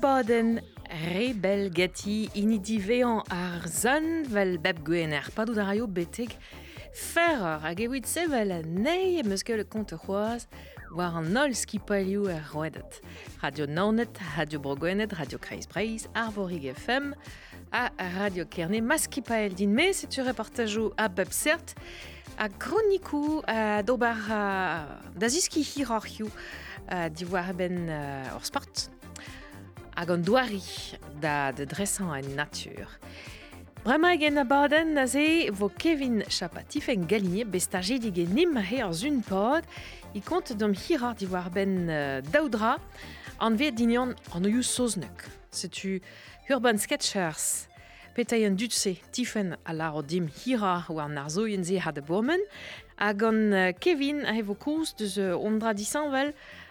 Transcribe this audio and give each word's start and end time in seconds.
baden, 0.00 0.58
rebelgati 0.90 2.28
inidivean 2.38 3.22
ar 3.30 3.66
zon 3.70 4.24
vel 4.30 4.56
bep 4.58 4.82
Dario 4.86 5.22
padou 5.34 5.54
da 5.54 5.64
raio 5.64 5.86
betek 5.86 6.36
ferrer 6.92 7.60
hag 7.62 7.80
evit 7.80 8.06
se 8.06 8.24
vel 8.30 8.50
a 8.52 8.60
nei 8.64 9.22
le 9.22 9.64
war 10.96 11.16
an 11.16 11.36
ol 11.36 11.52
roedet. 12.52 13.02
Radio 13.42 13.66
Nornet, 13.66 14.16
Radio 14.36 14.60
Broguenet, 14.60 15.12
Radio 15.12 15.38
Kreis 15.38 15.66
Breis, 15.66 16.06
Arvorig 16.14 16.64
FM, 16.74 17.14
a 17.72 17.90
Radio 18.18 18.44
kernet 18.44 18.80
Maski 18.82 19.20
skipael 19.20 19.52
din 19.54 19.74
Tu 19.76 20.06
tu 20.06 20.22
reportajou 20.22 20.92
à 20.96 21.08
bep 21.08 21.28
à 22.38 22.44
a 22.44 22.48
à 23.46 23.76
a 23.78 23.82
dobar 23.82 24.16
a 24.30 24.86
da 25.16 25.28
ziski 25.28 25.64
à 26.90 27.52
ben 27.54 27.88
euh, 27.88 28.24
Orsport, 28.36 28.90
a 29.96 30.04
gondwari 30.06 30.62
da 31.20 31.52
de 31.52 31.64
dressañ 31.64 32.10
en 32.20 32.34
nature. 32.36 32.86
Bremañ 33.84 34.18
borden, 34.18 34.36
a 34.38 34.44
baden 34.44 35.06
se 35.06 35.50
vo 35.50 35.68
Kevin 35.68 36.22
Chapatif 36.28 36.88
en 36.88 37.04
galine 37.06 37.44
bestaje 37.44 37.98
dige 37.98 38.26
nimmahe 38.28 38.80
ar 38.82 38.92
zun 38.94 39.20
pod, 39.22 39.62
i 40.14 40.20
kont 40.20 40.52
dom 40.58 40.72
hirar 40.72 41.14
diwar 41.14 41.50
ben 41.50 41.88
euh, 41.90 42.20
daudra 42.32 42.78
en 43.38 43.50
an 43.52 43.56
vet 43.58 43.72
dignan 43.76 44.14
an 44.32 44.44
oioù 44.46 44.62
soznek. 44.64 45.26
Setu 45.50 46.00
Urban 46.50 46.78
Sketchers, 46.78 47.68
petaien 48.16 48.56
dutse 48.56 48.96
tifen 49.12 49.56
ala 49.64 49.84
laro 49.90 50.02
dim 50.02 50.28
hira 50.42 50.84
war 50.88 51.10
ar 51.16 51.30
zoien 51.30 51.62
hada 51.80 52.00
ha 52.00 52.36
A 52.96 53.12
Kevin 53.72 54.24
a 54.24 54.36
evo 54.38 54.54
de 54.54 54.94
deus 54.98 55.18
euh, 55.18 55.34
ondra 55.36 55.74
disanvel, 55.74 56.32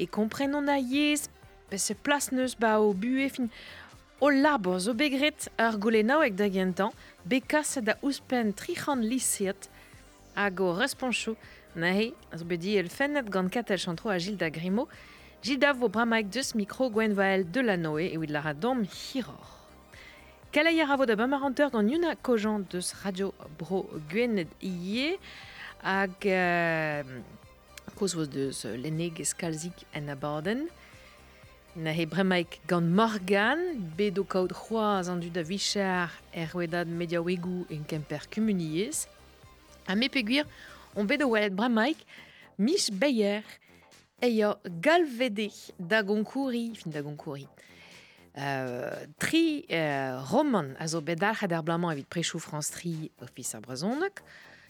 Et 0.00 0.06
komprenon 0.06 0.66
a 0.66 0.78
yez, 0.78 1.16
se 1.76 1.92
plas 1.92 2.30
neus 2.32 2.56
ba 2.58 2.80
o 2.80 2.90
bue 2.94 3.28
fin... 3.28 3.46
O 4.24 4.28
labo, 4.28 4.74
o 4.76 4.92
begret 4.92 5.46
ar 5.58 5.76
ek 6.24 6.34
da 6.36 6.46
gentan, 6.52 6.90
bekas 7.24 7.78
da 7.84 7.94
ouspen 8.02 8.50
trichan 8.52 9.00
lisiet, 9.10 9.68
hag 10.36 10.60
o 10.60 10.72
responchou, 10.74 11.36
nahe, 11.76 12.12
az 12.32 12.42
bedi 12.44 12.74
el 12.76 12.90
fennet 12.90 13.26
gant 13.30 13.48
katel 13.48 13.78
chantro 13.78 14.10
a 14.10 14.18
Gilda 14.18 14.50
Grimo, 14.50 14.88
Gilda 15.42 15.72
vo 15.72 15.88
bramaik 15.88 16.28
deus 16.28 16.52
mikro 16.54 16.90
gwen 16.92 17.14
vael 17.16 17.44
de 17.50 17.62
la 17.64 17.76
noe 17.78 18.10
e 18.12 18.16
wid 18.20 18.28
lara 18.30 18.52
dom 18.52 18.84
hiror. 18.92 19.48
Kalai 20.52 20.80
a 20.80 20.86
ravo 20.86 21.06
da 21.08 21.16
bamaranteur 21.16 21.70
gant 21.70 21.88
yuna 21.88 22.14
de 22.14 22.72
deus 22.72 22.92
radio 23.02 23.32
bro 23.58 23.88
gwenet 24.10 24.48
ie, 24.60 25.18
hag... 25.82 26.12
Euh, 26.24 27.20
de 28.04 28.16
was 28.16 28.28
deus 28.28 28.64
eh, 28.64 28.78
lenig 28.80 29.18
eskalzik 29.18 29.76
en 29.90 30.08
Aborden. 30.08 30.68
Na 31.72 31.90
he 31.92 32.06
bremaik 32.06 32.58
gant 32.66 32.94
morgan, 32.96 33.58
bedo 33.96 34.24
kaout 34.24 34.52
c'hoaz 34.52 35.08
an 35.08 35.20
dud 35.20 35.36
a 35.36 35.44
vichar 35.44 36.10
er 36.30 36.50
wedad 36.56 36.86
mediawegou 36.88 37.64
en 37.68 37.84
kemper 37.86 38.24
kumuniez. 38.28 39.04
Ha 39.86 39.94
me 39.94 40.08
peguir, 40.08 40.46
on 40.94 41.06
bedo 41.06 41.28
welet 41.30 41.54
bremaik 41.54 41.98
mich 42.56 42.88
beyer 42.92 43.42
eio 44.18 44.56
galvede 44.80 45.50
da 45.76 46.00
gonkuri, 46.02 46.70
fin 46.80 46.90
da 46.96 47.00
gonkuri. 47.04 47.44
Euh, 48.36 49.06
tri 49.20 49.64
euh, 49.68 50.22
roman 50.30 50.72
a 50.78 50.86
zo 50.86 51.02
bedarc'h 51.02 51.62
blaman 51.64 51.92
evit 51.92 52.08
prechou 52.08 52.40
France 52.40 52.70
tri 52.72 53.10
ofis 53.22 53.54
ar 53.54 53.62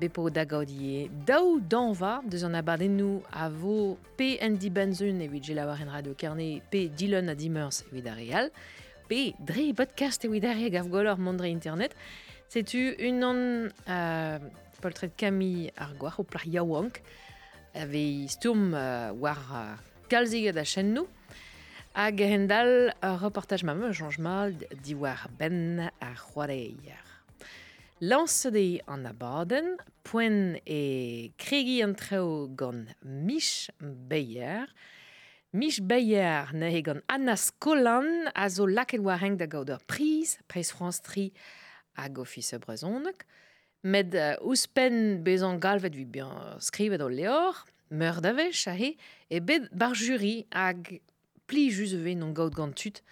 bepo 0.00 0.30
Dagaudier, 0.30 1.08
dau 1.26 1.60
Daou 1.60 1.60
d'anva, 1.64 2.20
deus 2.28 2.44
an 2.44 2.52
nou 2.96 3.22
a 3.32 3.48
vo 3.48 3.98
Andy 4.20 4.70
benzun 4.70 5.20
et 5.20 5.28
Vigila 5.28 5.64
en 5.80 5.88
radio 5.90 6.14
carnet 6.14 6.62
P 6.70 6.88
Dylan 6.90 7.28
Adimers 7.28 7.82
dimers 7.90 8.16
evit 8.16 8.52
P 9.08 9.34
dre 9.40 9.72
podcast 9.74 10.24
et 10.24 10.44
a 10.44 10.54
gav 10.54 10.70
Gavgolor 10.70 11.18
mondre 11.18 11.44
internet, 11.48 11.94
tu 12.50 12.94
une 12.98 13.20
non, 13.20 13.68
euh, 13.88 14.38
poltret 14.82 15.10
Camille 15.16 15.72
ar 15.78 15.94
gwar 15.94 16.18
o 16.20 16.24
Playa 16.24 16.62
avec 17.74 18.30
Sturm 18.30 18.74
euh, 18.74 19.12
war 19.12 19.38
euh, 19.54 19.74
Kalsi 20.08 20.52
da 20.52 20.64
chennou, 20.64 21.06
hag 21.94 22.20
hendal 22.20 22.94
euh, 23.02 23.16
reportage 23.16 23.64
ma 23.64 23.74
mal, 23.74 24.54
diwar 24.82 25.28
ben 25.38 25.90
a 26.00 26.14
Lansedei 28.02 28.82
an 28.92 29.06
Baden, 29.18 29.78
poen 30.04 30.58
e 30.68 31.30
kregi 31.40 31.78
an 31.82 31.94
treo 31.96 32.44
gant 32.52 32.84
Mich 33.02 33.70
Beyer. 33.80 34.66
Mich 35.54 35.80
Beyer 35.80 36.52
ne 36.52 36.68
he 36.68 36.82
gant 36.82 37.00
Anna 37.08 37.36
Skolan 37.40 38.28
a 38.34 38.50
zo 38.50 38.66
laket 38.66 39.00
été 39.00 39.36
da 39.38 39.46
gaud 39.46 39.70
France 40.70 41.00
tri 41.00 41.32
a 41.96 42.08
ofis 42.18 42.52
Med 43.82 44.14
uspen 44.14 44.14
euh, 44.14 44.36
ouspen 44.44 45.22
bezan 45.22 45.58
galvet 45.58 45.94
vi 45.96 46.04
bian 46.04 46.58
leor, 47.08 47.64
meur 47.90 48.20
davech 48.20 48.68
a 48.68 48.76
e 48.76 49.40
Bed 49.40 49.70
bar 49.72 49.92
pli 51.46 51.70
juzeve 51.70 52.14
non 52.14 52.32
gaud 52.34 52.52
gant 52.54 52.72
tut, 52.76 53.02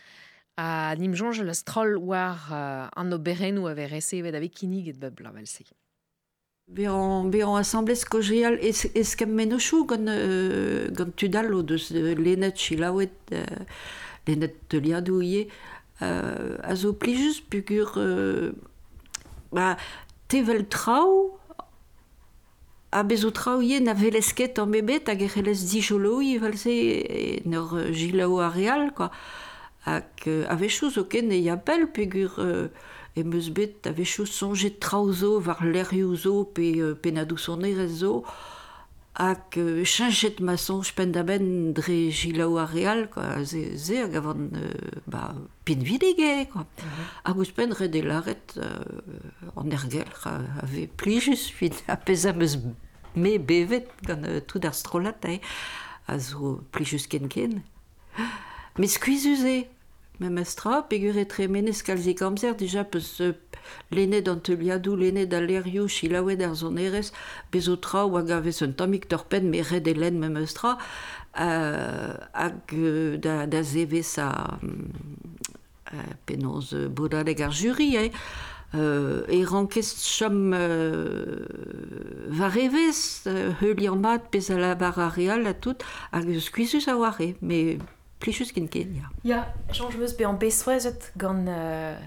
a 0.57 0.95
nim 0.97 1.15
jonge 1.15 1.43
la 1.43 1.55
stroll 1.55 1.97
war 1.99 2.37
uh, 2.53 2.89
an 2.95 3.13
oberen 3.13 3.59
ou 3.59 3.67
aver 3.67 3.93
esse 3.95 4.17
evet 4.17 4.35
avec 4.35 4.53
kinig 4.55 4.89
et 4.89 4.93
bab 4.99 5.19
lavel 5.21 5.47
se. 5.47 5.63
Beon 6.69 7.25
beran 7.25 7.57
assemblez 7.57 7.99
kojrial 8.09 8.55
es, 8.65 8.89
es 8.95 9.17
kem 9.17 9.33
menochou 9.35 9.85
gant 9.85 10.07
euh, 10.09 10.89
dal 11.29 11.55
o 11.55 11.63
deus 11.63 11.91
lenet 11.93 12.55
chilaouet 12.57 13.11
euh, 13.33 13.45
lenet 14.29 14.55
de 14.71 14.79
liadou 14.79 15.21
ye 15.21 15.49
euh, 16.03 16.57
a 16.63 16.75
zo 16.77 16.93
plijus 16.93 17.41
pugur 17.43 17.93
euh, 17.97 18.53
ba 19.53 19.77
tevel 20.29 20.67
trao 20.69 21.39
a 22.93 23.03
bezo 23.03 23.31
trao 23.33 23.61
ye 23.61 23.81
na 23.81 23.93
velesket 23.93 24.59
an 24.63 24.69
bebet 24.73 25.09
hag 25.11 25.23
e 25.23 25.29
c'helez 25.35 25.67
dijolo 25.73 26.21
ye 26.23 26.39
valse 26.39 26.71
e, 26.71 27.43
e, 27.43 27.43
euh, 27.47 27.93
gilaou 27.93 28.39
a 28.39 28.49
real 28.49 28.93
quoi. 28.95 29.11
Hag 29.85 30.05
euh, 30.27 30.47
a 30.49 30.57
vechouz 30.57 30.97
o 30.97 31.05
ken 31.05 31.29
e 31.29 31.43
ya 31.45 31.57
bel 31.61 31.87
pegur 31.93 32.33
euh, 32.41 32.69
e 33.15 33.23
meus 33.23 33.51
bet 33.53 33.85
a 33.87 33.93
sonjet 34.05 34.77
sonje 34.83 35.13
zo 35.13 35.41
war 35.45 35.61
lerioù 35.63 36.17
zo 36.17 36.45
pe 36.45 36.75
euh, 37.05 37.25
dou 37.27 37.37
son 37.37 37.61
erez 37.65 37.91
zo 38.01 38.25
hag 39.13 39.53
euh, 39.59 39.85
chanchet 39.85 40.41
ma 40.41 40.57
sonj 40.57 40.95
pendaben 40.95 41.75
dre 41.75 42.11
jilaou 42.11 42.57
a 42.57 42.65
real 42.65 43.09
a 43.15 43.45
ze, 43.45 43.77
ze 43.79 43.97
hag 43.99 44.15
euh, 44.15 44.49
ba, 45.07 45.35
pin 45.65 45.83
vidige 45.85 46.49
quoi. 46.51 46.65
Mm 46.85 47.13
hag 47.29 47.53
pen 47.55 47.73
re 47.77 47.89
de 47.91 48.01
laret 48.03 48.57
euh, 48.57 49.53
an 49.55 49.69
ergel 49.71 50.09
a, 50.25 50.39
a 50.63 50.67
ve 50.67 50.89
plijus 50.97 51.53
a 51.89 51.97
pez 51.99 52.25
meus 52.35 52.57
me 53.15 53.37
bevet 53.39 53.89
gant 54.07 54.25
euh, 54.25 54.41
tout 54.41 54.65
ar 54.65 54.73
strolat 54.75 55.21
eh, 55.25 55.41
a 56.09 56.19
zo 56.19 56.63
plijus 56.71 57.07
ken 57.07 57.29
ken 57.29 57.63
Mais 58.77 58.89
squeezez-vous 58.89 59.47
e. 59.47 59.69
Memestra 60.21 60.77
astra, 60.77 60.89
pégure 60.89 61.17
et 61.17 61.27
tremene 61.27 61.73
scalzi 61.73 62.15
camzer, 62.15 62.55
déjà 62.55 62.85
peut 62.85 63.01
se 63.01 63.23
euh, 63.25 63.33
l'aîné 63.91 64.23
d'Anteliadou, 64.23 64.95
l'aîné 64.95 65.27
d'Alerio, 65.27 65.89
Chilaoué 65.89 66.37
d'Arzonérez, 66.37 66.99
er 66.99 67.11
Bézoutra, 67.51 68.07
ou 68.07 68.17
agave 68.17 68.53
son 68.53 68.71
tomic 68.73 69.09
torpène, 69.09 69.49
mais 69.51 69.61
red 69.61 69.89
et 69.89 69.95
même 69.95 70.37
euh, 71.37 72.15
ag 72.33 72.55
euh, 72.75 73.17
da, 73.17 73.49
da 73.49 73.61
zévé 73.65 74.03
sa 74.03 74.61
euh, 75.93 75.97
pénose 76.27 76.75
bouda 76.89 77.25
de 77.25 77.33
garjuri, 77.33 77.97
euh, 77.97 77.97
et 77.99 78.11
euh, 78.79 79.23
eh. 79.29 79.43
e 79.43 79.45
rankest 79.47 79.99
chom 80.01 80.55
va 82.29 82.47
rêver, 82.49 82.93
euh, 83.27 83.51
heuli 83.65 83.89
en 83.89 83.97
mat, 83.97 84.23
la 84.51 85.55
toute, 85.55 85.83
a 86.13 86.21
skuisus 86.39 86.87
a 86.87 86.97
warre, 86.97 87.19
mais 87.43 87.79
Plisius 88.25 88.55
kin 88.57 88.71
ken, 88.73 88.95
ya. 88.97 89.07
Ya, 89.29 89.41
jean 89.77 89.91
jeuz 89.93 90.15
be 90.17 90.25
an 90.25 90.39
besoazet 90.41 91.11
gant 91.21 91.45
euh, 91.53 91.99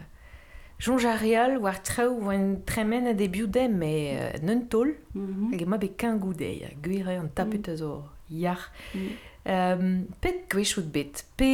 jean 0.82 0.98
jareal 1.04 1.60
war 1.62 1.78
treu 1.86 2.10
oan 2.26 2.46
tremen 2.66 3.06
a 3.12 3.14
debiou 3.14 3.46
dem 3.54 3.76
me 3.82 3.90
euh, 4.18 4.40
neun 4.42 4.64
tol 4.72 4.96
mhm. 5.14 5.52
hag 5.54 5.62
ema 5.68 5.78
be 5.78 5.92
kengou 5.94 6.32
goude, 6.32 6.50
ya, 6.64 6.72
gwir 6.82 7.12
e 7.14 7.20
an 7.22 7.30
tapet 7.38 7.70
a 7.70 7.76
zo 7.84 7.92
ya. 8.34 8.56
Mhm. 8.96 9.14
Euh, 9.46 9.92
pet 10.22 10.44
gwechout 10.52 10.90
bet, 10.94 11.24
pe... 11.38 11.52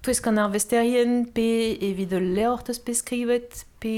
Tu 0.00 0.08
es 0.08 0.20
kan 0.24 0.38
ar 0.40 0.48
vesterien, 0.48 1.26
pe 1.36 1.44
evit 1.84 2.14
ur 2.16 2.24
leort 2.32 2.70
eus 2.72 2.78
pe 2.80 2.94
skrivet, 2.96 3.58
pe 3.84 3.90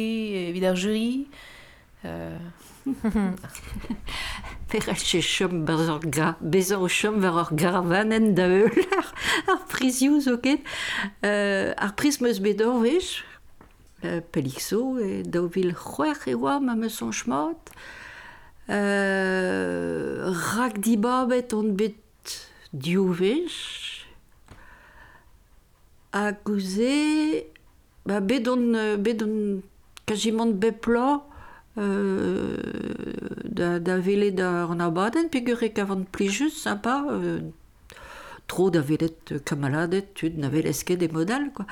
evit 0.50 0.64
ar 0.66 0.74
jury. 0.74 1.28
Perretche 4.72 5.20
chom 5.20 5.66
bezor 5.66 6.00
gra... 6.00 6.38
chom 6.88 7.16
ver 7.20 7.34
ur 7.36 8.06
en 8.10 8.32
da 8.38 8.46
eul 8.48 8.72
ar, 8.98 9.08
ar 9.50 9.58
prisioù 9.72 10.16
zo 10.24 10.38
ket. 10.44 10.60
Euh, 11.28 11.74
ar 11.76 11.92
pris 11.94 12.20
meus 12.22 12.40
euh, 14.04 14.20
pelixo, 14.32 14.98
e 14.98 15.22
daouvil 15.28 15.74
vil 15.74 15.76
c'hwer 15.76 16.16
e 16.26 16.34
oa 16.34 16.58
ma 16.60 16.74
meus 16.74 16.96
anchmaot. 17.02 17.62
Euh, 18.70 20.32
rak 20.56 20.78
di 20.80 20.96
babet 20.96 21.52
on 21.52 21.66
euh, 21.68 21.76
bet 21.80 21.96
diou 22.72 23.12
vez. 23.12 23.52
Ha 26.12 26.32
gouze... 26.46 27.44
Ba 28.06 28.20
bedon... 28.20 28.96
Bedon... 28.98 29.60
Kajimant 30.06 30.56
beplo... 30.62 31.22
Euh, 31.78 32.56
da, 33.44 33.78
da 33.80 33.98
vele 33.98 34.30
da 34.32 34.64
an 34.66 34.80
abaden, 34.80 35.28
pegure 35.30 35.72
kavan 35.72 36.04
plijus, 36.10 36.52
sympa, 36.64 36.96
euh, 37.10 37.38
tro 38.46 38.68
da 38.70 38.80
velet 38.82 39.16
euh, 39.32 39.38
kamaladet, 39.40 40.12
tud 40.14 40.36
na 40.36 40.50
velesket 40.50 41.00
e 41.02 41.08
modal, 41.08 41.44
quoi. 41.54 41.64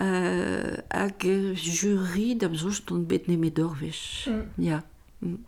Euh, 0.00 0.76
hag 1.00 1.18
juri 1.54 2.28
da 2.38 2.46
bzoj 2.48 2.78
ton 2.86 3.00
bet 3.10 3.26
ne 3.26 3.34
medor 3.36 3.74
mm. 3.82 4.44
Ya. 4.58 4.78
Mm. 5.20 5.38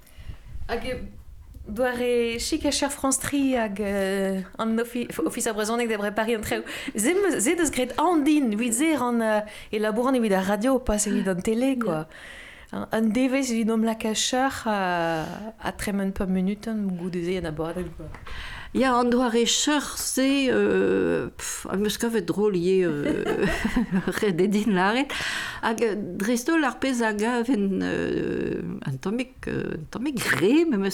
Hag 0.69 0.83
mm. 0.93 1.75
doar 1.77 2.01
e 2.03 2.39
chik 2.39 2.65
a 2.67 2.73
cher 2.73 2.91
France 2.91 3.19
tri 3.21 3.55
hag 3.57 3.81
euh, 3.81 4.41
an 4.59 4.79
ofi, 4.83 5.07
ofis 5.27 5.47
a 5.47 5.53
brezonek 5.53 5.89
debre 5.89 6.11
pari 6.15 6.35
an 6.39 6.43
treu. 6.47 6.63
Zem, 6.97 7.23
zed 7.39 7.59
eus 7.61 7.71
an 7.99 8.25
din, 8.25 8.51
vizir 8.57 8.99
an 9.01 9.21
e 9.23 9.43
euh, 9.75 9.79
laboran 9.81 10.15
evit 10.17 10.33
a 10.35 10.43
radio, 10.43 10.81
pas 10.81 11.07
evit 11.07 11.29
an 11.29 11.41
tele, 11.41 11.79
quoi. 11.79 12.07
Hein, 12.73 12.89
un 12.91 13.03
devez 13.03 13.43
la 13.65 13.77
la 13.77 13.97
euh, 14.11 15.25
à 15.61 15.69
à 15.69 15.73
peu 15.73 15.93
peu 16.11 16.27
de 16.27 16.33
minutes, 16.33 16.69
je 17.13 17.19
y 17.31 17.39
en 17.39 17.45
a 17.45 17.53
Ya, 18.75 18.93
an 18.99 19.11
doa 19.11 19.29
re 19.31 19.45
cheur 19.47 19.83
se... 19.97 20.51
Euh, 20.51 21.31
am 21.71 21.85
eus 21.87 21.97
kavet 21.99 22.27
dro 22.27 22.49
liye 22.51 22.85
euh, 22.87 23.47
re 24.21 24.33
dedin 24.35 24.75
laret. 24.75 25.11
Hag 25.63 25.83
euh, 25.85 25.95
dresto 26.19 26.57
ar 26.65 26.79
pezh 26.83 27.01
aga 27.03 27.45
ven 27.47 27.81
euh, 27.83 28.77
an 28.87 28.99
tomik, 29.01 29.47
euh, 29.49 29.77
tomik 29.91 30.19
gre, 30.19 30.65
me 30.67 30.91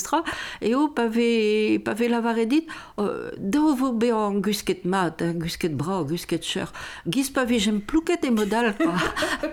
eo 0.69 0.89
pave, 0.89 1.79
pave 1.83 2.09
lavar 2.09 2.37
dit 2.47 2.67
euh, 2.99 3.31
da 3.39 3.75
vo 3.75 3.93
be 3.93 4.11
an 4.13 4.41
gusket 4.43 4.85
mat, 4.85 5.23
an 5.23 5.41
gusket 5.41 5.77
bra, 5.77 6.01
an 6.01 6.05
gusket 6.07 6.43
cheur. 6.45 6.73
Giz 7.09 7.31
pave 7.31 7.59
jem 7.59 7.81
plouket 7.81 8.25
e 8.25 8.31
modal, 8.31 8.75
quoi. 8.77 8.93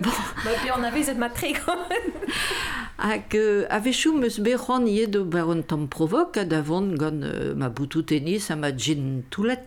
Ba 0.00 0.74
an 0.74 0.80
matre, 1.18 1.46
quand 1.64 1.76
même. 1.88 2.32
Hag 2.98 3.24
euh, 3.34 3.64
avechou 3.70 4.12
meus 4.12 4.38
be 4.40 4.54
c'hoan 4.56 4.84
do 5.08 5.24
baron 5.24 5.62
tam 5.62 5.88
provok, 5.88 6.36
ad 6.36 6.52
avon 6.52 6.94
gant 6.96 7.24
ma 7.56 7.68
boutout 7.70 8.09
ma 8.18 8.38
sa 8.38 8.76
jin 8.76 9.22
toulet. 9.30 9.62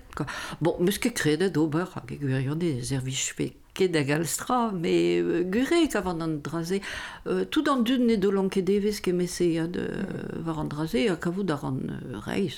Bon, 0.61 0.75
mais 0.79 0.91
ce 0.91 0.99
que 0.99 1.09
crée 1.09 1.37
de 1.37 1.47
d'ober, 1.49 1.85
que 2.07 2.15
gurionne 2.15 2.59
des 2.59 2.83
services 2.83 3.31
fait 3.33 3.53
qu'est 3.73 3.87
de 3.89 4.01
galstra, 4.01 4.71
mais 4.71 5.19
euh, 5.19 5.43
guré 5.43 5.87
qu'avant 5.87 6.13
d'en 6.13 6.27
draser, 6.27 6.81
euh, 7.27 7.45
tout 7.45 7.61
dans 7.63 7.77
d'une 7.77 8.09
et 8.09 8.17
de 8.17 8.29
l'on 8.29 8.49
qu'est 8.49 8.61
des 8.61 8.79
vis 8.79 9.01
que 9.01 9.11
m'essaye 9.11 9.59
de 9.67 9.79
euh, 9.79 10.03
voir 10.43 10.59
en 10.59 10.65
draser, 10.65 11.09
à 11.09 11.15
vous 11.29 11.43
d'en 11.43 11.73
reis. 12.13 12.53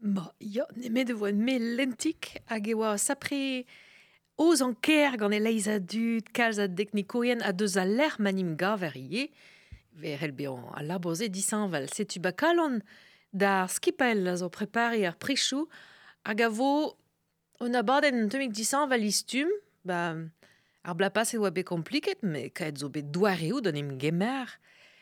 Ma, 0.00 0.32
ya, 0.40 0.66
nemet 0.76 1.04
de 1.04 1.12
voie 1.12 1.32
me 1.34 1.58
lentik 1.76 2.38
hag 2.54 2.68
e 2.70 2.74
oa 2.78 2.92
sapre 3.02 3.34
oz 4.38 4.62
an 4.62 4.76
ker 4.78 5.16
gant 5.18 5.34
e 5.34 5.40
leiza 5.42 5.80
dud 5.82 6.22
a 6.38 6.68
deknikoien 6.68 7.40
a 7.42 7.52
deus 7.52 7.76
a 7.76 7.84
l'er 7.84 8.14
manim 8.20 8.54
ga 8.54 8.76
ver 8.76 8.96
ie, 8.96 9.24
ver 9.96 10.22
el 10.22 10.30
be 10.38 10.46
an 10.46 10.70
a 10.72 10.84
laboze 10.84 11.26
disan 11.26 11.66
val 11.68 11.90
t'u 11.90 12.06
dar 13.32 13.68
skippel 13.70 14.36
zo 14.36 14.48
prepari 14.48 15.04
ar 15.06 15.16
prichou 15.18 15.68
hag 16.24 16.40
a 16.40 16.48
vo 16.48 16.96
on 17.60 17.74
abadenn 17.74 18.22
an 18.22 18.28
temik 18.28 18.52
valistum, 18.88 19.48
ba 19.84 20.16
ar 20.84 20.94
blapas 20.94 21.34
e 21.34 21.36
oa 21.38 21.50
bet 21.50 21.66
kompliket, 21.66 22.22
me 22.22 22.48
kaet 22.48 22.78
zo 22.78 22.88
be 22.88 23.02
doareo 23.02 23.60
d'an 23.60 23.76
em 23.76 23.98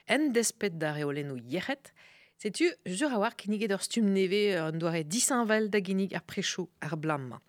en 0.08 0.32
despet 0.32 0.78
da 0.78 0.92
reoleno 0.92 1.36
yechet, 1.36 1.92
setu 2.38 2.70
jur 2.86 3.12
a 3.12 3.18
war 3.18 3.36
kinniget 3.36 3.72
ur 3.72 3.82
stum 3.82 4.06
neve 4.12 4.56
an 4.56 4.78
doare 4.78 5.04
disan 5.08 5.44
val 5.46 5.68
da 5.70 5.78
ginnig 5.80 6.14
ar 6.14 6.22
prechou 6.22 6.68
ar 6.80 6.96
blamma. 6.96 7.40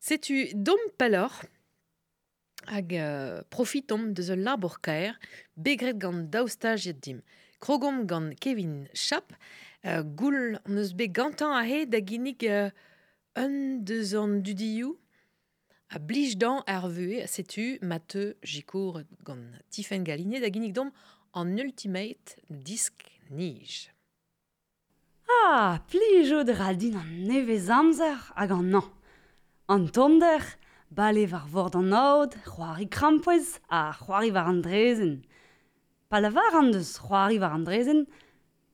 Setu 0.00 0.50
dom 0.54 0.78
palor, 0.98 1.30
ag 2.66 2.92
euh, 2.94 3.42
profitom 3.48 4.12
de 4.12 4.22
ul 4.32 4.42
labor 4.44 4.80
kaer, 4.82 5.14
begret 5.56 5.98
gant 5.98 6.28
daoustaj 6.30 6.88
dim. 7.00 7.22
Krogom 7.60 8.04
gant 8.06 8.34
Kevin 8.40 8.88
Schapp, 8.92 9.32
Euh, 9.86 10.02
goul 10.02 10.56
an 10.66 10.78
eus 10.80 10.94
be 10.96 11.06
gantan 11.16 11.52
a 11.60 11.62
he 11.68 11.84
da 11.86 11.98
ginnig 12.00 12.40
euh, 12.48 12.70
un 13.36 13.84
deus 13.86 14.10
an 14.22 14.30
dudioù 14.44 14.92
a 15.94 15.98
blij 16.08 16.32
dan 16.40 16.58
ar 16.74 16.86
vue 16.94 17.18
a 17.20 17.26
setu 17.34 17.66
mate 17.90 18.22
jikour 18.50 18.94
gant 19.26 19.46
tifen 19.72 20.02
galine 20.08 20.38
da 20.42 20.48
ginnig 20.54 20.72
dom 20.78 20.88
an 21.38 21.50
ultimate 21.64 22.28
disk 22.66 22.96
nij. 23.36 23.72
Ah, 25.44 25.74
plij 25.90 26.28
o 26.32 26.40
der 26.48 26.72
din 26.80 26.96
an 27.02 27.10
nevez 27.28 27.68
amzer 27.78 28.18
hag 28.36 28.52
an 28.56 28.74
an. 28.80 28.86
An 29.74 29.84
tonder, 29.96 30.42
bale 30.96 31.24
war 31.32 31.46
vord 31.54 31.74
an 31.80 31.92
aod, 32.08 32.32
c'hoari 32.48 32.86
krampouez 32.94 33.46
a 33.68 33.82
c'hoari 34.00 34.30
war 34.36 34.46
andrezen. 34.52 35.14
Pala 36.10 36.28
war 36.36 36.54
an 36.60 36.70
deus 36.74 36.92
c'hoari 36.98 37.36
war 37.42 37.52
andrezen, 37.58 38.00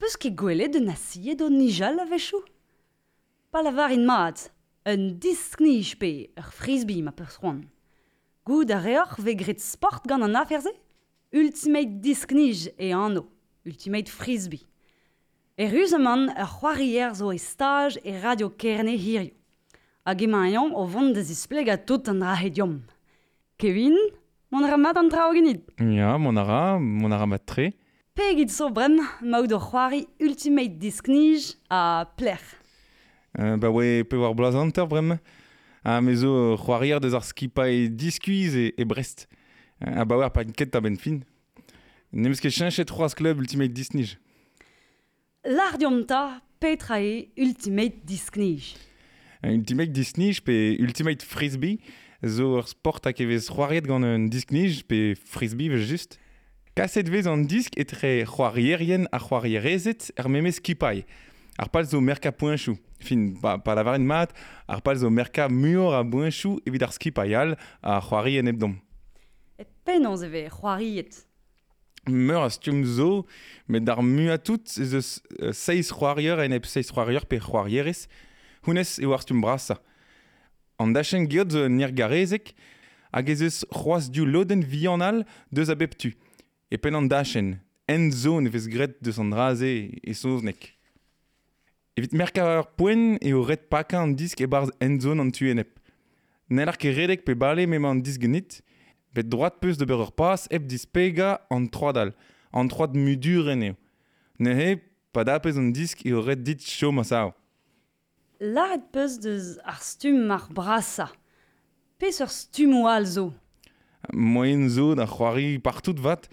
peus 0.00 0.16
ket 0.20 0.34
gwelet 0.40 0.72
de 0.74 0.80
asied 0.94 1.40
o 1.44 1.48
nijal 1.52 1.96
a 2.00 2.06
vechou. 2.12 2.40
Palavar 3.52 3.92
in 3.98 4.04
mat, 4.10 4.38
un 4.92 5.02
disknij 5.22 5.90
pe, 6.00 6.10
ur 6.40 6.48
frisbi 6.58 6.96
ma 7.04 7.12
peus 7.18 7.34
roan. 7.42 7.60
Goud 8.46 8.70
a 8.72 8.78
reoc'h 8.86 9.20
ve 9.24 9.32
sport 9.72 10.04
gant 10.08 10.24
an 10.26 10.38
aferze? 10.40 10.72
Ultimate 11.40 11.92
disknij 12.06 12.60
e 12.76 12.88
anno, 13.04 13.22
ultimate 13.68 14.10
frisbi. 14.20 14.60
E 15.54 15.64
ruzeman 15.72 16.22
ur 16.44 16.50
c'hoarier 16.56 17.14
zo 17.14 17.30
e 17.32 17.38
stage 17.38 18.00
e 18.04 18.18
radio 18.20 18.48
kerne 18.50 18.96
hirio. 18.96 19.30
Hag 20.04 20.20
o 20.74 20.84
vant 20.86 21.14
da 21.14 21.22
zisplek 21.22 21.68
a 21.68 21.76
tout 21.76 22.08
an 22.08 22.22
rahe 22.22 22.50
Kevin, 23.56 23.96
mon 24.50 24.64
ramad 24.66 24.96
an 24.96 25.08
trao 25.10 25.32
genit. 25.32 25.60
Ja, 25.76 26.16
mon 26.16 26.36
ara, 26.38 26.78
mon 26.78 27.12
ara 27.12 27.26
mat 27.26 27.46
tre. 27.46 27.72
pegit 28.14 28.48
zo 28.52 28.68
Maud 28.70 28.92
maout 29.22 29.46
de 29.48 29.56
Ultimate 30.22 30.76
Disk 30.78 31.08
à 31.68 32.00
a 32.00 32.04
pler. 32.06 32.38
Euh, 33.38 33.56
bah 33.56 33.70
ouais, 33.70 34.02
pe 34.04 34.16
mais 34.16 34.34
blazanter 34.34 34.84
brem 34.86 35.18
a 35.84 36.00
mezo 36.00 36.56
c'hoarier 36.56 36.98
des 37.00 37.14
ar 37.14 37.22
et 37.42 37.50
e 37.86 38.60
et, 38.60 38.74
et 38.80 38.84
brest. 38.84 39.28
Euh, 39.86 40.00
à 40.00 40.04
Bauer, 40.04 40.30
pas 40.32 40.44
pa'n 40.44 40.52
quête 40.52 40.74
a 40.76 40.80
ben 40.80 40.96
fin. 40.98 41.20
club 43.16 43.36
Ultimate 43.38 43.72
Disk 43.72 43.94
nij. 43.94 44.18
L'ar 45.44 45.78
Ultimate 45.80 46.08
Disk 48.04 48.38
euh, 48.38 48.58
Ultimate 49.42 49.92
Disk 49.92 50.16
nij 50.18 50.38
pe 50.44 50.76
Ultimate 50.80 51.22
Frisbee 51.24 51.78
zo 52.26 52.62
sport 52.66 53.06
a 53.06 53.12
kevez 53.12 53.46
de 53.46 53.82
gant 53.86 54.02
un 54.02 54.28
disk 54.28 54.50
nij 54.50 54.82
pe 54.86 55.14
Frisbee 55.24 55.68
juste. 55.78 56.18
Kaset 56.80 57.02
vez 57.10 57.28
an 57.28 57.36
disk 57.44 57.74
etre 57.76 58.24
c'hoarierien 58.24 59.02
a 59.12 59.18
c'hoarierezet 59.20 60.14
er 60.16 60.30
memez 60.32 60.62
kipai. 60.64 61.02
Ar 61.60 61.68
pal 61.68 61.84
zo 61.84 61.98
merka 62.00 62.30
poinchou. 62.32 62.78
Fin, 63.04 63.34
pa, 63.42 63.58
pa 63.60 63.74
la 63.76 63.82
varen 63.84 64.06
mat, 64.08 64.30
ar 64.64 64.80
pal 64.80 64.96
zo 64.96 65.10
merka 65.12 65.50
muor 65.52 65.92
a 65.92 66.00
poinchou 66.08 66.54
evit 66.64 66.86
ar 66.86 66.94
skipai 66.96 67.34
al 67.36 67.52
a 67.84 67.98
c'hoarien 68.00 68.48
ebdom. 68.48 68.78
E 69.60 69.66
penans 69.84 70.24
eve 70.24 70.46
c'hoariet. 70.48 71.18
Meur 72.08 72.46
a 72.46 72.48
stium 72.54 72.80
zo, 72.88 73.26
met 73.68 73.84
dar 73.84 74.00
muatout 74.00 74.64
tout 74.64 74.80
eus 74.80 75.18
euh, 75.42 75.52
seiz 75.52 75.90
c'hoarier 75.92 76.40
en 76.46 76.56
eb 76.56 76.64
seiz 76.64 76.88
c'hoarier 76.88 77.28
pe 77.28 77.42
c'hoarierez. 77.44 78.06
Hounez 78.64 78.96
eo 79.04 79.12
ar 79.18 79.26
stium 79.26 79.44
brasa. 79.44 79.76
An 80.80 80.96
dachen 80.96 81.28
geod 81.28 81.52
zo 81.52 81.68
nirgarezek, 81.68 82.54
garezek, 82.56 82.56
hag 83.12 83.30
ez 83.36 83.44
eus 83.50 83.60
c'hoaz 83.68 84.08
du 84.16 84.24
loden 84.24 84.64
vianal 84.72 85.26
deus 85.52 85.68
abeptu. 85.76 86.16
e 86.70 86.76
pen 86.78 86.94
an 86.94 87.06
dachen, 87.08 87.60
en 87.84 88.12
zo 88.12 88.38
e 88.40 88.48
vez 88.50 88.66
gret 88.70 88.94
deus 89.02 89.18
an 89.18 89.30
draze 89.30 89.68
e 90.00 90.12
soznek. 90.14 90.60
Evit 91.98 92.12
merka 92.14 92.44
ar 92.46 92.66
poen 92.78 93.16
eo 93.26 93.42
red 93.42 93.64
paka 93.72 93.98
an 94.04 94.14
disk 94.14 94.38
e 94.40 94.46
barz 94.46 94.70
en 94.78 95.00
zo 95.02 95.16
an 95.18 95.32
tu 95.34 95.48
enep. 95.50 95.72
Nelar 96.50 96.78
ke 96.78 96.92
redek 96.94 97.24
pe 97.26 97.34
bale 97.34 97.66
me 97.66 97.80
an 97.88 98.00
disk 98.06 98.22
genit, 98.22 98.60
bet 99.14 99.26
droat 99.30 99.58
peus 99.60 99.78
de 99.78 99.86
ber 99.86 99.98
ur 100.06 100.12
pas 100.14 100.46
ep 100.50 100.70
pega 100.94 101.30
an 101.50 101.66
troad 101.74 101.96
al, 101.96 102.12
an 102.54 102.68
troad 102.68 102.94
mudur 102.94 103.48
en 103.52 103.74
Ne 104.40 104.54
he, 104.56 104.70
pa 105.12 105.24
da 105.24 105.38
pez 105.40 105.58
an 105.58 105.72
disk 105.76 106.06
eo 106.06 106.22
red 106.22 106.44
dit 106.44 106.60
chom 106.62 107.00
as 107.00 107.12
ao. 107.12 107.34
Laret 108.40 108.86
peus 108.92 109.18
deus 109.20 109.58
ar 109.64 109.82
stum 109.82 110.22
mar 110.30 110.46
brasa. 110.54 111.10
Pe 111.98 112.10
sur 112.12 112.30
stum 112.30 112.72
zo? 113.04 113.34
Moen 114.14 114.70
zo 114.70 114.94
da 114.94 115.04
c'hoari 115.06 115.58
partout 115.60 116.00
vat, 116.00 116.24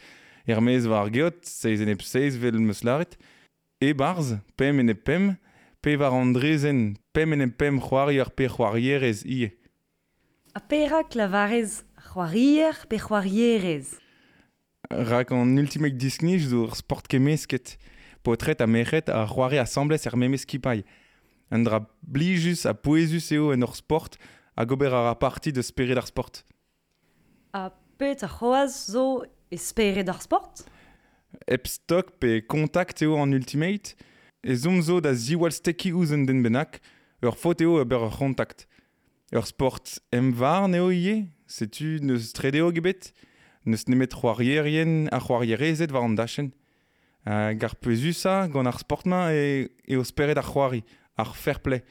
Hermes 0.47 0.87
war 0.87 1.03
ar 1.03 1.11
geot, 1.11 1.43
seiz 1.43 1.81
en 1.83 1.89
eb 1.91 2.01
seiz 2.07 2.37
vel 2.39 2.59
meus 2.59 2.79
E 3.83 3.93
barz, 3.93 4.35
pem 4.55 4.79
en 4.79 4.95
pem, 5.03 5.37
pe 5.81 5.97
war 5.99 6.13
an 6.13 6.33
drezen, 6.33 6.95
pem 7.11 7.33
en 7.33 7.41
eb 7.45 7.57
pem 7.57 7.79
pe 7.81 8.47
c'hwarierez 8.47 9.25
ie. 9.25 9.51
A 10.55 10.61
pe 10.61 10.87
la 11.15 11.27
varez 11.27 11.83
pe 12.87 12.95
c'hwarierez. 12.97 13.99
Rak 14.89 15.31
an 15.31 15.57
ultimek 15.59 15.99
disknich 15.99 16.47
dour 16.49 16.73
sport 16.75 17.07
kemesket, 17.09 17.77
potret 18.23 18.61
a 18.61 18.65
mechet 18.67 19.09
a 19.09 19.27
c'hwari 19.27 19.59
asamblez 19.59 20.07
ar 20.07 20.13
er 20.13 20.17
memes 20.17 20.45
An 21.51 21.63
dra 21.63 21.79
blijus 22.01 22.65
a 22.65 22.73
poezus 22.73 23.31
eo 23.31 23.51
en 23.51 23.63
ur 23.63 23.75
sport 23.75 24.15
a 24.55 24.63
gober 24.63 24.93
ar 24.93 25.11
a 25.11 25.15
parti 25.15 25.51
de 25.51 25.61
spere 25.61 25.93
d'ar 25.93 26.07
sport. 26.07 26.45
A 27.53 27.69
pe 27.97 28.11
a 28.11 28.27
c'hoaz 28.27 28.85
zo 28.91 29.25
espere 29.51 30.03
d'ar 30.03 30.21
sport 30.21 30.65
Ep 31.47 31.67
stok 31.69 32.15
pe 32.21 32.41
kontakt 32.43 33.01
eo 33.05 33.15
an 33.21 33.33
ultimate, 33.35 33.95
e 34.43 34.53
zo 34.55 34.71
zo 34.81 34.99
da 35.03 35.13
ziwal 35.13 35.51
steki 35.55 35.91
ouzen 35.93 36.25
den 36.27 36.41
benak, 36.43 36.79
ur 37.23 37.35
fot 37.35 37.59
eo 37.63 37.79
eber 37.81 37.99
ur 38.07 38.15
kontakt. 38.15 38.67
Ur 39.35 39.43
sport 39.47 39.99
em 40.11 40.31
var 40.39 40.67
neo 40.67 40.89
ie, 40.91 41.31
setu 41.47 41.99
neus 42.03 42.31
trede 42.35 42.59
eo 42.63 42.71
gebet, 42.71 43.11
neus 43.67 43.85
nemet 43.87 44.11
c'hoarierien 44.15 45.07
a 45.11 45.19
war 45.19 45.43
an 46.03 46.15
dachenn. 46.15 46.53
Uh, 47.27 47.51
gar 47.55 47.75
pezusa 47.75 48.47
gant 48.47 48.67
ar 48.67 48.79
sportman 48.79 49.29
e, 49.35 49.67
e 49.85 49.95
o 49.97 50.03
speret 50.03 50.37
ar 50.37 50.47
c'hoari, 50.47 50.83
ar 51.17 51.35
fair 51.35 51.59
play. 51.59 51.83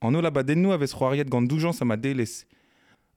An 0.00 0.14
o 0.14 0.22
a 0.24 0.30
vez 0.78 0.90
c'hoariet 0.92 1.28
gant 1.28 1.42
doujans 1.46 1.82
a 1.82 1.84
ma 1.84 1.96
deles. 1.96 2.46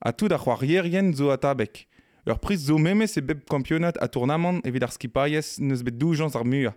A 0.01 0.13
tout 0.13 0.33
a 0.33 0.38
c'hoarierien 0.39 1.13
zo 1.13 1.29
a 1.29 1.38
tabek. 1.38 1.88
Ur 2.29 2.37
priz 2.39 2.59
zo 2.67 2.77
meme 2.77 3.07
se 3.09 3.19
bep 3.21 3.45
kampionat 3.49 3.97
a 3.97 4.07
tournament 4.07 4.61
evit 4.67 4.83
ar 4.85 4.91
skipaiez 4.93 5.55
neus 5.65 5.81
bet 5.85 5.97
doujans 5.97 6.35
ar 6.37 6.45
mua. 6.45 6.75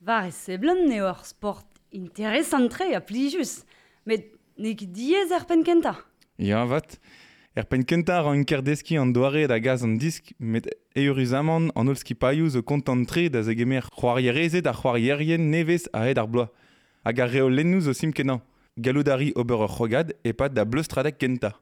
Var 0.00 0.28
e 0.48 0.56
blan 0.62 0.86
ne 0.88 1.00
oar 1.02 1.24
sport 1.26 1.66
interesant 1.92 2.68
tre 2.70 2.94
a 2.94 3.00
plijus, 3.02 3.64
met 4.06 4.30
nek 4.58 4.84
diez 4.94 5.30
er 5.34 5.44
pen 5.46 5.64
kenta. 5.66 5.96
Ja, 6.38 6.62
vat. 6.66 7.00
Er 7.54 7.64
pen 7.66 7.82
ar 7.82 8.62
deski 8.62 8.96
an 8.96 9.12
doare 9.12 9.46
da 9.48 9.58
gaz 9.58 9.82
an 9.82 9.98
disk, 9.98 10.30
met 10.38 10.70
eur 10.94 11.18
izaman 11.18 11.70
an 11.74 11.88
ol 11.88 11.96
skipaiu 11.98 12.48
zo 12.48 12.62
kontan 12.62 13.04
tre 13.06 13.28
da 13.28 13.42
ze 13.42 13.54
c'hoarierese 13.54 14.62
da 14.62 14.72
c'hoarierien 14.72 15.50
nevez 15.50 15.88
a 15.92 16.06
ed 16.08 16.18
ar 16.18 16.28
bloa. 16.28 16.48
Aga 17.04 17.26
reo 17.26 17.48
lennou 17.48 17.80
zo 17.80 17.92
simkenan. 17.92 18.40
galoudari 18.78 19.32
ober 19.36 19.60
ur 19.60 19.68
c'hogad 19.68 20.14
e 20.24 20.32
pat 20.32 20.54
da 20.54 20.64
bleu 20.64 20.82
stradek 20.84 21.18
kenta. 21.18 21.58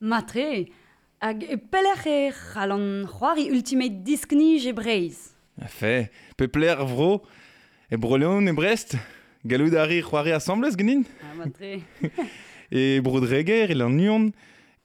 matre, 0.00 0.68
hag 1.20 1.44
e 1.48 1.56
pelec'h 1.56 2.06
e 2.08 2.30
c'hallan 2.32 3.04
c'hoari 3.06 3.46
ultimate 3.50 4.02
diskni 4.04 4.58
je 4.58 4.72
breiz. 4.72 5.34
pe 6.38 6.46
pler 6.48 6.76
vro, 6.80 7.22
e 7.92 7.96
broleon 7.98 8.46
e 8.48 8.52
brest, 8.56 8.96
galoudari 9.44 9.98
ari 10.00 10.02
c'hoari 10.02 10.32
asamblez 10.32 10.72
Ah, 10.78 11.34
matre. 11.36 11.82
e 12.72 13.00
bro 13.02 13.20
dreger, 13.20 13.70
il 13.70 13.80
e 13.82 13.84
an 13.84 13.90
nion, 13.90 14.30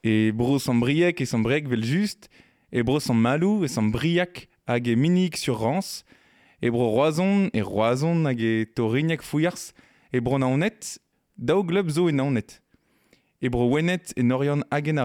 e 0.04 0.30
bro 0.32 0.58
san 0.58 0.78
briek 0.78 1.20
e 1.22 1.24
san 1.24 1.40
brek 1.42 1.66
vel 1.68 1.82
just, 1.82 2.28
e 2.70 2.82
bro 2.82 3.00
san 3.00 3.16
malou 3.16 3.64
e 3.64 3.68
san 3.68 3.90
briak 3.90 4.48
hag 4.66 4.88
e 4.88 4.94
minik 4.94 5.38
sur 5.38 5.56
rans, 5.58 6.04
e 6.60 6.68
bro 6.68 6.90
roazon 6.92 7.48
e 7.54 7.62
roison 7.62 8.26
hag 8.26 8.40
e 8.40 8.66
torignac 8.76 9.22
fouyars 9.24 9.72
e 10.12 10.20
bro 10.20 10.36
naonet, 10.38 10.98
daou 11.38 11.64
gleb 11.64 11.88
zo 11.90 12.10
e 12.10 12.12
naonet. 12.12 12.60
E 13.40 13.48
bro 13.48 13.70
wenet 13.72 14.12
e 14.18 14.22
norion 14.22 14.60
hagen 14.70 14.98
a 14.98 15.04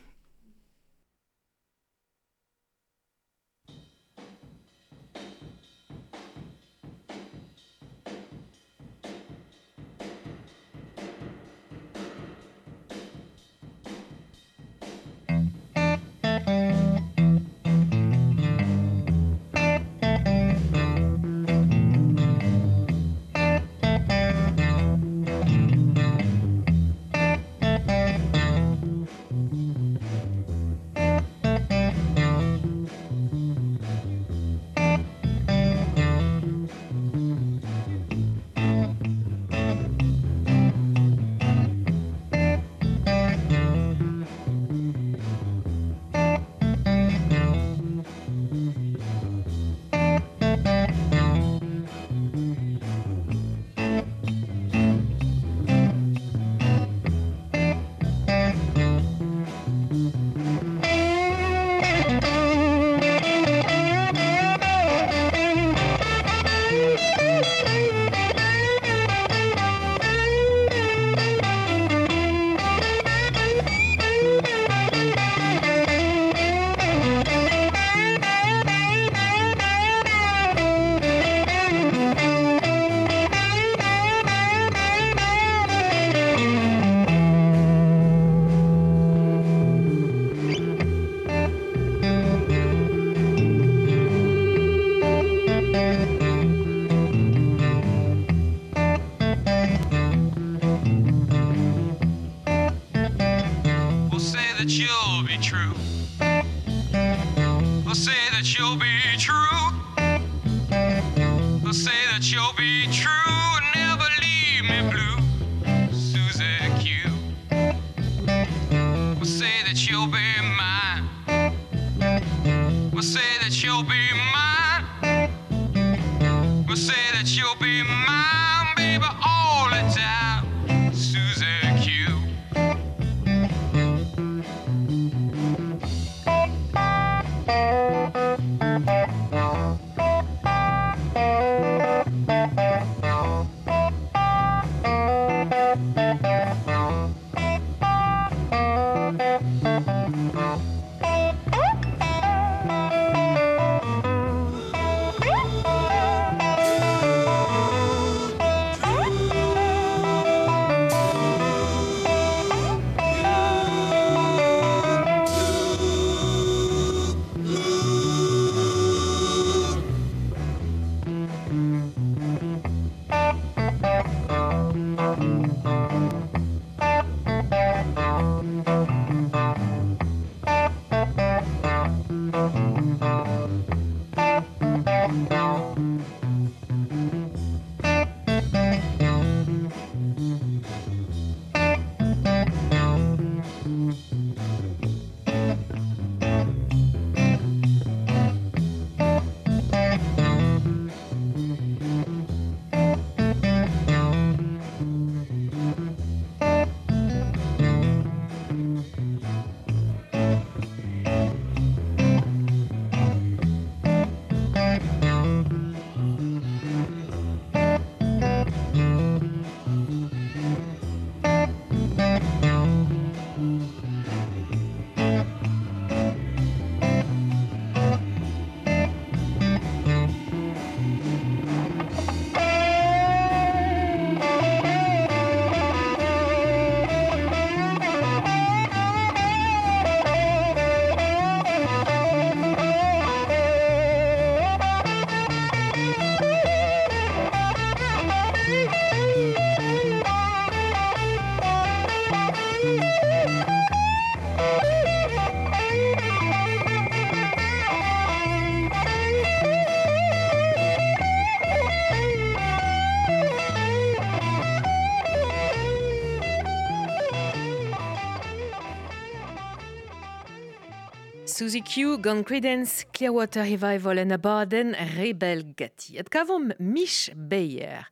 Suzy 271.41 271.63
Q, 271.63 271.97
Gun 271.97 272.21
Credence, 272.23 272.85
Clearwater 272.93 273.41
Revival 273.43 273.97
en 273.97 274.11
Abaden, 274.11 274.75
Rebel 274.75 275.55
Gatti. 275.57 275.97
Et 275.97 276.07
kavom 276.07 276.53
Mich 276.59 277.09
Beyer. 277.15 277.87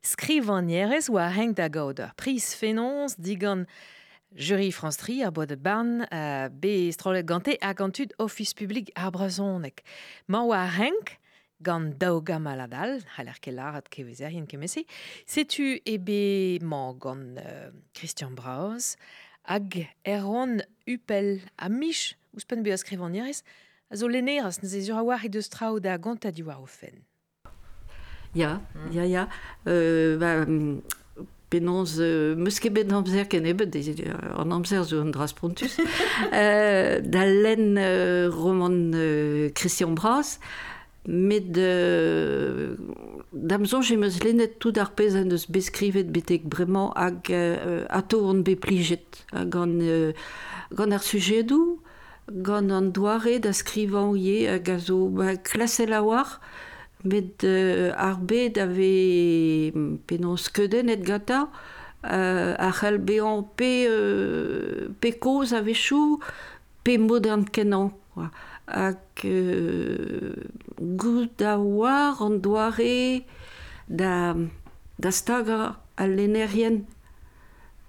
Skrivan 0.00 0.64
nierez 0.64 1.10
oa 1.12 1.26
heng 1.36 1.52
da 1.52 1.66
gauder. 1.68 2.14
Pris 2.16 2.54
fenons 2.56 3.12
digan 3.20 3.66
jury 4.32 4.70
frans 4.72 4.96
Tri 4.96 5.18
ar 5.22 5.34
boad 5.36 5.52
barn 5.62 6.06
uh, 6.06 6.48
be 6.48 6.72
strolet 6.96 7.28
gante 7.28 7.58
a 7.60 7.74
gantud 7.76 8.16
ofis 8.24 8.54
publik 8.56 8.88
ar 8.96 9.12
brazonek. 9.12 9.84
Ma 10.32 10.40
oa 10.40 10.62
heng 10.78 11.12
gant 11.60 11.92
Dauga 12.00 12.40
maladal, 12.40 13.02
haler 13.18 13.36
ke 13.44 13.52
larat 13.52 13.92
ke 13.92 14.06
vezer 14.08 14.32
hien 14.32 14.48
ke 14.48 14.56
mese, 14.56 14.86
setu 15.28 15.74
ebe 15.84 16.56
ma 16.64 16.86
gant 17.04 17.36
euh, 17.44 17.68
Christian 17.92 18.32
Braoz 18.32 18.94
hag 19.44 19.82
erron 20.08 20.64
upel 20.88 21.34
a 21.60 21.68
Mich 21.68 22.14
ouspen 22.36 22.62
be 22.62 22.70
a 22.72 22.76
skrivan 22.76 23.10
nirez, 23.10 23.42
a 23.90 23.96
zo 23.96 24.06
lener 24.08 24.44
as 24.46 24.60
neze 24.62 24.90
a 24.90 25.02
war 25.02 25.24
e 25.24 25.28
deus 25.28 25.48
trao 25.48 25.80
da 25.80 25.96
ganta 25.98 26.30
di 26.30 26.42
war 26.42 26.60
o 26.60 26.66
hmm. 26.66 27.00
Ya, 28.34 28.60
ya, 28.92 29.02
ya. 29.06 29.28
Euh, 29.68 30.16
ba... 30.18 30.44
Mm, 30.46 30.80
euh, 31.54 32.34
meus 32.34 32.58
ket 32.58 32.72
ben 32.74 32.90
amzer 32.92 33.28
ken 33.28 33.44
ebet, 33.46 33.70
euh, 33.76 34.12
an 34.42 34.50
amzer 34.50 34.82
zo 34.82 34.98
an 35.00 35.12
dras 35.14 35.32
euh, 36.32 37.00
da 37.00 37.24
len 37.26 37.78
roman 38.30 38.90
Christian 39.54 39.92
Bras, 39.94 40.40
met 41.06 41.52
de... 41.52 42.74
damzon 43.32 43.82
je 43.82 43.94
meus 43.94 44.18
lenet 44.24 44.58
tout 44.58 44.74
ar 44.80 44.90
pez 44.94 45.14
an 45.14 45.30
eus 45.30 45.46
beskrivet 45.48 46.10
betek 46.12 46.44
bremañ 46.48 46.90
hag 46.96 47.30
ato 47.88 48.18
on 48.26 48.42
beplijet, 48.42 49.24
hag 49.30 49.52
gan 49.52 49.78
gant 50.76 50.90
ar 50.92 51.02
sujet 51.04 51.44
dou, 51.44 51.78
gant 52.30 52.70
an 52.72 52.92
doare 52.92 53.38
da 53.40 53.52
skrivan 53.52 54.16
ye 54.16 54.48
a 54.48 54.58
gazo 54.58 55.08
ba 55.08 55.34
a 55.36 56.02
war 56.02 56.38
e 56.38 57.08
met 57.08 57.44
euh, 57.44 57.92
ar 57.96 58.16
be 58.26 58.48
da 58.48 58.66
ve 58.66 59.70
skeden 60.36 60.88
et 60.88 61.02
gata 61.04 61.48
euh, 62.10 62.54
a 62.58 62.72
c'hel 62.72 62.98
be 62.98 63.20
an 63.20 63.42
pe 63.56 63.86
euh, 63.88 64.88
pe 65.00 65.10
koz 65.12 65.52
a 65.52 65.60
vechou 65.60 66.18
pe 66.82 66.96
modern 66.98 67.44
kenan 67.44 67.92
ak 68.66 69.24
euh, 69.24 70.34
gout 70.96 71.28
da 71.38 71.58
war 71.58 72.16
an 72.22 72.40
doare 72.40 73.20
da 73.88 74.34
da 74.98 75.10
staga 75.10 75.76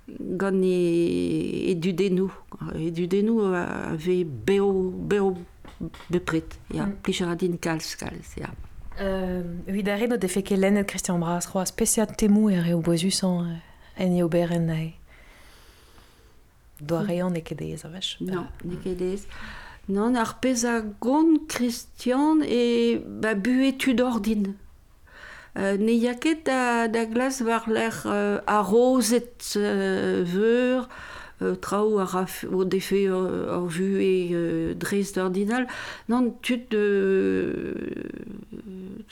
gant 0.10 0.62
e, 0.64 1.72
e 1.72 1.76
du 1.76 1.94
denou. 1.94 2.32
E 2.76 2.92
du 2.92 3.08
denou 3.08 3.54
a, 3.54 3.92
a 3.92 3.96
ve 3.96 4.24
beo, 4.24 4.90
beo 4.92 5.36
bepret. 6.10 6.58
Ya, 6.74 6.86
mm. 6.86 7.00
plis 7.04 7.22
ar 7.24 7.34
adin 7.36 7.58
kalz, 7.62 7.94
kalz, 8.00 8.36
ya. 8.40 8.50
Euh, 9.02 9.42
Vid 9.68 9.88
arreno 9.92 10.18
de 10.18 10.28
feke 10.28 10.56
lennet 10.56 10.88
Christian 10.88 11.20
Bras, 11.20 11.48
roa 11.52 11.66
spesiat 11.68 12.16
temou 12.20 12.50
e 12.52 12.62
reo 12.62 12.80
boezus 12.82 13.24
an 13.28 13.58
en 14.00 14.16
eo 14.16 14.30
ber 14.32 14.52
en 14.56 14.70
nae. 14.70 14.88
Doa 16.80 17.04
reo 17.08 17.30
ne 17.32 17.42
kedeez 17.44 17.84
a 17.88 17.92
vech? 17.92 18.16
Non, 18.22 18.46
euh, 18.46 18.72
ne 18.72 18.80
kedeez. 18.84 19.26
Non, 19.90 20.16
ar 20.18 20.38
pez 20.42 20.64
a 20.68 20.80
gond 21.02 21.44
Christian 21.50 22.40
e 22.46 23.00
ba 23.06 23.34
buetud 23.40 24.00
ordine. 24.04 24.54
Mm. 24.54 24.62
Euh, 25.58 25.78
ne 25.78 25.92
ya 25.94 26.14
ket 26.16 26.44
da, 26.48 26.88
da 26.92 27.06
glas 27.08 27.40
war 27.46 27.64
l'er 27.72 27.96
uh, 28.06 28.42
a 28.46 28.60
euh, 28.60 30.24
veur, 30.28 30.90
uh, 31.42 31.56
traou 31.56 31.98
a 32.00 32.04
raf, 32.04 32.44
o 32.52 32.66
defe 32.66 33.06
uh, 33.08 33.54
ar 33.56 33.64
vu 33.72 33.98
e 34.04 34.16
uh, 34.36 34.76
dres 34.76 35.14
d'ordinal, 35.16 35.66
non, 36.10 36.34
tut 36.42 36.68
de... 36.72 37.88
Uh, 38.52 39.04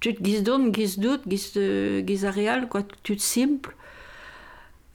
tut 0.00 0.24
giz 0.24 0.42
don, 0.42 0.72
giz 0.72 0.96
dout, 0.98 1.28
giz, 1.28 1.52
uh, 1.56 2.00
giz 2.06 2.24
a 2.24 2.30
real, 2.30 2.66
quoi, 2.70 2.86
tut 3.02 3.20
simple, 3.20 3.76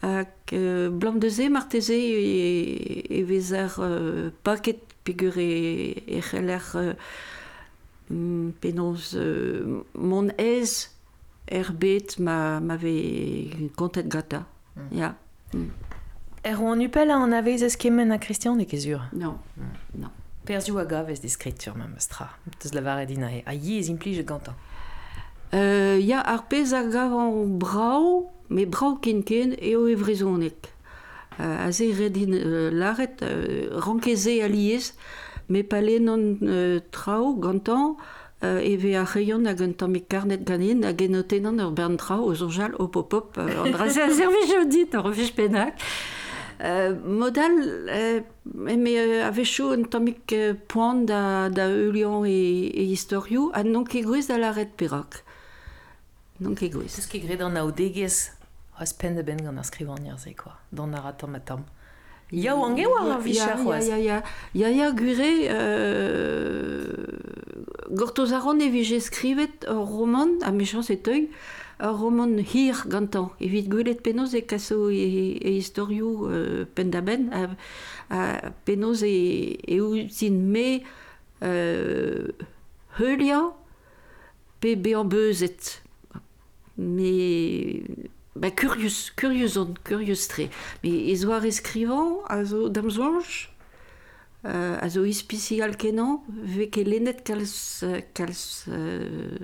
hag 0.02 0.26
uh, 0.58 0.90
blan 0.90 1.20
de 1.22 1.30
zé, 1.30 1.52
e, 1.84 1.86
e, 1.86 2.98
e 3.14 3.22
vez 3.24 3.54
ar 3.54 3.78
euh, 3.78 4.32
paket 4.44 4.82
pigure 5.04 5.38
e, 5.46 6.02
e 6.10 6.22
c'heller... 6.22 6.96
Mm, 8.10 8.50
penaos 8.60 9.16
euh, 9.16 9.82
mon 9.96 10.28
ez 10.38 10.89
er 11.50 11.72
bet 11.74 12.20
ma 12.20 12.60
ma 12.60 12.76
ve 12.76 13.48
kontet 13.78 14.08
gata 14.12 14.44
mm. 14.76 14.89
ya 14.98 15.16
mm. 15.56 15.72
er 16.44 16.60
oan 16.60 16.82
upel 16.84 17.10
a 17.10 17.16
an 17.16 17.32
avez 17.34 17.63
ez 17.63 17.78
kemen 17.80 18.12
a 18.12 18.18
kristian 18.20 18.60
e 18.60 18.66
kezur 18.66 19.02
non 19.13 19.36
non 19.96 20.12
Perzio 20.46 20.76
a 20.80 20.86
gav 20.86 21.10
ez 21.10 21.22
deskrit 21.22 21.56
sur 21.62 21.78
ma 21.78 21.88
mestra. 21.88 22.28
Deus 22.60 22.74
din 23.08 23.24
e. 23.24 23.44
A 23.46 23.54
ye 23.56 23.80
ez 23.80 23.88
impli 23.89 24.24
Euh, 25.54 25.98
ya 26.04 26.20
ar 26.20 26.48
pez 26.50 26.74
a 26.74 26.82
gav 26.84 27.13
an 27.13 27.58
brao, 27.60 28.30
me 28.50 28.66
brao 28.66 28.96
ken 28.98 29.24
ken 29.24 29.56
eo 29.62 29.88
e 29.88 29.96
Euh, 31.39 31.66
a 31.66 31.72
ze 31.72 31.88
redin 31.94 32.34
euh, 32.36 32.70
laret, 32.72 33.22
euh, 33.24 33.70
rankeze 33.72 34.39
a 34.44 34.48
euh, 34.48 34.80
me 35.50 35.62
pale 35.64 36.00
non 36.00 36.38
euh, 36.44 36.80
trao 36.92 37.36
gantan 37.36 37.98
euh, 38.44 38.60
eve 38.60 38.96
a 38.96 39.04
reion 39.04 39.44
hag 39.46 39.62
un 39.62 39.72
tamik 39.74 40.04
e 40.04 40.08
karnet 40.14 40.44
ganin 40.46 40.84
hag 40.84 41.02
en 41.02 41.16
otenan 41.20 41.60
ur 41.60 41.72
bern 41.72 41.96
trao 41.98 42.30
o 42.30 42.34
zonjal, 42.34 42.74
op 42.80 42.96
op 42.96 43.14
op 43.14 43.38
euh, 43.38 43.60
an 43.60 43.74
a 43.74 44.64
dit 44.72 44.94
an 44.96 45.14
penak. 45.36 45.74
Euh, 46.62 46.96
modal, 47.04 47.52
euh, 47.90 48.22
eme 48.68 48.88
euh, 48.88 49.26
avechou 49.26 49.72
un 49.72 49.84
tamik 49.84 50.32
euh, 50.32 50.54
da, 51.06 51.50
da 51.50 51.68
e, 51.68 51.92
e 51.92 53.50
an 53.54 53.64
non 53.66 53.84
ke 53.84 54.02
gwez 54.04 54.28
da 54.28 54.38
laret 54.38 54.72
perak. 54.78 55.24
Non 56.40 56.56
ke 56.56 56.70
gwez. 56.70 56.98
Eus 56.98 57.06
ke 57.08 57.20
gred 57.20 57.42
an 57.42 57.58
aodegez, 57.58 58.32
oaz 58.80 58.94
pen 58.94 59.16
de 59.16 59.24
ben 59.24 59.44
gant 59.44 59.58
ar 59.58 59.66
skrivan 59.66 60.00
nirze, 60.04 60.34
kwa, 60.38 60.58
dan 60.72 60.94
ar 60.94 61.06
atam 61.08 61.36
Ya 62.34 62.56
o 62.56 62.62
war 62.62 63.12
an 63.12 63.24
vichar 63.24 63.58
c'hoaz 63.60 63.88
Ya, 63.88 63.98
ya, 63.98 64.24
ya, 64.56 64.69
ya, 64.69 64.69
ya, 64.69 64.89
gure, 64.91 65.34
euh, 65.54 66.93
gortoz 67.91 68.34
aron 68.34 68.60
e 68.60 69.00
skrivet 69.00 69.65
ur 69.69 69.86
roman, 69.86 70.32
a 70.41 70.52
mechans 70.52 70.89
e 70.89 70.96
teug, 70.98 71.28
ur 71.80 71.91
roman 71.93 72.39
hir 72.39 72.74
gantan. 72.89 73.30
Evit 73.39 73.69
gwelet 73.69 74.02
penos 74.02 74.34
e 74.34 74.41
kaso 74.41 74.89
e, 74.89 75.38
e 75.48 75.52
historiou 75.60 76.28
euh, 76.32 76.65
pendaben, 76.74 77.30
a, 77.32 77.56
a 78.10 78.52
penoz 78.65 79.04
e, 79.04 79.60
e 79.67 79.80
ouzin 79.80 80.39
me 80.52 80.84
euh, 81.43 82.32
heulia 82.98 83.41
pe 84.60 84.74
beambeuzet. 84.76 85.84
Me... 86.78 86.84
Mais... 86.84 88.10
ba, 88.36 88.50
curious, 88.52 89.12
curiosant, 89.15 89.74
curieux 89.84 90.15
tre. 90.28 90.50
Mais 90.84 91.10
ez 91.12 91.26
oar 91.26 91.43
eskrivant 91.46 92.19
a 92.28 92.43
zo 92.43 92.69
damzonj, 92.69 93.50
euh, 94.46 94.78
a 94.80 94.89
zo 94.89 95.04
ispisi 95.06 95.60
ve 95.62 96.67
ket 96.67 96.84
lennet 96.88 97.24
kalz, 97.24 97.84
kalz 98.13 98.65
euh, 98.69 99.38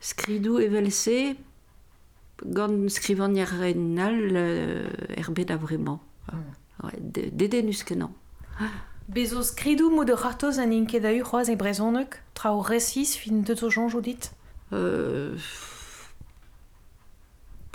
skridou 0.00 0.58
evelse 0.58 1.36
gant 2.44 2.88
skrivan 2.88 3.34
yaren 3.36 3.98
al 3.98 4.36
euh, 4.36 4.88
erbet 5.16 5.50
avremañ. 5.52 6.00
Mm. 6.32 6.46
Ouais, 6.82 6.96
deden 6.98 7.68
uskenan. 7.68 8.08
Bezo 9.08 9.42
skridou 9.44 9.90
mo 9.90 10.04
de 10.04 10.14
c'hartoz 10.14 10.58
an 10.58 10.72
da 11.02 11.12
u 11.12 11.20
c'hoaz 11.22 11.48
e 11.50 11.54
brezonek, 11.56 12.16
tra 12.34 12.50
resis 12.52 13.14
fin 13.18 13.42
de 13.44 13.54
to 13.54 13.68
jonj 13.70 13.92
euh... 14.72 15.36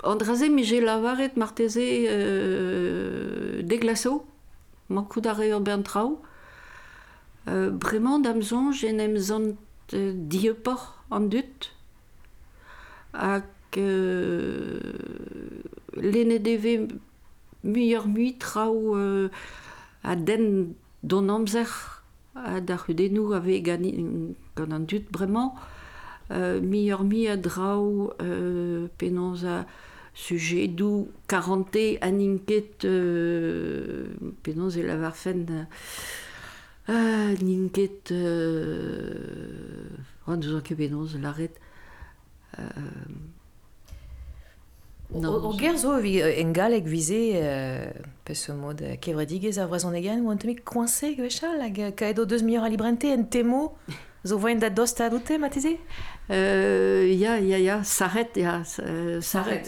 an 0.02 0.16
draze 0.16 0.48
mi 0.48 0.64
je 0.64 0.80
lavaret 0.80 1.36
marteze 1.36 1.78
euh, 2.08 3.62
de 3.62 3.76
glaso, 3.76 4.26
ma 4.90 5.02
kouda 5.02 5.32
re 5.32 5.48
ur 5.48 5.60
bern 5.60 5.82
trao. 5.82 6.20
Euh, 7.48 7.70
bremañ 7.70 8.20
dam 8.22 8.42
zon, 8.42 8.72
je 8.72 8.86
nem 8.88 9.16
dieu 10.28 10.56
an 11.10 11.28
dut. 11.28 11.72
Ak 13.12 13.76
euh, 13.76 14.80
lene 15.94 16.38
deve 16.40 16.88
muyer 17.64 18.06
mui 18.06 18.36
trao 18.38 18.96
euh, 18.96 19.28
a 20.02 20.16
den 20.16 20.74
don 21.02 21.28
amzer 21.28 22.02
a 22.34 22.60
dar 22.60 22.84
hudenou 22.88 23.32
ave 23.32 23.62
gani 23.62 24.34
gant 24.56 24.72
an 24.72 24.80
dut 24.80 25.06
vraiment 25.12 25.54
Bremañ. 25.54 25.64
Miormi 26.30 27.28
a 27.28 27.36
drau 27.36 28.12
penons 28.98 29.44
sujet 30.14 30.66
d'où 30.68 31.08
40 31.28 31.76
an 32.02 32.18
inquiet 32.20 32.86
penons 34.42 34.76
lavarfen 34.76 35.66
aninket 36.88 36.88
fenn 36.88 37.44
ninket 37.44 38.12
an 40.30 40.42
eus 40.42 40.52
an 40.56 40.62
ket 40.66 40.76
penons 40.78 41.16
l'arret 41.22 41.54
O 45.16 45.52
ger 45.56 45.76
zo 45.78 45.92
en 46.02 46.50
galek 46.52 46.86
vize 46.90 47.14
euh, 47.38 47.90
pe 48.26 48.34
se 48.34 48.50
mod 48.58 48.80
kevredigez 49.04 49.60
a 49.62 49.68
vrazon 49.70 49.94
egen 49.94 50.24
ou 50.26 50.32
an 50.32 50.40
temi 50.42 50.56
koinse 50.66 51.12
gvechal 51.14 51.62
hag 51.62 51.78
kaedo 51.96 52.24
deus 52.26 52.42
mior 52.42 52.66
a 52.66 52.70
librente 52.72 53.12
en 53.14 53.22
temo 53.30 53.68
Zo 54.24 54.38
vain 54.38 54.56
da 54.58 54.70
dosta 54.70 55.08
dute, 55.10 55.38
Matizé 55.38 55.78
Euh, 56.30 57.06
ya, 57.08 57.38
ya, 57.38 57.56
ya, 57.60 57.84
s'arret, 57.84 58.32
ya, 58.34 58.62
s'arret, 58.64 59.62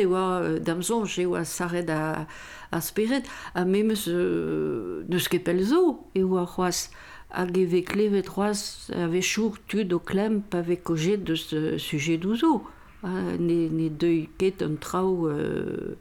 ewa, 0.00 0.58
damzon, 0.58 1.04
j'e 1.04 1.24
oa 1.24 1.44
s'arret 1.44 1.88
a, 1.88 2.26
a 2.72 2.80
spéret, 2.80 3.22
a 3.54 3.64
memez, 3.64 3.94
euh, 4.08 5.04
n'eus 5.08 5.28
ket 5.28 5.38
pel 5.44 5.62
zo, 5.62 6.00
ewa 6.16 6.46
c'hoaz, 6.46 6.88
hag 7.30 7.56
eve 7.58 7.84
kleve 7.84 8.22
troaz, 8.22 8.90
ave 8.96 9.20
chour 9.22 9.54
tu 9.68 9.84
do 9.84 10.00
klem, 10.00 10.42
pa 10.42 10.62
ve 10.62 10.80
kojet 10.82 11.18
de 11.18 11.36
ce 11.36 11.54
euh, 11.54 11.78
sujet 11.78 12.16
do 12.18 12.34
zo, 12.34 12.64
ha, 13.04 13.08
ne, 13.38 13.68
ne 13.68 14.24
ket 14.38 14.62
un 14.64 14.74
trao 14.74 15.28
euh, 15.28 15.96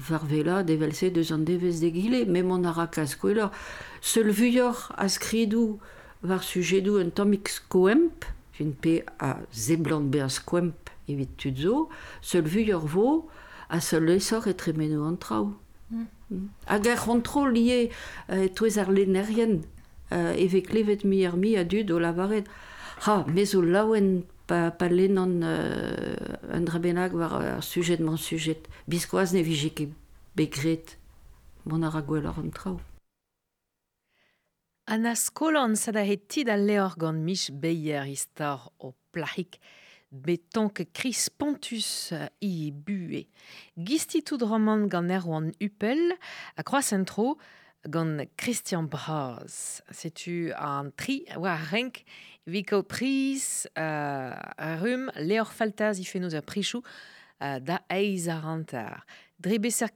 var 0.00 0.24
vela, 0.24 0.62
de 0.62 0.74
deus 1.10 1.30
an 1.32 1.36
devez 1.38 1.78
de 1.80 1.88
gile, 1.94 2.24
memon 2.26 2.64
a 2.64 2.72
rakaz, 2.72 3.18
seul 4.00 4.30
vuyor 4.30 4.94
a 4.96 5.08
skridou, 5.10 5.78
war 6.22 6.42
sujedou 6.42 6.98
un 7.00 7.10
tomik 7.10 7.48
skoemp, 7.48 8.24
fin 8.52 8.70
pe 8.82 9.00
a 9.22 9.36
zeblant 9.52 10.08
be 10.10 10.20
a 10.22 10.28
evit 11.08 11.30
tud 11.36 11.58
zo, 11.58 11.88
seul 12.22 12.46
vu 12.46 12.62
ur 12.72 12.86
vo 12.86 13.28
a 13.68 13.80
se 13.80 13.96
leisor 14.00 14.46
e 14.48 14.52
tremeno 14.54 15.04
an 15.04 15.16
traou. 15.16 15.54
Mm. 15.90 16.04
Hmm. 16.30 16.46
Hag 16.66 16.86
ar 16.86 16.92
er 16.96 17.00
rentro 17.06 17.42
lié 17.48 17.90
e 18.30 18.48
toez 18.54 18.78
ar 18.78 18.88
lenerien 18.88 19.58
euh, 20.12 20.32
evek 20.40 20.70
levet 20.72 21.04
mi 21.04 21.24
ar 21.26 21.36
mi 21.36 21.56
a 21.56 21.64
dud 21.64 21.90
o 21.90 21.98
lavaret. 22.00 22.46
Ha, 23.04 23.26
mezo 23.34 23.60
laouen 23.60 24.22
pa, 24.46 24.70
pa 24.70 24.88
lenan 24.88 25.42
euh, 25.42 26.54
un 26.54 26.62
drabenag 26.64 27.12
war 27.18 27.34
euh, 27.40 27.56
ar 27.58 27.64
sujet 27.64 27.98
man 27.98 28.16
sujet. 28.16 28.62
Biskoaz 28.88 29.34
ne 29.34 29.42
vijik 29.42 29.80
e 29.82 29.88
begret 30.38 30.96
mon 31.66 31.82
ar 31.82 31.96
a 32.00 32.06
gwell 32.08 32.30
ar 32.30 32.38
an 32.40 32.54
traou. 32.54 32.78
Anna 34.92 35.14
skolan 35.14 35.74
sadahetti 35.74 36.44
da 36.44 36.54
mich 37.12 37.50
Beyer 37.50 38.04
istor 38.06 38.70
o 38.78 38.94
plahik, 39.10 39.58
beton 40.12 40.68
que 40.68 40.82
Chris 40.82 41.30
Pontus 41.30 42.12
i 42.42 42.70
bue. 42.72 43.26
Gistitud 43.78 44.42
roman 44.42 44.86
gon 44.88 45.08
Erwan 45.08 45.50
Huppel, 45.62 46.12
a 46.58 46.82
centro 46.82 47.38
gon 47.88 48.26
Christian 48.36 48.82
Braz. 48.82 49.80
Setu 49.90 50.50
an 50.58 50.90
tri 50.94 51.24
oa 51.38 51.56
renk 51.70 52.04
viko 52.46 52.82
priz 52.82 53.66
euh, 53.78 54.34
rum 54.82 55.10
leor 55.16 55.46
faltaz 55.54 56.00
i 56.00 56.04
fenoz 56.04 56.34
a 56.34 56.42
prichou 56.42 56.82
euh, 57.40 57.58
da 57.60 57.80
eiz 57.88 58.28
a 58.28 58.36
rantar. 58.40 59.06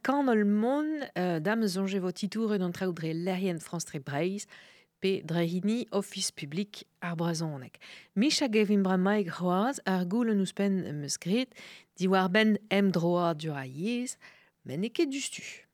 kan 0.03 0.29
ol 0.31 0.47
mon 0.47 0.89
uh, 1.19 1.39
dam 1.39 1.67
zonje 1.67 1.99
vo 1.99 2.13
titoure 2.13 2.57
d'an 2.59 2.73
France 3.61 3.85
tre 3.85 4.01
P. 5.01 5.23
drahini 5.25 5.87
office 5.93 6.31
public 6.33 6.85
ar 7.01 7.17
Misha 7.17 7.59
Micha 8.17 8.49
gevim 8.49 8.83
roaz 9.39 9.79
ar 9.85 10.05
nous 10.07 10.41
ouspen 10.53 11.03
eus 11.05 11.17
di 11.97 12.07
war 12.09 12.29
ben 12.29 12.59
em 12.71 12.91
droa 12.91 13.35
du 13.35 13.51
dustu. 14.65 15.65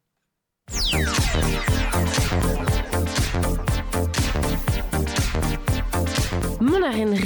Mon 6.61 6.83
arène 6.83 7.17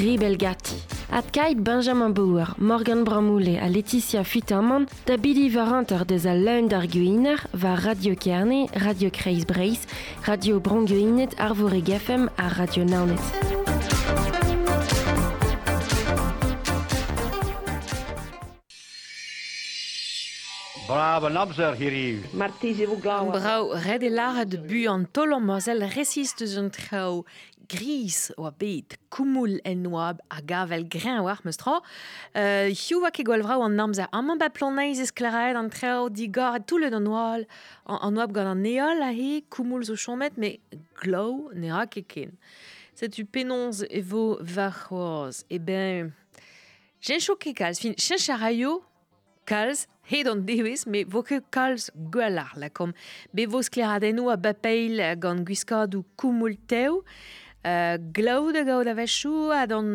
Adkaid 1.11 1.63
Benjamin 1.63 2.11
Bauer, 2.13 2.55
Morgan 2.59 3.05
Bramoulet 3.05 3.59
à 3.61 3.69
Laetitia 3.69 4.25
Fitterman, 4.25 4.87
da 5.07 5.17
Billy 5.17 5.51
des 5.51 6.27
a 6.27 6.63
d'Arguiner, 6.63 7.37
va 7.53 7.75
Radio 7.77 8.17
Kerne, 8.17 8.67
Radio 8.75 9.09
Kreis 9.11 9.45
Breis, 9.47 9.79
Radio 10.25 10.59
Bronguinet, 10.59 11.29
Arvore 11.39 11.81
GFM 11.85 12.29
à 12.37 12.49
Radio 12.49 12.83
Naunet. 12.85 13.15
Bravo, 20.89 21.29
Nabzer 21.31 21.75
hier. 21.79 22.19
Martise 22.33 22.83
vous 22.85 22.97
glaw. 23.01 23.25
Brau 23.27 23.73
e 23.75 24.09
lager 24.09 24.45
de 24.47 24.57
bu 24.57 24.87
an 24.89 25.05
tolom 25.13 25.45
mosel 25.45 25.83
gris 27.69 28.33
oa 28.37 28.51
bet, 28.61 28.97
koumoul 29.11 29.57
en 29.67 29.83
noab 29.85 30.19
a 30.31 30.41
gavel 30.43 30.85
grain 30.89 31.21
ou 31.23 31.31
meustra. 31.45 31.81
Euh, 32.37 32.71
Hiu 32.71 33.01
ke 33.09 33.21
kegol 33.21 33.43
vrao 33.47 33.65
an 33.65 33.77
namza 33.79 34.07
aman 34.13 34.39
ba 34.39 34.49
planeiz 34.51 35.01
ez 35.03 35.11
klaraet 35.11 35.57
an 35.59 35.71
treo 35.73 36.09
digor 36.09 36.59
e 36.61 36.63
tout 36.67 36.79
le 36.79 36.91
noal 36.91 37.47
an, 37.87 38.13
noab 38.15 38.37
oab 38.37 38.55
neol 38.55 38.55
an 38.55 38.67
eol 38.67 39.03
a 39.03 39.13
mais 39.17 39.43
glow 39.53 39.83
zo 39.91 39.97
chomet 39.97 40.33
c'est 40.41 40.61
glau 41.03 41.51
ne 41.55 41.73
ra 41.73 41.87
keken. 41.87 42.33
Setu 42.95 43.25
penonz 43.27 43.83
evo 43.91 44.39
E 44.41 45.55
eh 45.55 45.59
ben... 45.59 46.13
Jen 47.07 47.21
choke 47.21 47.53
kalz, 47.55 47.79
fin 47.83 47.95
chen 47.97 48.19
charaio 48.19 48.83
kalz 49.47 49.87
Hed 50.07 50.27
don 50.29 50.43
devezh, 50.47 50.85
me 50.87 51.01
vo 51.11 51.23
ket 51.25 51.43
kalz 51.51 51.89
la 52.15 52.45
Be 53.35 53.47
vo 53.47 53.61
skleradenno 53.61 54.29
a 54.31 54.37
bapeil 54.37 55.03
gant 55.19 55.43
gwiskad 55.45 55.95
ou 55.97 56.05
koumoul 56.17 56.55
teo. 56.71 57.03
Euh, 57.67 57.99
Glaw-de-gaout 57.99 59.51
a 59.53 59.59
a-don 59.63 59.89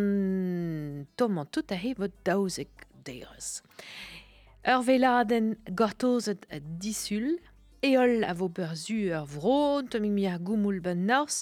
tomant 1.16 1.42
an-tout 1.48 1.68
a-hevet 1.70 2.12
seg 2.56 2.68
deir 3.06 3.32
Ur-vela 4.68 5.24
den 5.24 5.48
gortozet 5.80 6.44
disul, 6.82 7.30
eol 7.82 8.24
a-vo 8.28 8.50
berzu 8.58 9.00
ur 9.16 9.24
vro, 9.26 9.60
t'om 9.90 10.04
mi 10.14 10.28
ar 10.30 10.38
goumoul 10.50 10.80
ben 10.82 11.06
nors, 11.08 11.38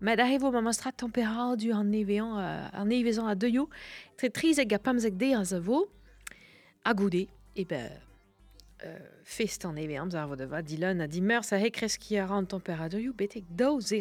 met 0.00 0.18
a-hevet 0.18 0.42
o 0.42 0.50
ma-mantra 0.56 0.90
an-nevezan 0.90 3.28
a-deuioù, 3.28 3.68
tre-tri-seg 4.18 4.66
de 4.74 5.00
seg 5.06 5.16
a 5.38 5.44
a-goude, 6.90 7.26
euh, 7.30 7.62
e-ba... 7.62 7.82
Euh, 8.82 8.98
fest 9.24 9.66
an-nevezan, 9.66 10.08
va 10.08 10.24
va 10.26 10.56
a 10.58 10.62
a-di-merz 11.04 11.52
a-hevet 11.52 11.70
kreskioù 11.72 12.32
an 12.32 12.46
betek 13.22 13.44
daou 13.54 13.78
seg 13.80 14.00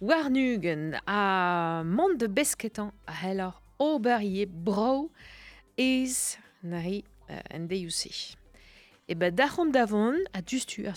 Warnugen 0.00 1.00
a 1.06 1.82
Monde 1.84 2.18
de 2.18 2.26
besketan 2.28 2.92
a 3.06 3.12
heller 3.12 3.52
oberie 3.78 4.46
bro 4.48 5.10
is 5.78 6.36
nari 6.62 7.04
euh, 7.30 7.36
NDUC. 7.58 8.36
Et 9.08 9.12
eh 9.12 9.14
ben 9.14 9.34
dachom 9.34 9.70
davon 9.70 10.14
a 10.34 10.42
dustu 10.42 10.82
eu 10.82 10.90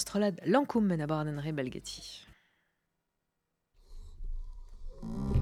lankum 0.45 0.85
men 0.85 1.39
Rebelgeti. 1.41 2.25
barden 5.01 5.38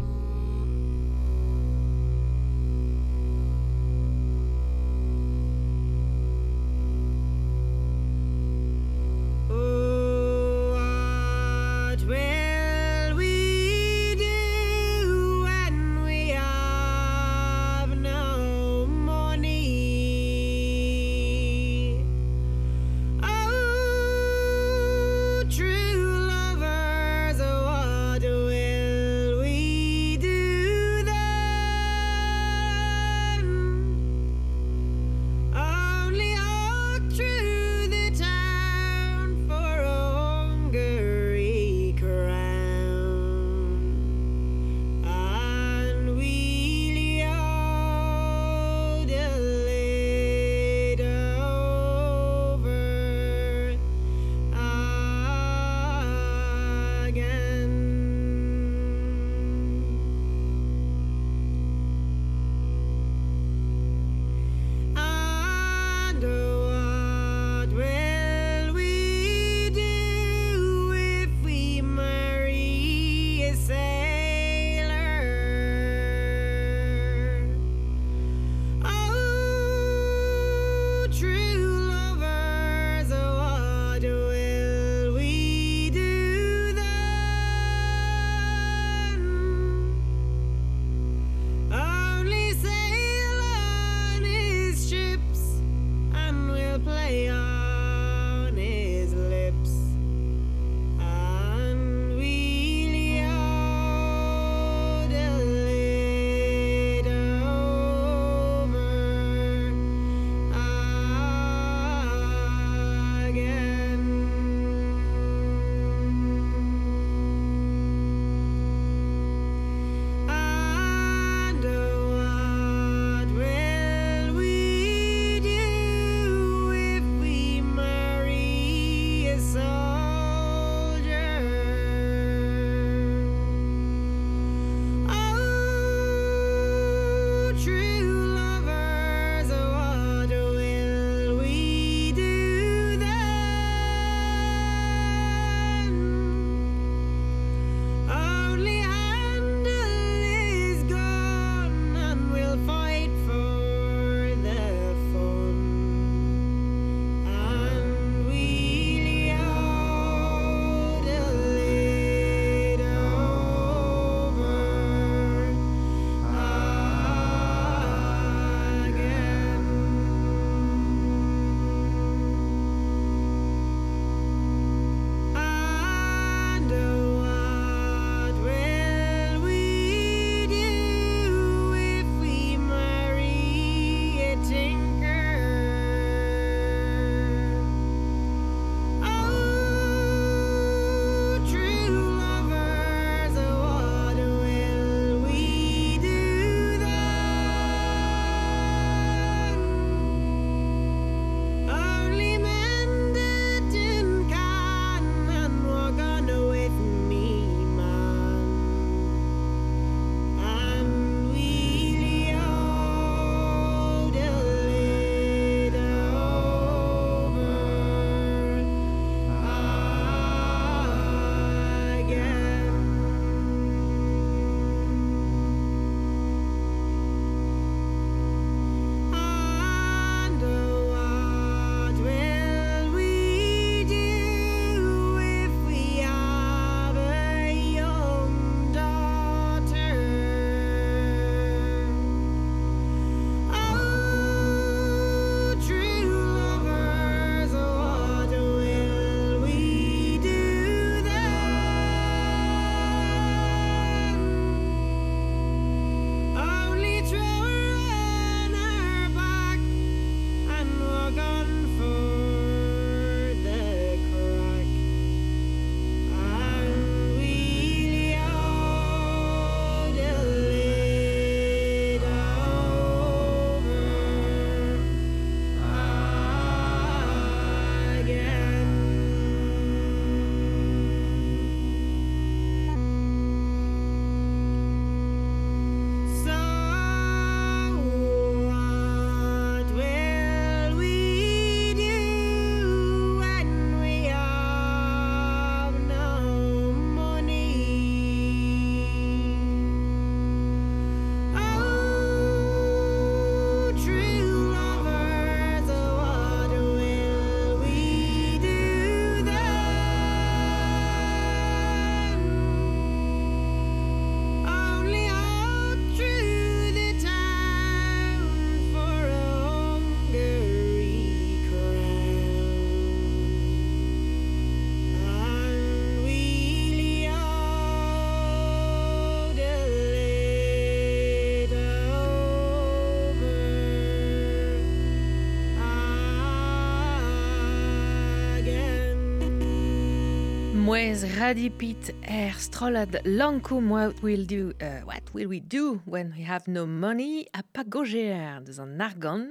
Eyes, 340.88 341.06
Radipit 341.20 341.78
Air, 342.08 342.40
Strollad, 342.40 343.02
Lancôme, 343.06 343.72
What 343.72 343.94
Will 344.02 344.26
Do, 344.26 344.52
uh, 344.62 344.84
What 344.86 345.04
Will 345.14 345.28
We 345.28 345.42
Do 345.42 345.80
When 345.86 346.14
We 346.18 346.24
Have 346.28 346.44
No 346.48 346.66
Money, 346.66 347.28
à 347.34 347.42
Pagogéaire, 347.44 348.42
dans 348.42 348.62
un 348.62 348.80
argon. 348.80 349.28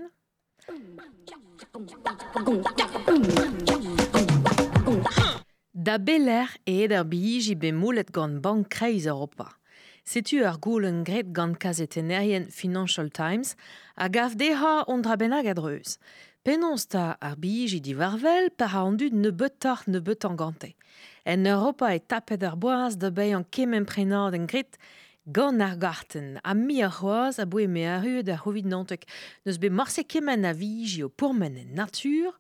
Da 5.75 5.97
Belair 5.99 6.49
et 6.67 6.83
Eder 6.85 7.03
Biji 7.07 7.55
bemoulet 7.55 8.05
gant 8.13 8.39
bank 8.41 8.69
kreiz 8.69 9.07
Europa. 9.07 9.49
Setu 10.07 10.45
ar 10.45 10.59
goulen 10.61 11.03
gret 11.05 11.27
gant 11.33 11.55
kazetenerien 11.55 12.47
Financial 12.51 13.09
Times, 13.11 13.57
a 13.97 14.09
gav 14.11 14.37
deha 14.37 14.85
on 14.89 14.99
drabenag 15.01 15.53
Penonsta 16.45 17.17
ar 17.21 17.37
biji 17.37 17.81
di 17.81 17.93
varvel 17.95 18.51
par 18.59 18.77
a 18.77 18.83
an 18.85 18.93
dud 18.99 19.15
ne 19.15 19.31
beutar 19.31 19.83
ne 19.89 19.99
beut 20.01 20.27
gante. 20.37 20.75
En 21.27 21.39
Europa 21.45 21.89
e 21.93 21.99
tapet 22.13 22.43
ar 22.49 22.57
boaz 22.63 22.93
da 23.03 23.11
bei 23.19 23.31
an 23.37 23.45
kemen 23.55 23.85
prenad 23.93 24.33
en 24.39 24.47
grit 24.53 24.73
gant 25.37 25.61
ar 25.69 25.77
garten. 25.85 26.29
Ha 26.47 26.53
mi 26.65 26.79
ar 26.87 26.93
c'hoaz 26.99 27.37
a 27.41 27.45
boe 27.53 27.67
me 27.75 27.83
a 27.85 27.97
ruet 28.05 28.29
ar 28.35 28.41
c'hovid 28.45 28.67
nantek 28.71 29.03
neus 29.45 29.59
be 29.63 29.69
marse 29.79 30.03
kemen 30.13 30.43
a 30.45 30.53
vizi 30.61 31.01
o 31.03 31.09
pourmen 31.21 31.55
en 31.63 31.71
natur 31.79 32.31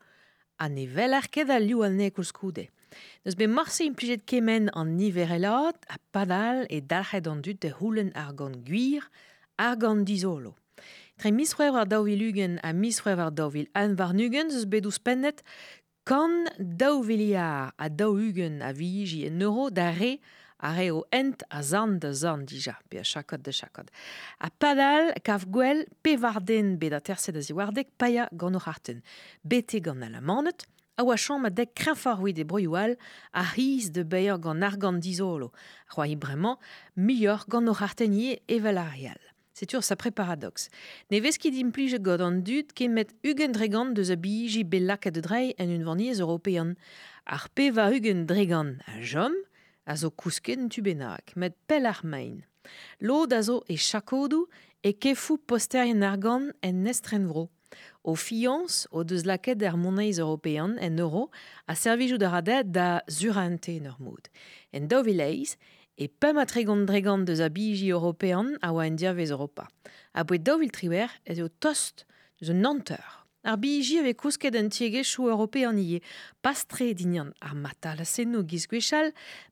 a 0.63 0.69
ne 0.75 0.85
vel 0.97 1.13
ar 1.19 1.27
ket 1.35 1.51
a 1.51 1.59
liou 1.59 1.83
al 1.87 1.95
nekoul 2.01 2.25
skoude. 2.31 2.65
Neus 3.25 3.35
be 3.41 3.49
marse 3.57 3.83
implijet 3.91 4.23
kemen 4.31 4.71
an 4.79 4.95
niver 5.01 5.31
a 5.91 5.97
padal 6.15 6.59
e 6.71 6.79
dalhet 6.93 7.27
an 7.31 7.43
dut 7.45 7.63
e 7.65 7.71
houlen 7.81 8.11
ar 8.23 8.31
gant 8.39 8.59
guir 8.69 9.03
ar 9.65 9.75
gant 9.83 10.07
dizolo. 10.07 10.53
Tre 11.19 11.31
misrev 11.35 11.75
ar 11.81 11.89
daouvil 11.91 12.23
ugen 12.29 12.55
a 12.63 12.71
misrev 12.83 13.19
ar 13.25 13.33
daouvil 13.39 13.67
anvar 13.75 14.13
nugen, 14.15 14.51
zeus 14.53 14.67
bedou 14.75 14.93
spennet, 14.93 15.43
Kan 16.07 16.35
daou 16.81 17.01
viliar 17.03 17.73
a 17.83 17.89
daou 17.99 18.15
ugen 18.23 18.61
a 18.63 18.69
viji 18.79 19.21
e 19.27 19.31
neuro 19.41 19.67
da 19.75 19.89
re 19.91 20.13
a 20.63 20.71
re 20.77 20.87
o 20.95 21.01
ent 21.11 21.43
a 21.51 21.61
zan 21.71 21.99
da 22.03 22.13
zan 22.23 22.45
dija, 22.47 22.77
pe 22.89 23.01
a 23.03 23.03
chakot 23.13 23.43
de 23.43 23.51
chakot. 23.51 23.91
A 24.47 24.51
padal 24.63 25.11
kav 25.27 25.49
gwell 25.51 25.83
pe 26.07 26.15
varden 26.17 26.77
be 26.79 26.93
da 26.95 27.01
terse 27.03 27.35
da 27.35 27.43
ziwardek 27.43 27.91
paia 27.99 28.29
gant 28.39 28.55
o 28.55 28.63
harten. 28.69 29.03
Bete 29.43 29.81
gant 29.81 30.07
a 30.99 31.03
oa 31.03 31.17
chan 31.19 31.43
ma 31.43 31.51
dek 31.51 31.75
krenfarwe 31.75 32.31
de 32.39 32.45
broioal 32.45 32.95
a 33.35 33.43
riz 33.53 33.91
de 33.91 34.05
beir 34.05 34.39
gant 34.39 34.63
argan 34.63 35.01
dizolo. 35.03 35.51
Roa 35.97 36.07
i 36.07 36.15
bremañ, 36.17 36.55
miyor 36.97 37.43
gant 37.51 37.69
o 37.69 37.75
evel 38.57 38.79
c'est 39.57 39.71
sûr, 39.71 39.83
sa 39.83 39.97
paradox. 39.97 40.69
qui 41.11 41.95
god 41.99 42.43
de 42.45 42.61
kemet 42.75 43.07
dragon 43.25 43.91
dregan 43.91 43.93
de 43.93 45.53
en 45.63 45.71
un 45.71 45.85
vanille 45.85 46.21
european. 46.21 46.75
Ar 47.25 47.49
va 47.73 47.91
ugen 47.91 48.27
a 48.87 49.01
jom, 49.01 49.33
a 49.87 49.97
zo 49.97 50.11
kousken 50.11 50.69
met 51.37 51.55
pel 51.67 51.83
Lo 51.83 51.93
main. 52.05 53.27
d'azo 53.27 53.65
et 53.71 53.79
zo 53.79 54.47
e, 54.85 54.91
e 55.09 56.53
en 56.61 56.83
nestren 56.83 57.27
vro. 57.27 57.49
O 58.05 58.13
o 58.93 59.03
laket 59.25 59.63
european 59.63 60.77
en 60.79 60.99
euro 61.01 61.31
a 61.67 61.75
servijout 61.75 62.19
de 62.21 62.27
radet 62.27 62.71
da 62.71 63.03
zurante 63.09 63.69
en 63.79 63.91
En 64.75 64.87
e 66.01 66.09
pem 66.09 66.37
a 66.39 66.45
tregont 66.47 66.85
dregant 66.89 67.19
deus 67.27 67.41
a 67.41 67.49
bigi 67.49 67.89
european 67.91 68.47
a 68.63 68.73
oa 68.73 68.89
vez 69.15 69.31
Europa. 69.31 69.67
A 70.15 70.25
boet 70.25 70.43
triwer 70.73 71.09
ez 71.25 71.39
eo 71.39 71.49
tost 71.49 72.07
deus 72.41 72.51
un 72.51 72.61
nanteur. 72.61 73.25
Ar 73.45 73.57
bijji 73.57 73.99
eo 74.03 74.15
kousket 74.15 74.57
an 74.57 74.69
tiege 74.69 75.03
chou 75.05 75.29
european 75.29 75.79
ie. 75.79 76.03
Pas 76.43 76.67
tre 76.69 76.93
dinian 76.93 77.33
ar 77.41 77.55
matal, 77.55 77.97
la 77.97 78.05
senno 78.05 78.43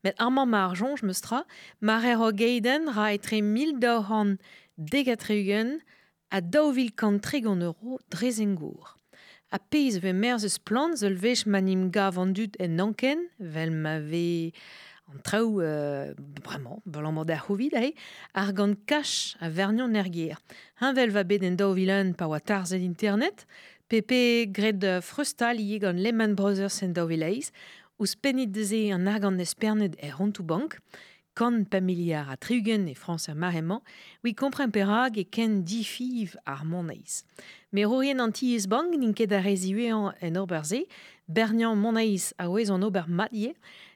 met 0.02 0.14
ar 0.20 0.30
man 0.30 0.48
ma 0.50 0.64
ar 0.68 0.74
jonj 0.76 1.02
meustra, 1.02 1.44
mar 1.80 2.04
er 2.04 2.18
geiden 2.36 2.90
ra 2.92 3.12
etre 3.14 3.40
mil 3.42 3.78
daohan 3.80 4.36
degatreugen 4.76 5.80
a 6.30 6.40
daouil 6.40 6.92
kan 6.94 7.20
tregont 7.20 7.62
euro 7.62 7.98
drezengour. 8.10 8.96
A 9.52 9.58
peiz 9.60 9.98
ve 10.00 10.12
merzeus 10.12 10.58
plant 10.58 10.96
zelvech 10.98 11.46
manim 11.46 11.90
gavandut 11.90 12.56
en 12.58 12.80
anken 12.80 13.30
vel 13.38 13.70
ma 13.70 13.98
ve... 14.00 14.52
an 15.12 15.18
traoù 15.22 15.60
euh, 15.60 16.12
bremañ, 16.42 16.78
balammant 16.86 17.24
eh, 17.28 17.32
à 17.32 17.38
c'hovid 17.46 17.74
ae, 17.74 17.92
ar 18.34 18.52
gant 18.52 18.74
kach 18.88 19.36
a 19.40 19.48
vernion 19.50 19.88
nergier. 19.88 20.36
va 20.80 21.24
bet 21.24 21.42
en 21.46 21.52
daou 21.56 21.74
vilan 21.74 22.12
pa 22.16 22.26
oa 22.26 22.40
internet, 22.72 23.46
pepe 23.88 24.46
gred 24.50 25.00
Frustal, 25.02 25.60
ie 25.60 25.78
gant 25.78 25.96
Lehman 25.98 26.34
Brothers 26.34 26.82
en 26.82 26.88
daou 26.92 27.08
vileiz, 27.08 27.52
ouz 27.98 28.14
penit 28.16 28.46
deze 28.48 28.92
an 28.94 29.06
ar 29.06 29.20
gant 29.20 29.38
espernet 29.38 29.94
e 29.98 30.08
er 30.08 30.16
rontou 30.16 30.42
bank, 30.42 30.78
kan 31.34 31.64
pamiliar 31.66 32.30
a 32.30 32.36
triugen 32.36 32.86
e 32.88 32.94
Frans 32.94 33.28
ar 33.28 33.34
maremañ, 33.36 33.80
wi 34.24 34.34
kompren 34.34 34.70
perag 34.70 35.16
e 35.18 35.24
ken 35.24 35.64
difiv 35.64 36.36
ar 36.46 36.64
monaiz. 36.64 37.24
Me 37.72 37.84
roien 37.84 38.20
an 38.22 38.30
tiez 38.32 38.68
bang 38.68 38.88
n'in 38.96 39.12
ket 39.12 39.32
en 39.32 40.36
oberze, 40.36 40.86
bernian 41.28 41.74
monaiz 41.76 42.32
a 42.38 42.48
oez 42.48 42.70
an 42.70 42.82
ober 42.84 43.04
madie, 43.08 43.52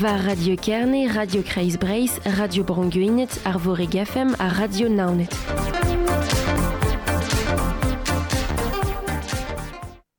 Var 0.00 0.20
Radio 0.28 0.54
Kerne, 0.56 1.08
Radio 1.18 1.42
Kreisbreis, 1.42 2.20
Radio 2.38 2.62
Bronguinet, 2.62 3.26
Arvore 3.44 3.84
Gafem 3.90 4.36
à 4.38 4.46
Radio 4.46 4.88
Naunet. 4.88 5.26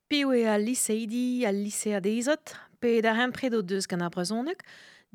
Pewe 0.06 0.44
al 0.46 0.64
liseidi 0.68 1.46
al 1.46 1.62
lisea 1.64 2.02
Isot, 2.04 2.52
pe 2.78 3.00
da 3.00 3.14
hem 3.16 3.32
predo 3.32 3.62
deus 3.62 3.86
gant 3.88 4.04
ar 4.04 4.10
brezonek, 4.12 4.60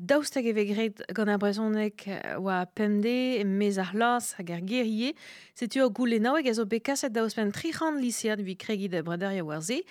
daoustek 0.02 0.50
evegret 0.50 0.98
gant 1.14 1.30
ar 1.30 1.38
brezonek 1.38 2.08
euh, 2.08 2.40
oa 2.42 2.64
pemde, 2.66 3.44
mez 3.46 3.78
ar 3.78 3.94
las 3.94 4.34
hag 4.38 4.50
ar 4.50 4.66
gerie, 4.66 5.12
setu 5.54 5.78
a 5.84 6.52
zo 6.54 6.64
kaset 6.82 7.12
daouspen 7.12 7.52
trichan 7.52 8.00
lisead 8.00 8.40
vi 8.40 8.56
kregi 8.56 8.90
e 8.92 9.00
bradaria 9.02 9.44
war-se, 9.44 9.84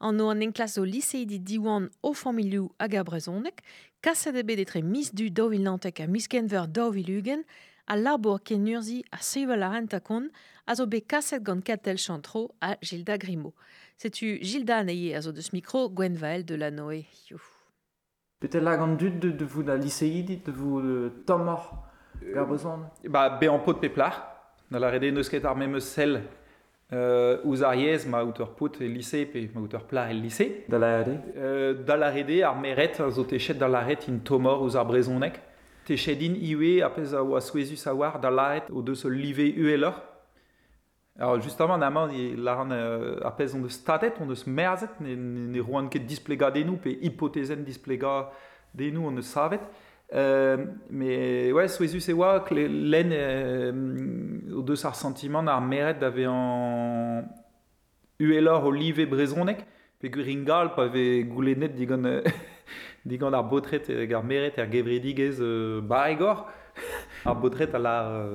en 0.00 0.12
noan 0.12 0.42
une 0.42 0.52
classe 0.52 0.78
au 0.78 0.86
diwan 0.86 1.88
au 2.02 2.12
Diwan 2.14 2.78
à 2.78 2.84
a 2.84 2.86
à 2.86 2.86
de 2.88 4.38
ebet 4.38 4.56
d'être 4.56 4.78
Miss 4.80 5.14
du 5.14 5.28
à 5.38 5.48
Miss 5.48 6.08
miskenver 6.08 6.62
dovilugen, 6.68 7.42
a 7.86 7.96
Labour 7.96 8.40
Kenurzi 8.42 9.04
à 9.10 9.16
a 9.16 9.20
sevel 9.20 9.62
à 9.62 9.70
rentakon 9.70 10.28
a 10.66 10.74
zo 10.74 10.86
katel 11.64 11.96
chantro 11.98 12.54
à 12.60 12.76
Gilda 12.82 13.16
Grimaud. 13.16 13.54
C'est-tu 13.96 14.38
Gilda 14.42 14.76
aneye 14.76 15.14
à 15.14 15.22
Zodus 15.22 15.52
Micro, 15.52 15.88
mikro 15.88 16.42
de 16.42 16.54
la 16.54 16.70
Noé. 16.70 17.06
Peut-être 18.40 18.62
la 18.64 18.76
grande 18.76 18.98
de, 18.98 19.30
de 19.30 19.44
vous 19.46 19.62
la 19.62 19.76
lycée 19.78 20.22
de 20.44 20.52
vous 20.52 20.78
euh, 20.80 21.08
bah, 21.14 21.18
de 21.20 21.24
tamor, 21.24 21.84
euh, 22.22 22.34
Gabozon 22.34 22.80
Ba, 23.08 23.30
be 23.40 23.44
an 23.48 23.58
pot 23.60 23.80
peplar, 23.80 24.52
la 24.70 24.90
rede 24.90 25.04
neus 25.04 25.30
Armé 25.42 25.66
Uh, 26.92 27.42
uzariez 27.44 28.06
ma 28.06 28.20
hauteur 28.22 28.52
pot 28.54 28.76
e 28.80 28.86
lise 28.86 29.24
pe 29.32 29.48
ma 29.52 29.60
hauteur 29.60 29.82
pla 29.84 30.08
e 30.10 30.14
lise. 30.14 30.62
Da 30.68 30.76
la 30.78 30.96
rede? 31.02 31.20
euh, 31.36 31.84
da 31.84 31.94
la 31.96 32.10
rede 32.12 32.32
euh, 32.38 32.46
ar 32.48 32.54
meret 32.60 32.94
zo 33.10 33.24
techet 33.24 33.58
la 33.60 33.80
ret 33.82 34.06
in 34.08 34.20
tomor 34.22 34.60
ouz 34.62 34.76
ar 34.76 34.84
brezonek. 34.86 35.40
Techet 35.84 36.20
iwe 36.22 36.82
apez 36.84 37.12
a 37.14 37.22
oa 37.24 37.40
souezus 37.40 37.86
a 37.86 37.92
war 37.92 38.20
da 38.20 38.30
la 38.30 38.48
ret 38.52 38.70
o 38.70 38.82
deus 38.82 39.04
o 39.04 39.08
live 39.08 39.92
Alors 41.18 41.40
justement, 41.40 41.78
naman 41.78 42.10
la 42.36 42.54
ran 42.54 42.70
uh, 42.70 43.18
apez 43.24 43.52
on 43.54 43.60
deus 43.62 43.72
statet, 43.72 44.12
on 44.20 44.26
deus 44.26 44.44
merzet, 44.46 44.92
ne, 45.00 45.16
ne, 45.16 45.48
ne 45.54 45.60
roan 45.60 45.88
ket 45.88 46.06
displega 46.06 46.50
denou, 46.50 46.76
pe 46.76 46.90
hypotezen 47.02 47.64
displega 47.64 48.30
denou 48.74 49.06
on 49.08 49.12
deus 49.16 49.26
savet. 49.26 49.60
Euh, 50.14 50.66
mais 50.88 51.50
ouais, 51.50 51.66
Swissu 51.66 51.98
c'est 52.00 52.12
quoi 52.12 52.40
que 52.40 52.54
l'aine 52.54 53.10
euh, 53.12 54.54
au 54.54 54.62
deux 54.62 54.76
sa 54.76 54.92
sentiment 54.92 55.42
d'un 55.42 55.60
mérite 55.60 55.98
d'avoir 55.98 56.32
en 56.32 57.22
Uelor 58.20 58.64
olive 58.66 59.00
et 59.00 59.06
brisonnec 59.06 59.66
puis 59.98 60.08
Gringal 60.10 60.36
Ringal 60.68 60.74
pavait 60.76 61.24
goulé 61.24 61.56
net 61.56 61.74
digon 61.74 62.04
euh, 62.04 62.22
digon 63.04 63.32
d'un 63.32 63.42
botrette 63.42 63.90
et 63.90 64.06
gar 64.06 64.20
er 64.20 64.24
mérite 64.26 64.58
et 64.58 64.68
gavri 64.68 65.00
digez 65.00 65.40
euh, 65.40 65.80
bah 65.82 66.08
Igor 66.12 66.46
à 67.24 67.36
la 67.80 68.28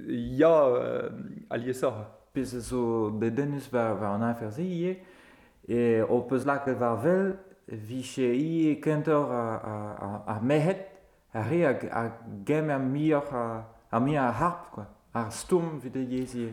ya 0.00 0.52
euh, 0.64 1.10
allié 1.50 1.74
sort 1.74 2.02
puis 2.32 2.46
c'est 2.46 2.62
so 2.62 3.10
de 3.10 3.28
denus 3.28 3.68
va 3.70 3.92
va 3.92 4.10
en 4.12 4.22
affaire 4.22 4.58
et 4.58 6.00
on 6.08 6.22
peut 6.22 6.40
là 6.46 6.56
que 6.60 6.70
va 6.70 6.94
vel 6.94 7.36
vise 7.70 8.22
i 8.36 8.68
e 8.70 8.80
kentor 8.80 9.30
a, 9.30 9.56
a, 9.56 10.36
a, 10.36 10.40
mehet, 10.42 10.86
a 11.34 11.42
re 11.42 11.64
a, 11.64 11.72
a 12.00 12.10
gem 12.44 12.70
a 12.70 12.78
mioc 12.78 13.32
a, 13.32 13.64
a 13.90 13.98
a 13.98 14.28
harp, 14.32 14.70
quoi. 14.72 14.84
ar 15.14 15.30
stoum 15.30 15.80
jezi 16.08 16.40
e. 16.44 16.52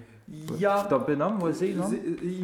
Ja, 0.59 0.83
da 0.89 0.97
benam, 0.97 1.39
wa 1.39 1.51
se, 1.53 1.71
non? 1.75 1.91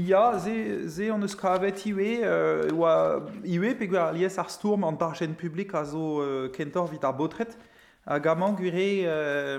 Ja, 0.07 0.37
se, 0.39 0.87
se, 0.87 1.09
on 1.11 1.21
eus 1.23 1.33
kravet 1.35 1.81
iwe, 1.89 2.19
euh, 2.21 2.77
oa, 2.77 3.23
iwe, 3.43 3.71
pegwe 3.75 3.97
a 3.97 4.11
liez 4.13 4.37
ar 4.37 4.51
stoum 4.53 4.83
an 4.85 4.97
d'argent 4.99 5.33
publik 5.35 5.73
a 5.73 5.81
zo 5.83 6.21
euh, 6.21 6.51
kentor 6.53 6.91
vid 6.93 7.03
ar 7.09 7.15
botret, 7.17 7.57
a 8.05 8.19
gamant 8.21 8.53
gure 8.53 8.85
euh, 9.09 9.57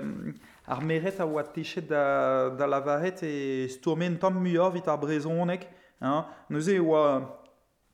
ar 0.67 0.79
meret 0.87 1.19
a 1.19 1.27
oa 1.27 1.43
techet 1.43 1.89
da, 1.91 2.51
da 2.55 2.65
lavaret 2.69 3.23
e 3.27 3.33
stoumen 3.75 4.15
tam 4.21 4.39
muor 4.39 4.71
vid 4.77 4.87
ar 4.87 4.97
brezonek, 5.03 5.67
hein? 5.99 6.23
Neuze, 6.49 6.79
oa, 6.79 7.19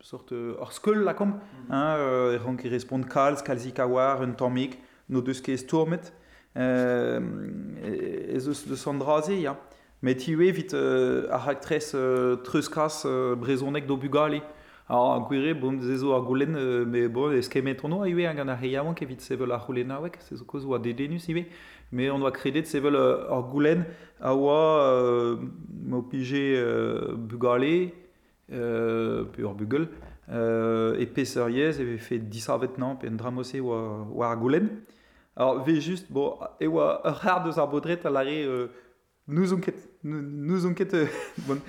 sorte 0.02 0.32
euh, 0.32 0.56
skull 0.72 1.00
la 1.00 1.14
comme 1.14 1.30
mhm. 1.30 1.36
hein 1.72 1.96
euh, 1.98 2.40
rang 2.44 2.54
er 2.54 2.58
qui 2.62 2.70
répond 2.70 3.02
calz 3.04 3.42
calzikawar 3.42 4.22
un 4.22 4.32
tomic 4.34 4.80
de 5.10 5.20
deux 5.22 5.34
qui 5.34 5.52
est 5.52 5.68
tourmet 5.70 6.00
e, 6.56 6.60
euh 6.60 8.38
et 8.38 8.40
ce 8.40 8.50
de 8.70 8.76
sandrazi 8.76 9.42
ya 9.42 9.58
mais 10.02 10.16
tu 10.16 10.40
es 10.48 10.52
vite 10.52 10.74
euh, 10.74 11.28
actrice 11.32 11.94
euh, 11.96 12.38
truscas 12.38 13.04
euh, 13.06 13.36
brezonek 13.36 13.86
do 13.88 13.98
bugali 13.98 14.38
e. 14.40 14.42
alors 14.88 15.10
en 15.20 15.24
cuire 15.26 15.54
bon 15.60 15.82
zezo 15.82 16.14
a 16.14 16.22
goulen 16.22 16.56
euh, 16.56 16.86
mais 16.88 17.10
bon 17.10 17.32
est-ce 17.32 17.50
que 17.50 17.60
maintenant 17.60 18.00
on 18.00 18.02
a 18.04 18.10
eu 18.10 18.24
un 18.26 18.34
ganaria 18.34 18.84
qui 18.96 19.06
vite 19.06 19.22
se 19.22 19.34
veut 19.36 19.46
la 19.46 19.58
roulena 19.58 19.98
avec 19.98 20.16
c'est 20.20 20.38
ce 20.38 20.44
cause 20.44 20.66
ou 20.66 20.78
des 20.78 20.94
dénus 20.94 21.24
si 21.24 21.34
e 21.36 21.44
mais 21.92 22.10
on 22.10 22.20
doit 22.20 22.32
créder 22.32 22.62
de 22.62 22.68
se 22.68 22.78
veut 22.80 22.96
euh, 22.96 23.28
a 23.38 23.42
goulen 23.42 23.84
a 24.22 24.34
wa 24.34 25.36
bugali 27.30 27.92
euh, 28.52 29.26
ur 29.38 29.54
bugel, 29.54 29.88
euh, 30.32 31.00
e 31.02 31.06
peseur 31.06 31.50
yez, 31.50 31.78
e 31.80 31.86
vefe 31.90 32.20
disavet 32.30 32.76
nan, 32.82 32.98
pe 33.02 33.10
en 33.10 33.18
dramose 33.20 33.62
oa, 33.62 33.82
oa 34.16 34.32
goulen. 34.38 34.70
Alors, 35.36 35.64
ve 35.66 35.78
just, 35.82 36.12
bon, 36.12 36.36
e 36.62 36.68
oa 36.68 37.02
ur 37.08 37.24
ar 37.30 37.44
deus 37.46 37.58
ar 37.62 37.70
bodret 37.72 38.06
a 38.06 38.12
lare, 38.12 38.34
euh, 38.46 38.68
nous 39.28 39.54
on 39.54 39.58
ket, 39.60 39.78
nous, 40.04 40.22
nous 40.22 40.66
on 40.66 40.74
ket, 40.74 40.94
euh, 40.94 41.06
bon, 41.48 41.60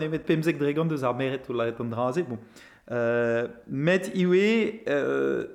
nemet 0.00 0.18
pemzek 0.26 0.58
dregan 0.60 0.86
deus 0.86 1.04
ar 1.08 1.14
meret 1.16 1.48
o 1.48 1.52
laret 1.54 1.80
an 1.80 1.90
draze, 1.96 2.24
bon. 2.28 2.38
Euh, 2.90 3.46
met 3.70 4.10
iwe, 4.18 4.80
euh, 4.88 5.46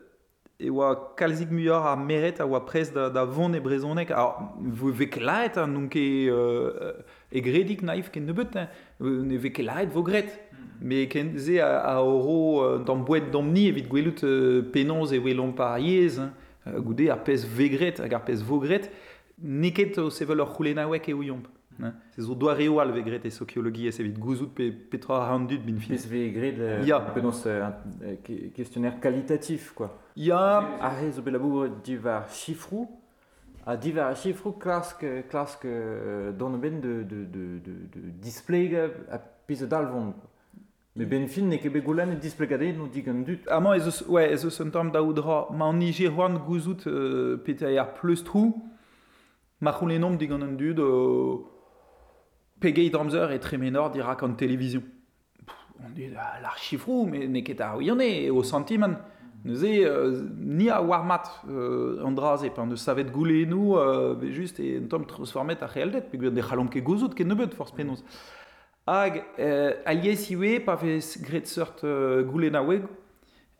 e 0.64 0.70
oa 0.74 0.88
kalzik 1.20 1.51
muioc 1.53 1.84
ar 1.86 1.97
meret 1.99 2.39
a 2.41 2.47
oa 2.49 2.64
pres 2.66 2.91
da, 2.95 3.10
da 3.14 3.26
von 3.26 3.53
e 3.53 3.60
brezonek. 3.62 4.12
Alors, 4.16 4.55
vous 4.62 4.93
vek 4.95 5.18
laet, 5.22 5.58
hein, 5.60 5.68
nunke, 5.76 6.01
euh, 6.32 6.93
e 7.34 7.41
gredik 7.45 7.82
naif 7.86 8.10
ken 8.16 8.26
nebeut, 8.32 8.53
hein, 8.58 8.70
ne 9.03 9.39
vek 9.43 9.62
laet 9.66 9.89
vo 9.95 10.03
gret. 10.08 10.38
me 10.82 11.05
ken 11.05 11.38
se 11.39 11.59
a, 11.59 11.80
a 11.82 11.99
oro 12.01 12.78
uh, 12.82 12.84
d'an 12.84 13.05
d'omni 13.32 13.67
evit 13.69 13.88
gwellout 13.89 14.21
uh, 14.23 14.63
penaos 14.73 15.13
e 15.13 15.19
wellon 15.19 15.51
par 15.53 15.80
iez, 15.80 16.19
uh, 16.19 17.09
ar 17.09 17.23
pez 17.23 17.45
vegret, 17.45 17.99
ag 18.01 18.13
ar 18.13 18.25
pez 18.25 18.43
vogret, 18.43 18.91
neket 19.41 19.97
o 19.97 20.09
sevel 20.09 20.39
ur 20.39 20.53
e 20.65 21.13
ouyomp. 21.13 21.47
Se 22.13 22.23
zo 22.25 22.34
doare 22.34 22.63
e 22.65 22.69
o 22.69 22.80
al 22.80 22.91
vegret 22.91 23.23
e 23.25 23.30
sociologi 23.30 23.86
e 23.88 23.91
sevit 23.91 24.17
gouzout 24.17 24.53
pe 24.55 24.71
petra 24.71 25.28
handud 25.34 25.63
bin 25.65 25.78
fin. 25.78 25.89
Pez 25.93 26.07
vegret 26.07 26.55
euh, 26.57 26.84
euh, 26.84 27.41
euh, 28.03 28.15
questionnaire 28.55 28.99
qualitatif, 28.99 29.73
quoi. 29.75 29.95
Ya. 30.15 30.63
Ar 30.82 30.95
re 31.01 31.11
zo 31.11 31.21
belabou 31.21 31.67
du 31.86 31.97
var 31.97 32.30
chifrou, 32.32 32.88
a 33.67 33.75
divers 33.78 34.15
chiffres 34.15 34.51
casque 34.57 35.05
casque 35.30 35.67
dans 36.39 36.49
le 36.49 36.57
ben 36.57 36.80
de 36.80 37.03
de 37.03 37.25
de 37.25 37.59
de 37.61 38.09
display 38.21 38.71
à 39.11 39.17
Me 40.97 41.05
mm. 41.05 41.09
ben 41.09 41.27
fin 41.29 41.45
ne 41.45 41.57
ke 41.61 41.69
begolane 41.69 42.15
displegadeet 42.21 42.75
nou 42.77 42.89
di 42.89 43.03
gant 43.05 43.21
dut. 43.25 43.45
Amant 43.53 43.71
ah, 43.75 43.77
ez 43.77 44.01
ouais, 44.09 44.31
ez 44.33 44.45
eus 44.47 44.59
un 44.65 44.69
tamm 44.73 44.89
da 44.91 45.03
oudra, 45.05 45.47
ma 45.53 45.65
an 45.69 45.79
ije 45.79 46.07
hoant 46.09 46.39
gouzout 46.43 46.87
euh, 46.87 47.37
peta 47.45 47.67
trou, 48.25 48.55
ma 49.61 49.73
c'houn 49.73 49.91
enom 49.91 50.17
di 50.17 50.25
digan 50.27 50.41
an 50.41 50.55
dut, 50.57 50.79
euh, 50.79 51.37
pegei 52.59 52.89
d'amzer 52.89 53.31
e 53.31 53.37
tremenor 53.39 53.91
dira 53.91 54.15
kan 54.15 54.33
televizion. 54.35 54.81
On 55.85 55.89
dit 55.93 56.09
ah, 56.17 56.41
l'archivre 56.41 57.05
mais 57.05 57.27
n'est 57.27 57.43
qu'à 57.43 57.77
où 57.77 57.81
o 57.87 58.35
au 58.39 58.43
sentiment. 58.43 58.95
Mm 59.45 59.53
-hmm. 59.53 60.29
ni 60.39 60.69
a 60.69 60.81
war 60.81 61.05
mat, 61.05 61.29
euh, 61.47 62.01
en 62.07 62.11
drase, 62.11 62.43
et 62.45 62.51
an 62.59 62.65
nous 62.67 62.75
savet 62.85 63.05
que 63.05 63.45
nous, 63.45 63.75
euh, 63.77 64.17
mais 64.19 64.31
juste, 64.33 64.59
et 64.59 64.79
un 64.83 64.87
sommes 64.89 65.05
transformés 65.05 65.55
a 65.61 65.67
des 65.67 65.91
gens 65.91 66.01
qui 66.71 66.81
ont 66.83 67.09
des 67.09 67.85
gens 67.87 68.03
Hag, 68.89 69.21
euh, 69.38 69.73
aliez 69.85 70.15
iwe, 70.31 70.61
pa 70.63 70.75
vez 70.75 70.99
gret 71.21 71.43
seurt 71.45 71.83
euh, 71.83 72.23
goulen 72.23 72.55
a 72.55 72.63
weg, 72.63 72.83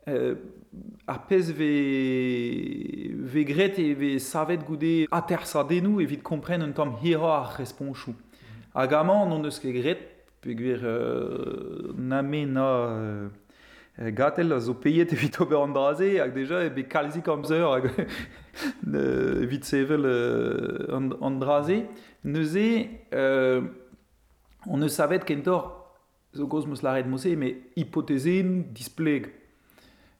euh, 0.08 0.34
eh, 0.38 1.06
a 1.06 1.18
pez 1.18 1.52
ve, 1.52 3.20
ve 3.28 3.44
gret 3.44 3.74
e 3.78 3.90
ve 3.92 4.14
savet 4.18 4.56
goude 4.56 5.04
a 5.10 5.20
ter 5.20 5.44
sa 5.44 5.64
denou 5.64 6.00
evit 6.00 6.22
kompren 6.24 6.62
un 6.64 6.72
tam 6.72 6.94
hira 7.02 7.34
ar 7.42 7.50
responchou. 7.58 8.12
Mm 8.12 8.16
-hmm. 8.16 8.80
Hag 8.80 8.94
amant, 8.94 9.26
non 9.28 9.44
eus 9.44 9.58
ket 9.60 9.72
gret, 9.74 10.00
pe 10.40 10.50
eh, 10.56 10.76
na 11.98 12.22
me 12.22 12.46
na 12.46 13.28
eh, 13.98 14.10
gatel 14.12 14.50
a 14.54 14.60
zo 14.60 14.72
peyet 14.74 15.12
evit 15.12 15.36
ober 15.42 15.60
an 15.60 15.74
draze, 15.74 16.08
hag 16.20 16.32
deja 16.32 16.64
e 16.64 16.70
be 16.70 16.84
kalzik 16.88 17.28
amzer 17.28 17.66
hag 17.68 17.84
evit 19.44 19.64
sevel 19.64 20.06
euh, 20.06 20.88
an, 20.96 21.10
an 21.20 21.36
draze. 21.38 21.82
Neuze, 22.24 22.88
on 24.68 24.76
ne 24.76 24.88
savait 24.88 25.18
qu'entor 25.18 25.74
zo 26.36 26.46
gozmus 26.46 26.82
la 26.82 26.92
red 26.94 27.06
mose 27.08 27.34
mais 27.36 27.56
hypothèse 27.76 28.44
displeg 28.76 29.28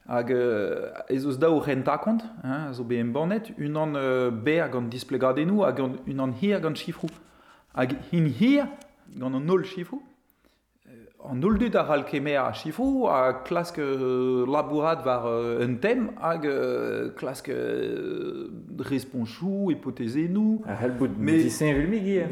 hag 0.08 0.32
euh, 0.32 1.34
da 1.38 1.50
o 1.50 1.58
renta 1.58 2.00
hein 2.42 2.72
zo 2.72 2.82
bm 2.84 3.12
bonnet 3.12 3.44
un 3.58 3.76
an 3.76 3.94
euh, 3.94 4.30
ber 4.30 4.68
gant 4.72 4.88
displegade 4.90 5.42
nou 5.46 5.64
hag 5.64 5.80
un 5.80 6.18
an 6.18 6.32
hier 6.40 6.60
gant 6.60 6.74
chifrou 6.74 7.10
hag 7.74 7.94
in 8.12 8.26
hier 8.40 8.66
gant 9.16 9.34
an 9.34 9.40
nol 9.40 9.64
chifrou 9.64 10.00
an 11.24 11.42
ul 11.44 11.58
dud 11.58 11.74
ar 11.74 11.88
alkemea 11.90 12.42
a 12.46 12.52
chifo 12.52 13.06
a 13.06 13.32
klask 13.44 13.78
uh, 13.78 14.46
labourat 14.46 15.02
war 15.04 15.24
uh, 15.26 15.64
un 15.64 15.74
tem 15.82 16.10
hag 16.22 16.44
uh, 16.44 17.10
klask 17.16 17.48
uh, 17.48 17.54
responchou, 18.78 19.70
hypotheze 19.70 20.28
nou 20.30 20.62
a 20.66 20.76
c'hel 20.78 20.94
bout 20.98 21.08
de 21.08 21.18
medicin 21.18 21.72
vilmig 21.74 22.04
euh, 22.06 22.28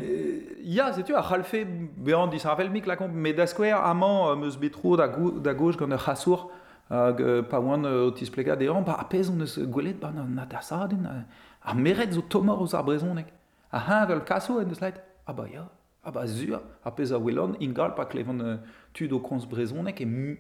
ya 0.63 0.87
ya 0.87 0.93
setu, 0.93 1.13
tu 1.13 1.15
a 1.17 1.23
c'hel 1.23 1.43
fe 1.45 1.65
beant 1.97 2.29
disant 2.29 2.51
a 2.55 2.63
lakomp 2.87 3.13
met 3.13 3.33
da 3.33 3.47
skwer 3.47 3.73
amant 3.75 4.31
uh, 4.33 4.37
meus 4.39 4.57
betro 4.57 4.97
da, 4.97 5.09
go, 5.09 5.31
da 5.41 5.53
gauche 5.53 5.77
gant 5.77 5.91
ur 5.93 5.99
chassour 6.01 6.51
hag 6.89 7.21
uh, 7.21 7.43
pa 7.43 7.59
oan 7.59 7.85
uh, 7.85 8.07
otis 8.07 8.31
plega 8.31 8.55
de 8.57 8.69
ran 8.69 8.85
pa 8.85 8.93
a 9.01 9.05
pez 9.05 9.29
on 9.31 9.41
eus 9.41 9.59
gwelet 9.59 9.95
ba 9.99 10.13
na 10.15 10.45
da 10.47 10.61
sa 10.61 10.87
din 10.87 11.05
euh, 11.07 11.21
a, 11.65 11.71
a 11.71 11.75
meret 11.75 12.13
zo 12.15 12.21
tomor 12.21 12.63
os 12.63 12.75
ar 12.75 12.85
brezon 12.87 13.15
nek 13.19 13.33
a 13.73 13.81
hain 13.89 14.07
vel 14.07 14.23
kassou 14.25 14.61
en 14.61 14.65
deus 14.65 14.81
leit 14.81 14.95
a 15.03 15.33
ah 15.33 15.33
ba 15.33 15.49
ya 15.51 15.67
Ah 16.09 16.13
bah 16.13 16.25
zur, 16.29 16.57
ah. 16.85 16.89
a 16.89 16.93
pez 16.93 17.11
a 17.13 17.19
welon, 17.19 17.57
ingal 17.61 17.97
pa 17.97 18.05
klevan 18.07 18.39
euh, 18.39 18.57
tud 18.95 19.11
o 19.11 19.19
kons 19.27 19.43
brezonek 19.51 19.99
e, 20.05 20.37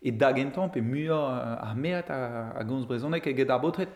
e 0.00 0.10
da 0.10 0.30
pe 0.32 0.80
mua 0.80 1.18
uh, 1.60 1.68
a 1.70 1.74
meat 1.76 2.08
a, 2.10 2.52
a 2.58 2.64
gons 2.64 2.86
brezonek 2.86 3.26
eget 3.26 3.50
a 3.50 3.58
botret. 3.58 3.88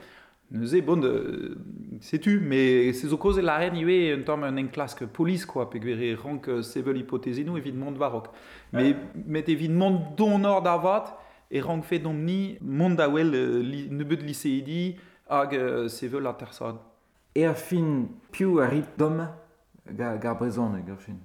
Neuze, 0.51 0.81
bon, 0.85 0.99
de, 0.99 1.09
euh, 1.09 1.57
setu, 2.03 2.39
me 2.41 2.93
se 2.93 3.09
zo 3.09 3.17
koze 3.17 3.41
la 3.43 3.57
reine 3.57 3.81
iwe 3.81 4.13
un 4.15 4.23
tam 4.25 4.45
un 4.45 4.59
enklask 4.59 5.07
police 5.07 5.47
quoi, 5.47 5.71
pe 5.71 5.81
guerir 5.81 6.13
e 6.19 6.21
rank 6.21 6.43
c'est 6.45 6.53
euh, 6.53 6.63
sevel 6.63 6.99
hipotezi 6.99 7.45
nous 7.47 7.57
evit 7.57 7.73
mont 7.73 7.97
varok. 7.99 8.29
Me 8.75 8.93
met 9.27 9.49
evit 9.49 9.71
mont 9.73 9.99
don 10.19 10.37
nord 10.39 10.63
da 10.69 10.77
vat, 10.77 11.17
e 11.51 11.63
rank 11.65 11.83
fait 11.87 11.99
domni 11.99 12.59
mont 12.61 12.95
da 12.95 13.09
wel 13.09 13.33
uh, 13.33 13.65
li, 13.65 13.89
liseidi 14.23 14.99
hag 15.31 15.57
sevel 15.89 16.27
a 16.29 16.35
tersad. 16.37 16.77
E 17.35 17.47
a 17.49 17.55
fin 17.55 18.05
piu 18.37 18.61
a 18.61 18.69
rip 18.69 18.97
d'om 18.99 19.25
gar, 19.95 20.19
gar 20.21 20.35
brezhoneg, 20.37 20.85
gar 20.87 20.97
fin. 20.99 21.17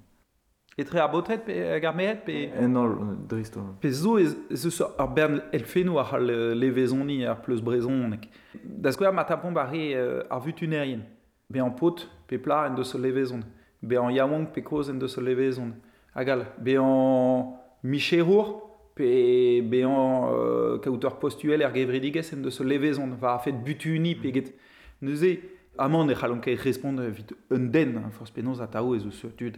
E 0.78 0.84
tre 0.84 1.04
botret 1.10 1.42
pe 1.44 1.52
e, 1.54 1.80
gar 1.82 1.94
mehet 1.96 2.24
pe... 2.26 2.48
E 2.62 2.66
no, 2.68 2.86
dristo. 3.28 3.62
Pe 3.80 3.90
zo 3.92 4.16
ez 4.20 4.32
e 4.50 4.56
eus 4.56 4.80
ar 4.82 5.06
bern 5.12 5.40
elfenu 5.52 5.98
ar 6.00 6.18
le, 6.20 6.54
le 6.54 7.26
ar 7.28 7.40
pleus 7.42 7.60
brezhoneg. 7.60 8.28
Da 8.64 8.90
skoa 8.92 9.12
ma 9.12 9.24
tapon 9.24 9.52
barre 9.52 9.94
euh, 9.96 10.24
ar 10.30 10.40
vut 10.40 10.62
unerien. 10.62 11.02
Be 11.50 11.60
an 11.60 11.70
pot 11.72 12.08
pe 12.26 12.38
pla 12.38 12.66
en 12.68 12.74
deus 12.76 12.94
levezon. 12.94 13.42
Be 13.82 13.98
an 13.98 14.10
yaouank, 14.12 14.52
pe 14.54 14.62
koz 14.62 14.88
en 14.90 14.98
deus 14.98 15.16
levezon. 15.18 15.74
Agal, 16.14 16.46
be 16.58 16.78
an 16.80 17.56
micherour 17.82 18.70
pe 18.96 19.60
be 19.68 19.82
an 19.84 20.28
kaoutor 20.28 20.30
euh, 20.32 20.78
kaouteur 20.80 21.16
postuel 21.18 21.62
er 21.64 21.72
gevridigez 21.74 22.32
en 22.32 22.42
deus 22.46 22.60
levezon. 22.64 23.12
Va 23.20 23.34
a 23.36 23.42
fet 23.44 23.60
butu 23.64 23.92
uni 23.98 24.14
pe 24.16 24.32
get. 24.32 24.54
Neuze, 25.02 25.36
Amon 25.78 26.06
e 26.08 26.14
c'hallon 26.14 26.38
kei 26.40 26.54
respond 26.56 26.98
evit 27.00 27.30
un 27.50 27.70
den, 27.72 27.94
fors 28.12 28.30
penaos 28.30 28.60
a 28.60 28.66
tao 28.68 28.90
ezo 28.94 29.10
surtud, 29.10 29.54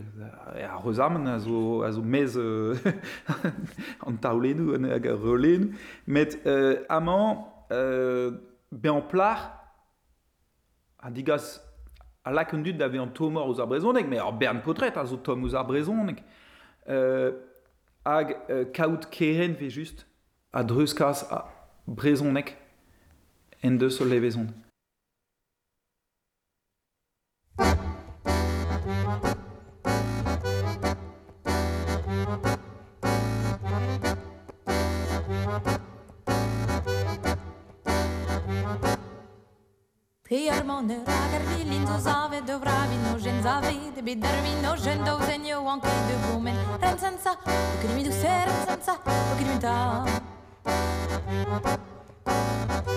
e 0.54 0.62
a 0.62 0.76
reusamn 0.78 1.26
a 1.26 1.38
zo, 1.42 1.82
a 1.82 1.90
zo 1.90 2.02
mez 2.02 2.36
euh, 2.38 2.76
an 4.06 4.14
tao 4.22 4.38
lenu, 4.38 4.70
an 4.76 4.84
hag 4.92 5.08
ar 5.08 5.18
met 6.06 6.38
euh, 6.46 6.84
amon 6.88 7.42
euh, 7.72 8.30
be 8.70 8.86
an 8.88 9.02
plar 9.02 9.58
a 11.00 11.10
digas 11.10 11.60
a 12.24 12.30
lak 12.32 12.52
un 12.54 12.62
dud 12.62 12.78
da 12.78 12.86
ve 12.88 13.00
an 13.00 13.08
tomor 13.12 13.48
ouz 13.48 13.58
ar 13.58 13.66
brezhonek, 13.66 14.06
met 14.06 14.18
ar 14.22 14.30
bern 14.38 14.62
potret 14.62 14.96
a 14.96 15.04
zo 15.04 15.16
tom 15.16 15.42
ouz 15.42 15.54
ar 15.56 15.66
euh, 15.66 17.32
hag 18.04 18.36
euh, 18.50 18.64
kaout 18.72 19.08
keren 19.10 19.54
ve 19.58 19.68
just 19.68 20.06
a 20.52 20.60
a 20.60 21.44
brezhonek 21.88 22.56
en 23.64 23.78
deus 23.78 24.00
o 24.00 24.04
levezon. 24.04 24.46
Piyarmonde 40.24 40.98
ragarvi 41.06 41.64
linzo 41.70 41.98
zave 41.98 42.40
dovravi 42.48 42.96
no 42.98 43.18
gen 43.24 43.40
zave 43.42 43.72
de 43.96 44.02
bidarvi 44.06 44.52
no 44.62 44.74
gen 44.84 45.06
do 45.06 45.18
zenyo 45.26 45.58
anke 45.72 45.88
de 46.08 46.14
gumen 46.24 46.56
ren 46.82 46.98
senza 46.98 47.32
ukirmi 47.76 48.02
du 48.04 48.10
ser 48.12 48.48
senza 48.66 48.94
ukirmi 49.34 49.58
ta 49.62 50.02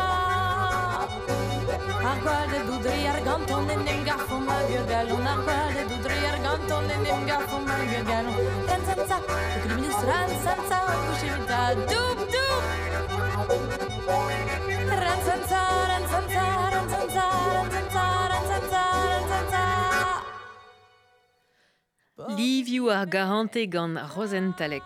Arqual 2.11 2.47
de 2.49 2.59
dudri 2.67 3.07
arganton, 3.13 3.69
en 3.69 3.81
nem 3.83 4.03
gaffo 4.03 4.35
ma 4.47 4.57
vieux 4.67 4.85
galon, 4.89 5.25
arqual 5.33 5.69
de 5.75 5.83
dudri 5.91 6.17
arganton, 6.31 6.89
en 6.93 7.01
nem 7.05 7.25
gaffo 7.29 7.57
ma 7.67 7.77
vieux 7.89 8.03
galon, 8.03 8.35
ransanza, 8.69 9.17
che 9.61 9.67
mi 9.75 9.81
dus 9.85 10.01
ransanza, 10.09 10.79
che 11.19 11.25
mi 11.29 11.45
ta 11.47 11.73
dub 11.89 12.19
dub. 12.33 12.61
Ransanza, 15.05 15.61
ransanza, 15.91 16.43
ransanza. 16.73 17.50
Liviu 22.29 22.89
ar 22.89 23.07
garante 23.07 23.57
dans 23.67 23.95
Rosentalek. 24.15 24.83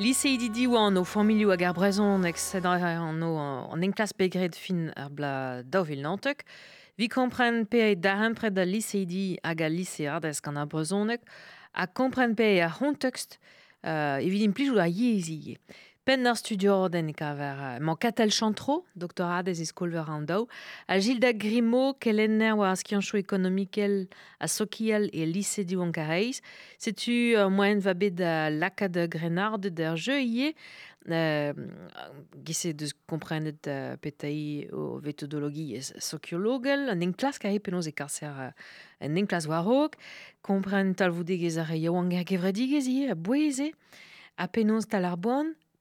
Lise 0.00 0.36
didi 0.38 0.66
oan 0.66 0.96
o 0.98 1.02
familio 1.04 1.50
hag 1.52 1.62
ar 1.68 1.74
brezon 1.76 2.26
ek 2.28 2.38
sedra 2.38 2.92
an 3.06 3.22
o 3.22 3.30
an 3.38 3.84
enklas 3.86 4.12
pegret 4.14 4.54
fin 4.56 4.90
ar 4.96 5.10
bla 5.10 5.62
daovel 5.62 6.02
nantek, 6.02 6.42
vi 6.98 7.08
kompren 7.10 7.64
pe 7.70 7.82
e 7.92 7.96
daren 7.96 8.34
pred 8.38 8.54
da 8.54 8.64
lise 8.64 8.98
idi 9.04 9.38
hag 9.44 9.62
a 9.62 9.68
lise 9.68 10.06
ardez 10.08 10.38
gant 10.42 10.58
ar 10.58 10.66
brezonek, 10.70 11.20
a 11.74 11.86
kompren 11.86 12.34
pe 12.38 12.48
e 12.56 12.62
ar 12.66 12.74
hontekst, 12.80 13.38
uh, 13.84 14.18
evidin 14.22 14.52
plijou 14.54 14.78
a 14.78 14.86
euh, 14.86 14.94
yezi 14.94 15.54
Penner 16.08 16.36
studio 16.36 16.88
ver 16.88 17.78
mon 17.82 17.94
katel 17.94 18.30
chantro, 18.30 18.86
doctorat 18.96 19.42
des 19.42 19.60
izkol 19.60 19.94
a 19.94 20.98
Gilda 20.98 21.32
Grimaud, 21.34 21.98
kelenner 22.00 22.54
war 22.56 22.70
askiancho 22.70 23.18
ekonomikel 23.18 24.08
a 24.40 24.48
sokiel 24.48 25.10
e 25.12 25.26
lise 25.26 25.66
di 25.66 25.76
wankareiz, 25.76 26.40
setu 26.78 27.12
uh, 27.36 27.50
moen 27.50 27.78
va 27.80 27.92
de 27.92 28.08
da 28.08 28.48
de 28.88 29.06
grenard 29.06 29.58
der 29.60 29.96
jeu 29.96 30.18
ie, 30.18 30.54
de 31.06 31.52
gise 32.42 32.72
deus 32.72 32.94
komprenet 33.06 33.66
uh, 33.66 33.96
petai 34.00 34.66
o 34.72 34.98
vetodologi 35.00 35.74
e 35.76 35.84
an 36.88 37.02
en 37.02 37.12
klas 37.12 37.36
ka 37.38 37.48
penoz 37.62 37.86
e 37.86 37.92
karser 37.92 38.54
an 38.98 39.14
en 39.18 39.26
klas 39.26 39.44
warok, 39.46 39.96
komprenet 40.40 40.96
talvoudegez 40.96 41.58
ar 41.58 41.74
yaouanger 41.76 42.24
gevredigez 42.26 42.88
ie, 42.88 43.10
a 43.10 43.14
boueze, 43.14 43.72
a 44.38 44.48
penoz 44.48 44.86
tal 44.86 45.04
ar 45.04 45.18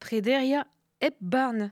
Frederia 0.08 0.66
Hepburn. 1.02 1.72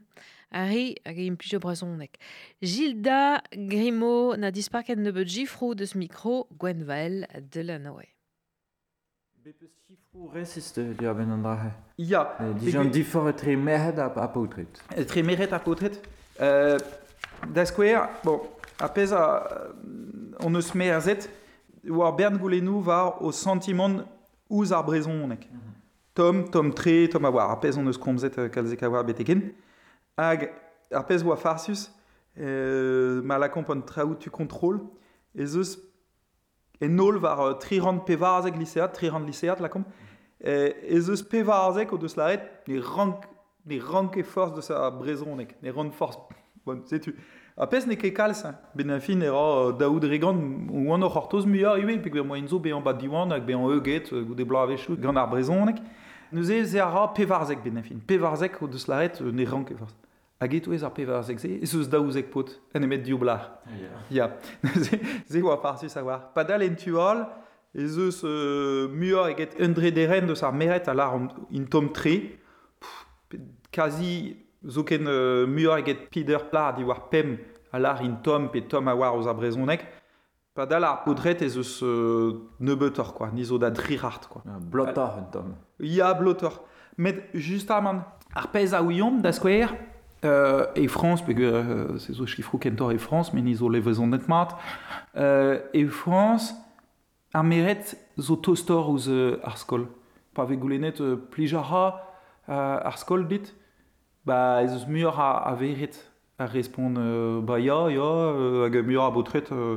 Harry 0.52 0.96
a 1.06 1.12
gagné 1.14 1.32
plus 1.36 1.56
brasons, 1.60 1.88
brazonek. 1.88 2.20
Gilda 2.62 3.42
Grimaud 3.54 4.36
n'a 4.38 4.52
disparu 4.52 4.96
de 4.96 5.24
Gifrou 5.24 5.74
de 5.76 5.86
ce 5.86 5.98
micro, 5.98 6.48
Gwenval 6.60 7.28
de 7.54 7.62
la 7.62 7.80
Noé. 7.80 8.08
Ben 9.44 9.54
Il 11.98 12.06
y 12.06 12.16
a 12.16 12.36
euh, 12.42 12.54
des 12.54 12.72
gens 12.72 12.84
différents 12.86 13.32
très 13.34 13.56
mérite 13.56 14.00
à 14.00 14.10
portrait. 14.10 14.68
Euh, 14.98 15.04
très 15.06 15.24
mérite 15.24 15.52
à 15.54 15.60
portrait. 15.60 15.90
Des 15.92 16.42
euh, 16.42 16.78
square, 17.66 18.10
bon, 18.26 18.42
après 18.80 19.08
ça, 19.08 19.48
on 20.42 20.50
ne 20.50 20.60
se 20.62 20.78
met 20.78 20.90
à 20.92 21.00
zet, 21.02 21.30
Bern 21.86 22.38
Goulenou 22.38 22.82
va 22.82 23.16
au 23.22 23.32
sentiment 23.32 23.98
où 24.50 24.64
arbresons 24.74 25.12
on 25.26 25.32
est. 25.32 25.50
tom, 26.16 26.50
tom 26.50 26.74
tre, 26.74 27.08
tom 27.10 27.24
a 27.26 27.30
war, 27.30 27.50
ar 27.52 27.60
pez 27.60 27.78
on 27.78 27.86
eus 27.88 28.00
komzet 28.00 28.38
euh, 28.40 28.48
kalzek 28.50 28.82
a 28.84 28.90
war 28.90 29.04
bete 29.04 29.22
eken. 29.22 29.44
Hag, 30.18 30.48
ar 30.96 31.04
pezh 31.06 31.26
oa 31.28 31.36
farsus, 31.38 31.90
euh, 32.40 33.22
ma 33.22 33.38
lakamp 33.38 33.70
an 33.70 33.82
traou 33.84 34.16
tu 34.16 34.32
kontrol, 34.32 34.80
ez 35.36 35.58
eus 35.60 35.76
e 36.82 36.88
nol 36.88 37.20
war 37.22 37.40
uh, 37.44 37.52
tri 37.60 37.80
rand 37.84 38.00
pevarzek 38.08 38.56
liseat, 38.58 38.94
tri 38.96 39.10
rand 39.12 39.28
liseat 39.28 39.60
euh, 39.64 40.70
ez 40.88 41.10
eus 41.10 41.22
pevarzek 41.22 41.94
o 41.94 41.98
deus 41.98 42.16
laret 42.18 42.44
ne 42.68 42.80
rank, 42.80 43.24
ne 43.66 43.80
rank 43.80 44.18
e 44.18 44.24
forz 44.24 44.54
deus 44.54 44.68
sa 44.68 44.90
brezon 44.92 45.38
ne 45.38 45.72
rank 45.72 45.94
forz, 45.94 46.18
bon, 46.66 46.82
zet 46.88 47.02
tu. 47.04 47.16
Ar 47.58 47.68
pez 47.70 47.88
ne 47.88 47.96
ke 47.96 48.10
kalz, 48.12 48.44
ben 48.74 48.90
a 48.90 49.00
fin 49.02 49.20
era 49.22 49.68
euh, 49.68 49.72
daoud 49.72 50.04
regant, 50.04 50.36
ou 50.72 50.92
an 50.94 51.04
o 51.04 51.10
c'hortoz 51.12 51.46
muia, 51.48 51.76
ewe, 51.80 52.00
pek 52.04 52.14
ver 52.16 52.24
moa 52.28 52.40
inzo 52.40 52.60
be 52.60 52.72
an 52.76 52.84
bat 52.84 53.00
diwan, 53.04 53.32
ag 53.36 53.44
be 53.48 53.56
an 53.56 53.68
euget, 53.72 54.12
euh, 54.14 54.24
gout 54.24 54.40
e 54.44 54.98
gant 55.02 55.16
ar 55.18 55.30
Nous 56.32 56.50
avons 56.50 56.64
eu 56.64 56.78
un 56.80 57.08
pévarzec, 57.10 57.60
bien 57.64 57.82
fin. 57.84 58.46
ou 58.62 58.68
de 58.68 58.78
cela, 58.78 59.06
est 59.06 59.22
e 59.22 59.40
errant 59.42 59.64
pévarzec. 59.64 59.98
Hag 60.42 60.54
eto 60.54 60.74
ez 60.76 60.82
ar 60.84 60.92
pevarzek 60.92 61.40
se, 61.40 61.48
ez 61.48 61.74
eus 61.78 61.88
daouzek 61.88 62.26
pot, 62.30 62.50
en 62.76 62.84
emet 62.84 63.00
diou 63.06 63.18
blar. 63.18 63.62
Ya. 63.72 63.84
Yeah. 64.12 64.34
Yeah. 64.74 64.76
ze, 64.84 64.98
ze 65.32 65.40
oa 65.46 65.56
parzu 65.64 65.88
sa 65.90 66.04
Padal 66.36 66.62
en 66.66 66.76
tu 66.76 66.98
e 66.98 67.80
ez 67.82 67.96
eus 67.98 68.20
e 68.22 68.28
euh, 68.28 69.28
get 69.38 69.56
eget 69.56 69.74
de 69.80 69.92
deren 69.96 70.28
deus 70.28 70.44
ar 70.44 70.52
meret 70.52 70.90
alar 70.90 71.16
in 71.50 71.64
tom 71.70 71.88
tre, 71.94 72.36
kazi 73.72 74.36
zo 74.68 74.84
ken 74.84 75.08
euh, 75.08 75.48
muor 75.48 75.78
eget 75.80 76.10
pider 76.12 76.50
pla 76.50 76.74
di 76.76 76.84
war 76.84 77.08
pem 77.10 77.38
alar 77.72 78.04
in 78.04 78.18
tom 78.22 78.50
pe 78.52 78.60
tom 78.68 78.90
a 78.90 78.94
war 78.94 79.16
oz 79.16 79.28
abrezonek, 79.28 79.88
Padal 80.56 80.86
arpodret 80.86 81.42
ez 81.44 81.58
eus 81.58 81.82
euh, 81.84 82.32
nebeutor, 82.62 83.14
quoi, 83.14 83.30
nizo 83.30 83.58
da 83.58 83.70
drirart, 83.72 84.30
quoi. 84.30 84.42
Ah, 84.48 84.58
blotor, 84.62 85.18
un 85.20 85.24
tom. 85.30 85.54
Ya 85.82 86.14
blotor. 86.14 86.64
Met, 86.98 87.28
just 87.34 87.70
armand, 87.70 88.04
ar 88.34 88.48
pez 88.54 88.74
a 88.74 88.82
ouillom 88.82 89.20
da 89.22 89.34
square, 89.34 89.76
euh, 90.24 90.66
et 90.78 90.88
France, 90.88 91.22
parce 91.22 91.34
que 91.34 91.44
euh, 91.44 91.98
c'est 91.98 92.14
ce 92.14 92.26
chiffre 92.26 92.58
qu'entor 92.58 92.94
et 92.94 92.98
France, 92.98 93.34
mais 93.34 93.42
nizo 93.42 93.68
levezon 93.68 94.08
net 94.08 94.30
mat, 94.30 94.56
euh, 95.18 95.60
et 95.74 95.86
France, 95.88 96.56
ar 97.34 97.44
meret 97.44 97.98
zo 98.18 98.38
tostor 98.38 98.90
ouz 98.90 99.10
euh, 99.10 99.38
ar 99.44 99.58
skol. 99.58 99.88
Pa 100.34 100.46
ve 100.46 100.56
goulenet 100.56 101.02
euh, 101.02 101.18
plijara 101.18 102.00
euh, 102.48 102.80
ar 102.82 102.98
skol 102.98 103.28
dit, 103.28 103.52
ba 104.26 104.64
ez 104.64 104.72
eus 104.74 104.88
mur 104.88 105.20
a, 105.20 105.50
a 105.50 105.54
veret 105.56 106.00
a 106.40 106.46
respond 106.46 106.94
euh, 106.98 107.42
ba 107.42 107.60
ya, 107.60 107.90
ya, 107.90 108.00
euh, 108.00 108.68
hag 108.70 108.86
mur 108.88 109.04
a 109.04 109.12
botret... 109.12 109.52
Euh, 109.52 109.76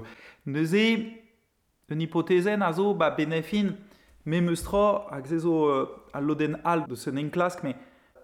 Neuze, 0.48 1.04
un 1.90 2.00
hipotezen 2.00 2.62
a 2.62 2.72
zo, 2.72 2.94
ba 2.94 3.10
benefin, 3.10 3.76
me 4.24 4.40
meustro, 4.40 5.04
hag 5.10 5.26
se 5.28 5.38
zo 5.44 5.52
uh, 5.68 5.86
a 6.12 6.20
loden 6.20 6.56
al 6.64 6.86
de 6.88 6.96
se 6.96 7.12
nenklask, 7.12 7.60
me 7.62 7.74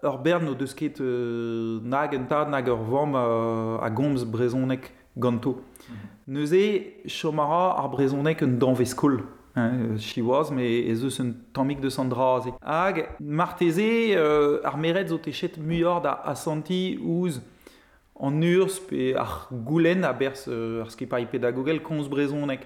ur 0.03 0.17
bern 0.25 0.47
o 0.49 0.53
deus 0.57 0.73
ket 0.73 0.97
uh, 0.99 1.81
nag 1.85 2.13
en 2.17 2.25
tad 2.29 2.49
nag 2.49 2.67
ur 2.73 2.81
vom 2.89 3.13
euh, 3.15 3.77
a 3.81 3.89
gomz 3.89 4.23
brezonek 4.25 4.91
ganto. 5.15 5.53
Mm 5.87 6.11
Neuze, 6.25 6.63
chomara 7.05 7.75
ar 7.77 7.89
brezonek 7.93 8.41
un 8.41 8.57
danveskoul. 8.57 9.21
Hein, 9.55 9.99
she 9.99 10.21
was, 10.25 10.49
mais 10.49 10.89
ez 10.89 11.03
eus 11.03 11.19
un 11.21 11.29
tamik 11.53 11.79
de 11.79 11.89
sandra 11.89 12.31
aze. 12.39 12.49
Hag, 12.65 12.97
marteze, 13.19 14.17
uh, 14.17 14.65
ar 14.65 14.77
meret 14.81 15.09
zo 15.13 15.19
techet 15.21 15.57
muiord 15.61 16.07
a, 16.09 16.15
a 16.25 16.33
santi 16.35 16.97
ouz, 17.05 17.37
En 18.17 18.41
ur 18.41 18.67
pe 18.87 19.01
ar 19.23 19.33
goulenn 19.67 20.05
a 20.09 20.13
berz 20.17 20.47
euh, 20.47 20.81
ar 20.83 20.89
se 20.91 21.05
pedagogel 21.31 21.81
konz 21.81 22.07
brezhonek. 22.07 22.65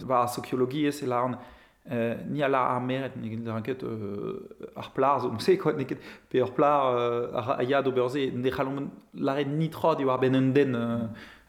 var 0.07 0.23
bah, 0.23 0.27
sociologi 0.33 0.91
selaun 0.91 1.35
eh, 1.91 2.13
niala 2.29 2.57
armeret 2.75 3.15
nekit 3.21 3.47
ranket 3.49 3.83
euh, 3.83 4.49
ar 4.77 4.89
plaz, 4.95 5.25
on 5.25 5.39
se 5.39 5.55
koet 5.57 5.77
nekit 5.77 5.99
pe 6.29 6.41
ar 6.45 6.53
pla 6.55 6.71
euh, 6.93 7.27
ar 7.37 7.55
aiad 7.59 7.87
o 7.87 7.91
berze, 7.95 8.29
ne 8.35 8.49
c'halom 8.51 8.89
lare 9.15 9.45
nitra 9.47 9.95
di 9.95 10.05
war 10.05 10.19
ben 10.19 10.35
un 10.35 10.49
den 10.53 10.75
euh, 10.75 11.01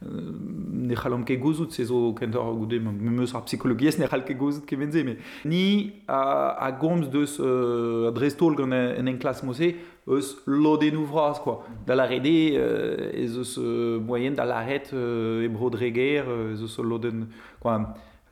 ne 0.02 0.96
c'halom 0.96 1.24
ket 1.24 1.36
gouzout 1.40 1.70
se 1.70 1.84
zo 1.84 2.14
kentor 2.14 2.54
goude 2.56 2.80
meus 2.80 3.34
ar 3.34 3.44
psychologiez 3.44 3.98
ne 4.00 4.06
c'hal 4.06 4.24
ket 4.24 4.38
gouzout 4.38 4.64
ket 4.66 4.76
benze, 4.78 5.04
mais 5.04 5.18
ni 5.44 6.02
a, 6.08 6.56
a 6.58 6.72
gomz 6.72 7.10
deus 7.10 7.38
euh, 7.40 8.08
adrestol 8.08 8.56
gant 8.56 8.72
en 8.72 9.06
en 9.06 9.18
klas 9.18 9.42
mose 9.42 9.74
eus 10.08 10.36
loden 10.48 10.96
ouvraz, 10.96 11.34
quoi. 11.38 11.62
Da 11.86 11.94
la 11.94 12.06
rede 12.08 12.56
euh, 12.56 13.10
ez 13.14 13.38
eus 13.38 13.56
euh, 13.58 14.00
moyen 14.00 14.32
da 14.32 14.44
laret 14.44 14.90
euh, 14.92 15.44
ebro 15.44 15.70
dreger, 15.70 16.14
ez 16.14 16.24
euh, 16.28 16.54
eus 16.56 16.78
loden, 16.82 17.28
quoi. 17.60 17.94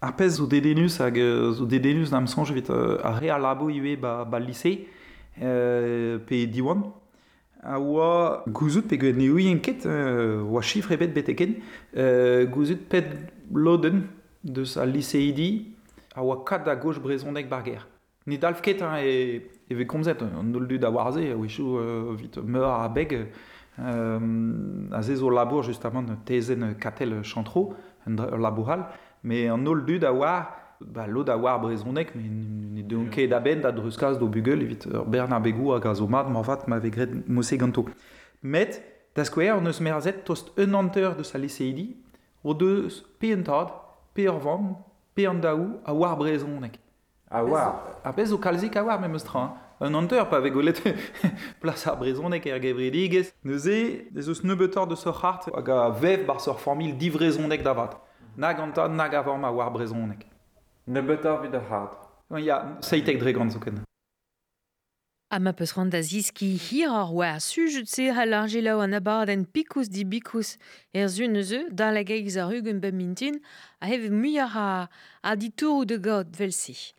apez 0.00 0.28
zo 0.28 0.46
dedenus 0.46 0.98
hag 1.00 1.16
zo 1.16 1.62
euh, 1.64 1.66
dedenus 1.68 2.10
nam 2.12 2.26
soñjet 2.26 2.70
euh, 2.70 2.98
a 3.02 3.12
re 3.12 3.30
a 3.30 3.38
labo 3.38 3.68
iwe 3.70 3.96
ba, 3.96 4.24
ba 4.24 4.38
lise 4.38 4.80
euh, 5.42 6.18
pe 6.18 6.46
diwan. 6.46 6.90
A 7.62 7.80
oa 7.80 8.44
gouzout 8.46 8.86
pe 8.86 8.96
gwen 8.98 9.16
ne 9.18 9.56
ket, 9.58 9.86
euh, 9.86 10.40
oa 10.42 10.62
chifre 10.62 10.92
ebet 10.92 11.08
beteken, 11.08 11.54
euh, 11.96 12.46
gouzout 12.46 12.88
pet 12.88 13.06
loden 13.52 14.02
deus 14.44 14.76
a 14.76 14.86
liseidi 14.86 15.72
a 16.14 16.22
oa 16.22 16.44
kad 16.44 16.68
a 16.68 16.76
gauche 16.76 17.00
brezondek 17.00 17.48
barger. 17.48 17.88
Ne 18.26 18.36
dalf 18.36 18.60
ket 18.60 18.82
hein, 18.82 19.00
e, 19.02 19.40
e 19.70 19.74
ve 19.74 19.86
komzet, 19.86 20.22
euh, 20.22 20.36
an 20.38 20.52
nol 20.52 20.68
dud 20.68 20.84
a 20.84 20.90
warze, 20.90 21.24
a 21.26 21.34
wechou 21.36 21.78
euh, 21.78 22.14
meur 22.44 22.68
a 22.70 22.88
beg, 22.88 23.26
euh, 23.80 24.88
a 24.92 25.02
zezo 25.02 25.30
labour 25.30 25.62
justement, 25.64 26.04
tezen 26.24 26.74
katel 26.78 27.22
chantro, 27.24 27.72
un 28.06 28.14
labour 28.38 28.70
hal, 28.70 28.86
Met 29.26 29.48
an 29.50 29.66
holl 29.66 29.84
dud 29.84 30.04
a 30.06 30.12
war, 30.14 30.42
ba 30.78 31.04
lo 31.08 31.24
da 31.26 31.34
war 31.42 31.58
brezhonek, 31.60 32.12
met 32.14 32.34
ne 32.76 32.82
deon 32.86 33.08
ket 33.10 33.28
da 33.32 33.40
druscas 33.40 33.62
da 33.64 33.72
druskaz 33.74 34.18
do 34.20 34.28
bugel, 34.30 34.62
evit 34.62 34.86
ur 34.86 35.02
berna 35.04 35.40
begou 35.42 35.72
a 35.74 35.94
zo 35.94 36.06
mad, 36.06 36.28
ma 36.30 36.42
vat 36.42 36.68
ma 36.68 36.78
vegret 36.78 37.10
mose 37.26 37.56
ganto. 37.58 37.88
Met, 38.42 38.80
da 39.16 39.24
square 39.24 39.50
an 39.58 39.66
eus 39.66 39.80
merazet 39.82 40.22
tost 40.24 40.52
un 40.56 40.76
anteur 40.78 41.16
de 41.16 41.24
sa 41.24 41.38
liseidi, 41.38 41.96
o 42.44 42.54
deus 42.54 43.02
pe 43.18 43.32
an 43.34 43.42
tad, 43.42 43.72
pe 44.14 44.28
an 44.30 45.40
daou, 45.42 45.80
a 45.84 45.92
war 45.92 46.16
brezhonek. 46.16 46.78
A 47.28 47.42
war? 47.42 47.98
A 48.06 48.12
pez 48.14 48.28
zo 48.30 48.38
kalzik 48.38 48.76
a 48.78 48.84
war, 48.86 49.00
me 49.00 49.08
meus 49.08 49.24
Un 49.78 50.06
pa 50.06 50.38
vez 50.40 50.50
golet 50.52 50.80
a 50.86 51.66
ar 51.90 51.96
brezhonek 51.98 52.46
er 52.46 52.60
gevridigez. 52.60 53.34
Neuze, 53.44 54.06
ez 54.16 54.28
eus 54.28 54.42
nebetor 54.44 54.86
de 54.86 54.94
sor 54.96 55.14
hart 55.20 55.50
hag 55.52 55.68
a 55.68 55.90
vev 55.90 56.24
bar 56.26 56.38
sor 56.40 56.58
formil 56.58 56.94
divrezhonek 56.96 57.62
davat. 57.64 57.96
nag 58.36 58.60
an 58.60 58.70
tan 58.72 58.92
nag 58.96 59.14
avant 59.14 59.38
ma 59.38 59.50
war 59.50 59.72
ne 60.88 61.00
beta 61.00 61.36
vid 61.40 61.52
de 61.52 62.38
ya 62.44 62.66
seitek 62.80 63.18
dre 63.18 63.32
grand 63.32 63.50
zoken 63.50 63.80
A 65.30 65.40
ma 65.40 65.52
peus 65.52 65.72
rand 65.74 65.92
aziz 65.92 66.30
ki 66.30 66.54
hir 66.56 66.88
ar 66.92 67.10
oa 67.12 67.32
a 67.32 67.40
sujet 67.40 67.88
se 67.88 68.08
a 68.10 68.24
l'argelao 68.26 68.80
an 68.80 68.92
abad 68.94 69.28
en 69.30 69.42
di 69.92 70.04
bikus 70.04 70.58
er 70.94 71.08
zun 71.08 71.34
eus 71.36 71.50
da 71.72 71.90
la 71.90 72.04
gaig 72.04 72.28
za 72.30 72.44
rug 72.46 72.68
un 72.68 72.78
bemintin 72.80 73.40
a 73.80 73.86
hev 73.86 74.10
muiar 74.12 74.54
a 74.56 74.88
a 75.22 75.36
ditour 75.36 75.78
ou 75.80 75.84
de 75.84 75.96
god 75.96 76.36
velsi. 76.36 76.92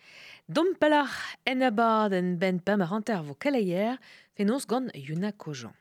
Dom 0.49 0.67
palar 0.79 1.07
en 1.47 1.61
abad 1.61 2.11
en 2.13 2.35
ben 2.35 2.59
pamarant 2.59 3.09
ar 3.09 3.23
vo 3.23 3.33
kalayer 3.33 3.95
penons 4.35 4.65
gant 4.67 4.89
yuna 4.93 5.31
kojan. 5.31 5.71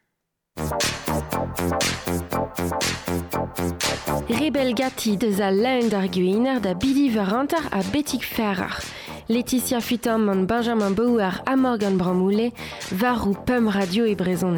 Gatti 4.75 5.17
de 5.17 5.39
la 5.39 5.51
Ländergüiner 5.51 6.61
da 6.61 6.75
Bidi 6.75 7.09
Verranter 7.09 7.57
à 7.73 7.83
Betik 7.83 8.25
Ferrer. 8.25 8.83
Laetitia 9.29 9.81
Futamman, 9.81 10.45
Benjamin 10.45 10.91
Bauer 10.91 11.31
à 11.47 11.57
Morgan 11.57 11.97
Bramoulet, 11.97 12.53
Varou, 12.93 13.35
Pum 13.47 13.69
Radio 13.69 14.05
et 14.05 14.15
Brezon. 14.15 14.57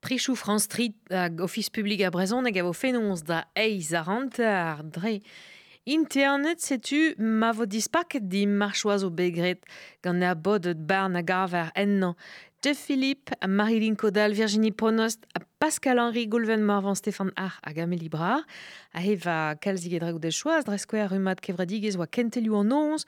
Prichou 0.00 0.34
France 0.36 0.64
Street, 0.64 0.94
Office 1.38 1.70
Public 1.70 2.00
à 2.02 2.10
Brezon, 2.10 2.44
a 2.44 2.72
fait 2.72 2.92
da 3.26 3.44
Eis 3.56 3.94
à 3.94 4.76
Dre. 4.82 5.20
Internet 5.88 6.74
tu 6.82 7.14
ma 7.18 7.52
vo 7.52 7.64
dispak 7.64 8.18
di 8.20 8.46
marchoise 8.46 9.02
au 9.02 9.10
begret 9.10 9.62
gant 10.04 10.20
a 10.20 10.34
bodet 10.34 10.74
barn 10.76 11.16
a 11.16 11.22
gaver 11.22 11.70
ennan 11.74 12.14
Jeff 12.62 12.76
Philippe 12.76 13.30
Marilyn 13.46 13.94
Caudal, 13.96 14.32
Virginie 14.34 14.70
Pronost, 14.70 15.24
Pascal 15.58 15.96
Henry, 15.98 16.26
Goulven 16.28 16.60
Morvan, 16.62 16.94
Stéphane 16.94 17.32
Ar, 17.36 17.58
Agamélie 17.62 18.10
Bra, 18.10 18.42
Eva 18.94 19.54
Kalzig 19.54 19.94
et 19.94 19.98
Drago 19.98 20.18
des 20.18 20.30
Choix, 20.30 20.62
Dresquer, 20.62 21.06
Rumat, 21.06 21.36
Kentelu 21.36 22.52
en 22.54 22.70
11, 22.70 23.06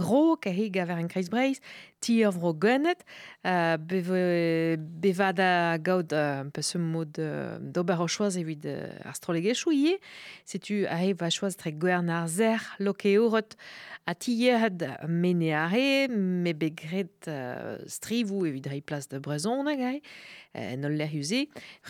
ro 0.00 0.36
kehe 0.40 0.68
gaver 0.74 0.98
en 1.02 1.08
kreiz 1.12 1.28
breiz, 1.32 1.58
ti 2.00 2.18
ur 2.24 2.32
vro 2.34 2.52
gwenet, 2.62 3.02
euh, 3.46 3.76
beva 5.04 5.32
da 5.36 5.76
gaud 5.78 6.12
uh, 6.16 6.40
un 6.48 6.86
mod 6.90 7.18
uh, 7.20 7.58
d'ober 7.60 8.00
o 8.00 8.06
choaz 8.08 8.38
evit 8.40 8.64
uh, 8.64 8.88
astrolegechou 9.12 9.72
ie, 9.76 9.98
setu 10.48 10.84
a 10.88 11.02
e 11.04 11.12
va 11.12 11.30
choaz 11.30 11.58
tre 11.60 11.72
gwern 11.72 12.08
ar 12.10 12.28
zer 12.28 12.64
loke 12.80 13.12
eurot 13.12 13.56
a 14.08 14.14
ti 14.16 14.32
ierad 14.46 14.80
mene 15.08 15.52
a 15.54 15.68
me 16.08 16.52
begret 16.54 17.28
euh, 17.28 17.76
strivou 17.86 18.46
evit 18.46 18.66
rei 18.72 18.80
plas 18.80 19.06
de 19.10 19.18
brezon 19.18 19.66
a 19.68 19.76
gai, 19.76 20.00
eh, 20.54 20.74
en 20.74 20.88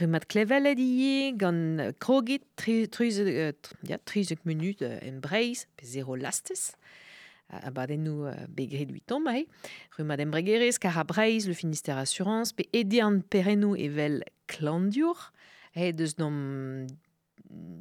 rumat 0.00 0.26
klevel 0.26 0.66
ad 0.66 0.78
ie, 0.78 1.32
gant 1.36 1.78
euh, 1.80 1.92
krogit, 1.98 2.42
truzek 2.56 3.56
tri, 4.04 4.26
en 4.28 5.20
breiz, 5.22 5.66
pe 5.76 5.86
zero 5.86 6.16
lastez, 6.16 6.72
abadennu 7.62 8.26
euh, 8.26 8.34
begredu 8.48 9.00
hein. 9.10 9.44
rue 9.96 10.04
Madame 10.04 10.30
bregerez, 10.30 10.70
Carabrais, 10.80 11.38
le 11.46 11.52
Finistère 11.52 11.98
Assurance, 11.98 12.52
pe 12.52 12.62
edian 12.72 13.20
et 13.32 13.84
evel 13.84 14.24
clandur, 14.46 15.32
et 15.74 15.92
deus 15.92 16.14
dom 16.18 16.34
mm, 16.34 16.86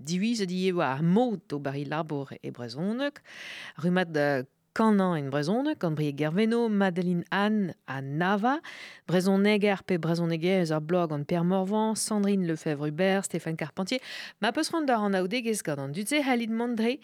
divise 0.06 0.46
diewa 0.50 0.86
ar 0.92 1.04
mot 1.04 1.38
au 1.52 1.60
bari 1.60 1.84
et 2.42 2.50
e 2.50 3.12
rue 3.78 3.92
Madame 3.92 4.18
euh, 4.24 4.44
Canan 4.76 5.16
en 5.18 5.30
brezhoneg 5.34 5.76
gant 5.82 5.96
brie 5.98 6.14
Gerveno, 6.16 6.68
Madeleine 6.70 7.24
Anne 7.32 7.74
à 7.88 8.02
Nava, 8.02 8.60
brezhoneg 9.08 9.66
pe 9.88 9.98
Neger, 10.28 10.72
ar 10.72 10.82
blog 10.82 11.12
an 11.12 11.24
Pierre 11.26 11.44
Morvan, 11.44 11.96
Sandrine 11.96 12.46
Lefebvre-Hubert, 12.46 13.26
Stéphane 13.26 13.56
Carpentier, 13.58 14.00
ma 14.42 14.52
peus 14.52 14.70
en 14.74 14.88
ar 14.88 15.00
an 15.04 15.14
en 15.14 15.28
gant 15.66 15.92
dutze 15.92 16.14
Halid 16.22 16.52
Mandre, 16.52 16.98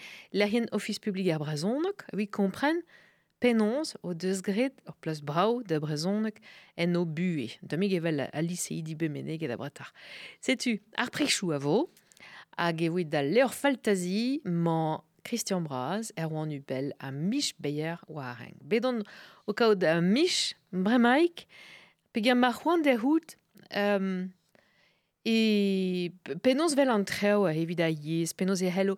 office 0.71 0.99
public 0.99 1.29
à 1.29 1.37
brezhoneg, 1.39 2.05
oui 2.13 2.27
kompren, 2.27 2.81
penonz 3.39 3.97
o 4.03 4.13
deus 4.13 4.41
gret 4.41 4.73
plus 5.01 5.21
brau 5.21 5.63
de 5.63 5.79
brezhoneg 5.79 6.35
en 6.77 6.95
o 6.95 7.05
bue. 7.05 7.49
E. 7.49 7.49
Damig 7.63 7.93
evel 7.93 8.27
a 8.31 8.41
lisei 8.41 8.81
di 8.83 8.95
bemeneg 8.95 9.41
e 9.43 9.47
da 9.47 9.57
tu 9.69 9.83
Setu, 10.41 10.79
à 10.97 11.09
prechou 11.09 11.51
a 11.51 11.57
vo, 11.57 11.89
hag 12.57 12.81
e 12.81 14.39
Christian 15.25 15.61
Braz 15.67 16.11
er 16.21 16.29
oan 16.31 16.51
ubel 16.51 16.93
à 16.99 17.11
mich 17.11 17.55
Beyer 17.59 17.97
wareng. 18.07 18.55
Bedon 18.63 19.01
au 19.47 19.53
cas 19.53 19.75
de 19.75 19.99
mich 19.99 20.55
bremaik 20.71 21.47
Pégamar 22.13 22.53
Juan 22.61 22.81
de 22.81 22.93
hout 23.03 23.35
um, 23.75 24.31
e 25.27 26.09
penons 26.45 26.77
vel 26.77 26.93
an 26.93 27.03
treo 27.09 27.43
a 27.49 27.53
evit 27.57 27.81
euh, 27.81 28.71
hello 28.75 28.97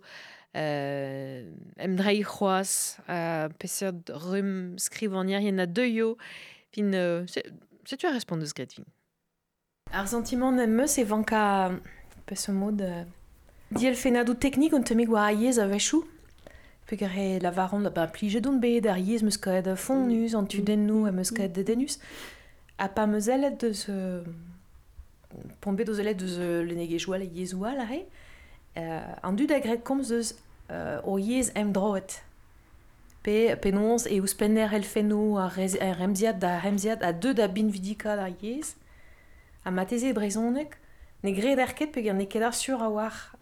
euh, 0.55 1.49
em 1.78 1.95
drai 1.95 2.21
c'hoaz 2.23 2.99
a 3.07 3.47
peseurt 3.57 4.11
rum 4.28 4.75
skrivanier 4.78 5.41
yen 5.47 5.59
a 5.59 5.65
deuio 5.65 6.17
fin 6.75 6.93
euh, 6.93 7.25
setu 7.86 8.05
a 8.05 8.11
respondeus 8.11 8.53
gret 8.53 8.75
Ar 9.93 10.07
sentiment 10.07 10.59
em 10.59 10.67
meus 10.71 10.88
c'est 10.91 11.05
vanka 11.05 11.71
pe 12.25 12.36
ce 12.36 12.51
diel 13.71 13.95
fenadou 13.95 14.34
technique, 14.34 14.73
on 14.73 14.82
temi 14.84 15.05
gwa 15.05 15.25
a 15.28 15.34
yez 15.34 15.59
a 15.59 15.65
Fekar 16.88 17.10
he 17.12 17.40
la 17.46 17.52
varon 17.52 17.84
da 17.84 17.90
ben 17.96 18.08
plije 18.16 18.40
d'un 18.44 18.58
bed 18.64 18.86
ar 18.92 18.98
yez 19.08 19.22
meus 19.26 19.38
kaed 19.44 19.68
a 19.68 19.76
fond 19.86 20.04
nus, 20.12 20.34
an 20.40 20.48
tu 20.52 20.60
mm. 20.62 20.68
den 20.70 20.82
nou 20.90 21.02
a 21.06 21.10
e 21.12 21.16
meus 21.18 21.32
mm. 21.36 21.48
de 21.58 21.64
denus. 21.70 21.96
Ha 22.80 22.88
pa 22.96 23.06
meus 23.08 23.28
elet 23.28 23.60
deus... 23.62 23.86
Euh, 23.90 24.24
Pon 25.62 25.76
bet 25.76 25.90
oz 25.92 26.00
elet 26.00 26.16
deus 26.18 26.38
euh, 26.40 26.62
le 26.64 26.74
nege 26.80 26.98
joal 27.04 27.26
e 27.28 27.28
a 27.28 27.86
re. 27.90 28.00
Euh, 28.78 29.10
an 29.24 29.34
du 29.36 29.46
da 29.52 29.60
gret 29.60 29.84
komz 29.84 30.08
deus 30.16 30.34
o 31.04 31.18
yez 31.20 31.52
em 31.56 31.74
droet. 31.76 32.24
Pe 33.24 33.58
penons 33.60 34.06
e 34.08 34.22
ouz 34.22 34.34
penner 34.34 34.72
el 34.74 34.84
feno 34.88 35.38
ar 35.38 35.52
remziad 36.00 36.40
da 36.40 36.58
remziad 36.64 37.04
a 37.04 37.12
deud 37.12 37.40
a 37.44 37.50
bin 37.50 37.68
vidika 37.70 38.14
ar 38.16 38.32
yez. 38.42 38.76
Ha 39.66 39.70
ma 39.72 39.84
teze 39.86 40.14
brezonek 40.16 40.80
ne 41.24 41.34
gret 41.36 41.60
ar 41.60 41.68
er 41.68 41.76
ket 41.76 42.00
gen 42.02 42.16
ne 42.24 42.32
ket 42.32 42.42
ar 42.42 42.56
sur 42.56 42.80
a 42.82 42.88
war 42.90 43.36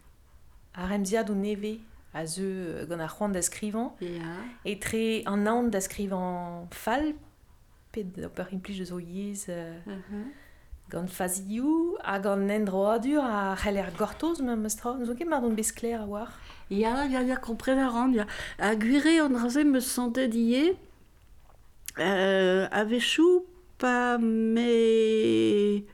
ar 0.73 0.89
remziad 0.89 1.29
o 1.29 1.35
neve. 1.35 1.77
a 2.15 2.25
zeu 2.25 2.49
euh, 2.49 2.85
gant 2.87 2.99
ar 2.99 3.11
c'hoant 3.15 3.29
da 3.29 3.41
skrivan. 3.41 3.93
Yeah. 4.01 4.21
Et 4.63 4.79
tre 4.79 5.21
an 5.27 5.45
an 5.45 5.63
da 5.69 5.81
skrivan 5.81 6.65
fall, 6.71 7.13
pet 7.91 8.05
da 8.17 8.29
per 8.29 8.47
implis 8.55 8.79
zo 8.89 8.99
yez 8.99 9.45
uh, 9.49 9.75
mm 9.85 10.01
-hmm. 10.01 10.25
gant 10.91 11.07
fazioù, 11.11 11.97
a 12.01 12.19
gant 12.19 12.39
nendro 12.49 12.85
adur 12.87 13.21
a 13.23 13.55
c'hell 13.61 13.77
er 13.77 13.91
gortoz 13.99 14.41
me 14.41 14.55
me 14.55 14.69
stra. 14.69 14.95
Nous 14.97 15.13
ket 15.15 15.27
mardon 15.27 15.53
bez 15.53 15.71
kler 15.73 15.95
a 16.01 16.05
war. 16.05 16.29
Ya, 16.69 17.05
ya, 17.05 17.21
ya, 17.21 17.35
kompren 17.35 17.77
a 17.77 17.89
rand, 17.89 18.13
ya. 18.15 18.25
A 18.59 18.75
guire 18.75 19.21
an 19.21 19.35
raze 19.43 19.63
me 19.65 19.79
sante 19.81 20.21
d'ye, 20.33 20.75
euh, 21.99 22.67
avechou 22.71 23.45
pa 23.77 24.17
me... 24.17 24.25
Mais... 24.55 25.85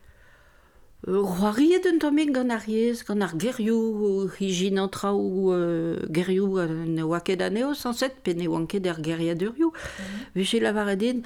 Euh, 1.07 1.19
roariet 1.19 1.81
un 1.87 1.97
tamen 1.97 2.29
gant 2.31 2.51
ar 2.53 2.67
yez, 2.69 2.99
gant 3.07 3.21
ar 3.25 3.31
gerioù, 3.41 4.27
hijin 4.37 4.77
an 4.83 4.89
traoù 4.95 5.49
euh, 5.51 5.97
gerioù 6.15 6.59
ne 6.95 7.01
oa 7.09 7.19
ket 7.27 7.41
aneo, 7.47 7.69
sanset, 7.73 8.13
pe 8.23 8.31
ne 8.37 8.45
oa 8.47 8.61
ket 8.69 8.85
ar 8.91 8.99
er 8.99 9.03
gerioù 9.03 9.71
mm 9.71 9.73
-hmm. 9.73 10.29
Vise 10.35 10.59
la 10.63 10.71
varadin, 10.77 11.19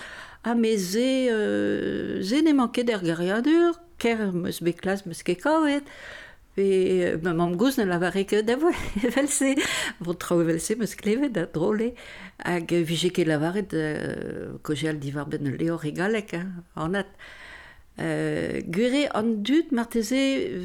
a 0.44 0.52
me 0.56 0.72
ze, 0.78 1.10
euh, 1.30 2.22
ze 2.22 2.38
ne 2.46 2.54
ket 2.76 2.90
ar 2.96 3.04
er 3.04 3.18
gerioù 3.20 3.72
ker 4.02 4.20
meus 4.42 4.60
be 4.66 4.72
meus 5.08 5.22
ket 5.28 5.40
kaoet, 5.44 5.84
pe 6.56 7.18
ma 7.22 7.34
mam 7.34 7.58
gouz 7.60 7.76
ne 7.78 7.84
la 7.84 7.98
varek 8.00 8.32
da 8.48 8.56
voe, 8.56 8.72
evel 9.08 9.28
se, 9.28 9.50
vont 10.06 10.18
traoù 10.22 10.40
evel 10.44 10.60
se 10.68 10.74
meus 10.80 10.96
kleve 10.96 11.28
da 11.36 11.44
drole, 11.54 11.90
hag 12.48 12.68
vije 12.90 13.10
ket 13.16 13.28
la 13.28 13.38
varet, 13.46 13.74
euh, 13.74 14.86
al 14.90 14.98
divar 15.04 15.26
ben 15.32 15.44
leo 15.60 15.76
regalek, 15.78 16.30
galek, 16.32 16.48
anat. 16.86 17.08
Euh, 18.00 18.60
gure 18.68 19.06
an 19.16 19.24
dut 19.48 19.70
marteze 19.72 20.12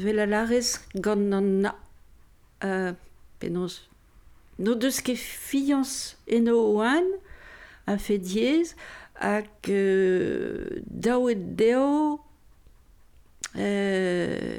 vel 0.03 0.17
a 0.19 0.25
larez 0.27 0.75
gant 0.95 1.31
an 1.37 1.51
na... 1.65 1.75
Euh, 2.67 2.91
penos... 3.39 3.81
No 4.61 4.75
deus 4.77 4.99
ket 5.01 5.17
fiyans 5.19 5.93
eno 6.29 6.57
oan, 6.75 7.07
a 7.89 7.95
fe 7.97 8.19
diez, 8.21 8.75
hag 9.21 9.47
euh, 9.71 10.81
daouet 10.85 11.39
deo... 11.59 12.19
Euh, 13.57 14.57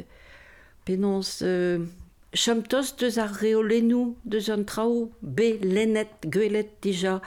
penos... 0.89 1.41
Euh, 1.47 1.87
Chamtos 2.35 2.95
deus 2.97 3.18
ar 3.20 3.29
reolenou, 3.43 4.14
deus 4.25 4.47
an 4.55 4.62
traou 4.64 5.11
be 5.20 5.59
lennet, 5.61 6.14
gwelet 6.33 6.70
dija, 6.81 7.18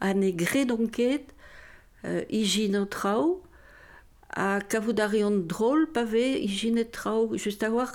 an 0.00 0.22
e 0.24 0.30
donket 0.64 1.26
euh, 2.06 2.22
ijin 2.32 2.72
an 2.80 2.86
traou, 2.88 3.42
a 4.36 4.60
kavout 4.60 4.98
a 4.98 5.06
reont 5.06 5.38
drol 5.46 5.84
pa 5.94 6.02
ve 6.04 6.24
ijin 6.42 6.80
traoù 6.96 7.38
just 7.38 7.62
a 7.62 7.70
war 7.76 7.92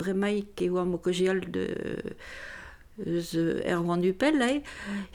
bremaik 0.00 0.58
e 0.60 0.68
oa 0.70 0.84
de 1.54 1.66
euh, 3.06 3.20
ze 3.28 3.44
er 3.70 3.76
oan 3.80 4.00
du 4.04 4.12
lai 4.40 4.56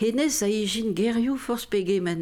henez 0.01 0.37
a 0.41 0.47
ijin 0.61 0.89
gerioù 0.97 1.37
fors 1.45 1.65
pegemen 1.73 2.21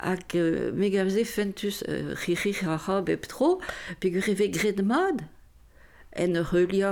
hag 0.00 0.32
euh, 0.34 0.72
megav 0.72 1.08
ze 1.16 1.24
fentus 1.34 1.82
euh, 1.88 2.14
ririg 2.24 2.60
a 2.72 2.76
ra 2.84 3.02
beb 3.02 3.22
e 3.22 3.26
tro 3.30 3.60
peg 4.00 4.16
ur 4.20 4.28
eve 4.32 4.46
gred 4.56 4.80
mad 4.92 5.18
en 6.22 6.36
ur 6.40 6.50
eulia 6.56 6.90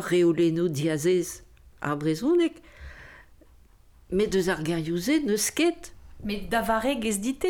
diazez 0.77 1.29
ar 1.81 1.97
brezonek 1.97 2.55
met 4.11 4.33
deus 4.33 4.49
ar 4.49 4.61
gerioù 4.67 4.99
ze 4.99 5.17
neus 5.25 5.49
ket 5.57 5.93
met 6.23 6.51
davare 6.51 6.99
ez 7.03 7.17
dite 7.19 7.49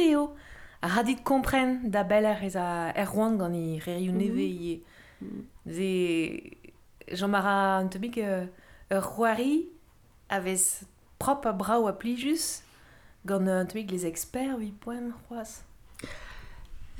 a 0.82 0.88
radit 0.88 1.22
kompren 1.22 1.80
da 1.84 2.04
beller 2.04 2.42
ez 2.42 2.56
a 2.56 2.92
er 2.96 3.06
roan 3.08 3.36
gant 3.38 3.54
i 3.56 3.78
re 3.84 3.96
reu 3.98 4.12
mhm. 4.12 4.18
neve 4.18 4.46
i 4.46 4.72
e. 4.72 4.76
Mhm. 5.20 5.40
Ze... 5.74 6.42
Jean 7.10 7.28
Mara 7.30 7.78
an 7.80 7.88
tebik 7.90 8.16
euh, 8.18 8.46
ur 8.94 9.02
c'hoari 9.02 9.68
a 10.28 10.38
vez 10.40 10.84
prop 11.18 11.44
a 11.46 11.52
brau 11.52 11.88
a 11.88 11.92
plijus 11.92 12.62
gant 13.26 13.48
an 13.48 13.66
tebik 13.66 13.90
les 13.90 14.06
experts 14.06 14.56
vi 14.58 14.72
poen 14.72 15.12
roas. 15.28 15.64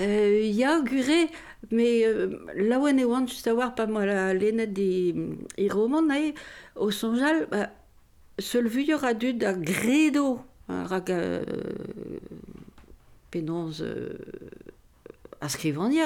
Euh, 0.01 0.47
ya 0.49 0.81
gure, 0.81 1.29
me 1.71 1.89
euh, 2.09 2.39
la 2.57 2.79
oan 2.81 2.99
e 2.99 3.05
oan 3.05 3.27
just 3.29 3.47
a 3.49 3.55
war 3.55 3.75
pa 3.75 3.87
moa 3.87 4.07
la 4.07 4.33
lena 4.35 4.67
de 4.67 5.13
i 5.59 5.69
roman 5.69 6.09
a 6.11 6.19
e 6.31 6.35
o 6.75 6.91
sonjal 6.91 7.47
seul 8.39 8.69
vu 8.69 8.81
yor 8.85 9.05
a 9.05 9.15
dud 9.15 9.45
a 9.45 9.53
gredo 9.55 10.41
a 10.69 10.85
rag 10.87 11.11
a... 11.11 11.21
penons 13.31 13.71
euh, 13.81 14.11
a 15.41 15.49
skrivanier 15.49 16.05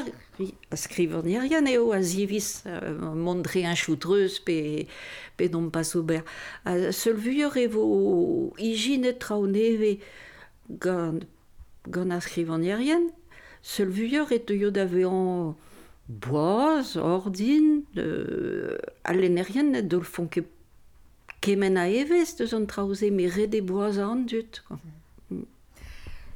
a 0.71 0.77
skrivanier 0.77 1.41
eo 1.75 1.93
a 1.93 2.01
zivis 2.03 2.65
euh, 2.67 3.15
montre 3.15 3.57
un 3.65 3.75
choutreus 3.75 4.39
pe, 4.45 4.87
pe 5.37 5.49
non 5.49 5.71
pas 5.71 5.95
ober 5.97 6.21
a 6.67 6.75
seul 6.93 7.17
vuur 7.25 7.57
e 7.57 7.67
vo 7.75 7.89
hygiene 8.59 9.15
trao 9.25 9.47
neve 9.47 9.93
gant 10.87 12.11
a 12.11 12.21
skrivanier 12.21 12.79
yann 12.91 13.09
seul 13.63 13.89
vuur 13.99 14.33
e 14.33 14.39
teo 14.39 14.71
da 14.71 14.85
veon 14.85 15.55
boaz, 16.07 16.99
ordin, 17.01 17.81
euh, 17.97 18.77
a 19.09 19.15
lenerien 19.17 19.71
net 19.73 19.89
d'ol 19.89 20.05
fonke 20.05 20.45
kemen 21.41 21.81
a 21.81 21.87
evez 21.89 22.35
deus 22.39 22.53
an 22.61 22.69
traoze 22.75 23.09
me 23.17 23.25
re 23.33 23.47
de 23.49 23.63
boaz 23.65 23.97
an 23.99 24.27
dut. 24.29 24.61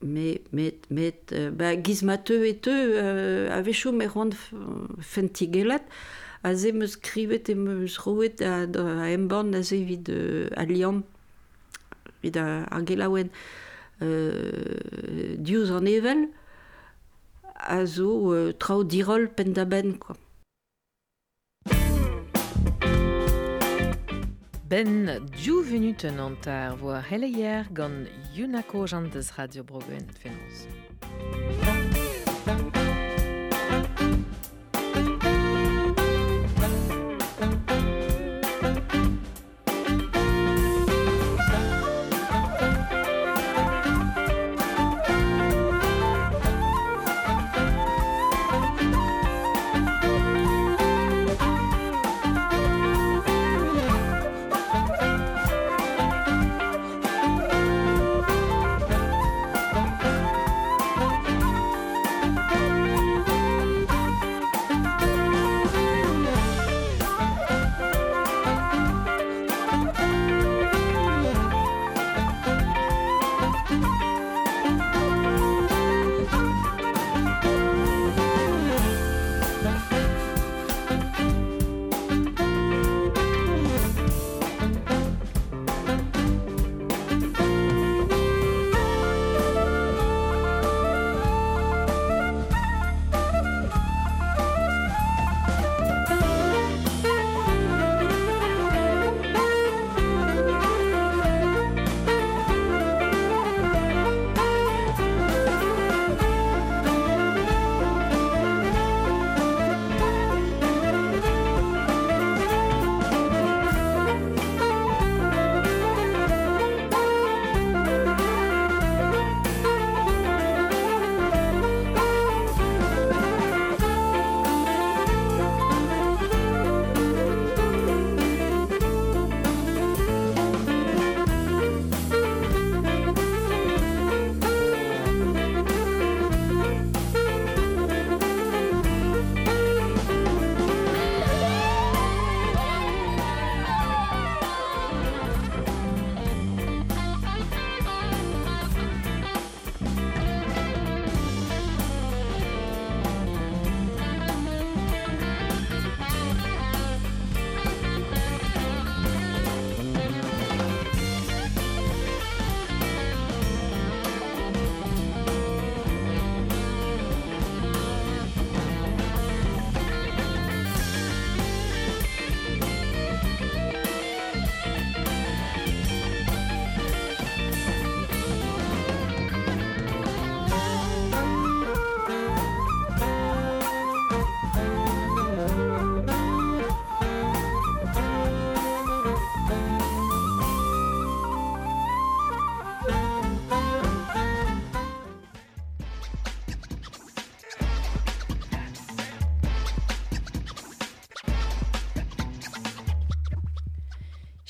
me, 0.02 0.34
met, 0.52 0.80
met, 0.90 1.32
euh, 1.32 1.50
ba, 1.50 1.74
gizmateu 1.76 2.46
et 2.46 2.60
eu, 2.66 2.94
euh, 2.94 3.52
avechou 3.58 3.92
me 3.92 4.06
rond 4.06 4.30
fentigelat, 5.00 5.82
a 6.44 6.54
ze 6.54 6.70
me 6.72 6.86
skrivet 6.86 7.48
e 7.50 7.56
me 7.58 7.86
srouet 7.88 8.42
a, 8.46 8.60
a, 8.66 8.88
a 9.06 9.10
emban 9.14 9.50
vid 9.70 10.10
euh, 10.10 10.48
a 10.56 10.64
liam, 10.66 11.02
vid 12.22 12.36
a, 12.36 12.64
a 12.64 12.80
euh, 14.02 15.36
diouz 15.38 15.72
an 15.72 15.86
evel, 15.86 16.28
a 17.56 17.86
zo 17.86 18.32
euh, 18.34 18.52
trao 18.52 18.84
dirol 18.84 19.28
pendaben, 19.32 19.98
quoi. 19.98 20.16
Ben 24.70 25.10
duvenuten 25.46 26.18
antar 26.18 26.78
war 26.82 27.00
helleier 27.02 27.66
gant 27.74 28.08
radio 28.36 28.84
Jantes 28.86 29.38
Radiobroggen 29.38 30.06
Finance. 30.20 30.66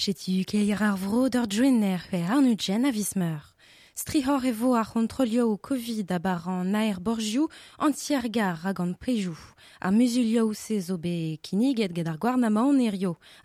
J'ai 0.09 0.45
eu 0.53 0.73
ar 0.73 0.95
vro 0.97 1.27
d'ur 1.29 1.49
djwenner 1.51 1.99
pe 2.09 2.19
ar 2.23 2.39
a 2.87 2.91
vismeur. 2.93 3.57
Strihor 3.97 4.45
evo 4.45 4.75
ar 4.77 4.89
kontrolio 4.93 5.57
covid 5.57 6.07
a 6.13 6.21
baran 6.21 6.63
naer 6.71 7.01
borjou 7.01 7.49
antier 7.87 8.23
gar 8.31 8.55
hag 8.63 8.79
an 8.79 8.95
prejou. 8.95 9.37
Ar 9.83 9.91
musulio 9.91 10.45
o 10.47 10.53
se 10.55 10.79
zo 10.79 10.97
be 10.97 11.39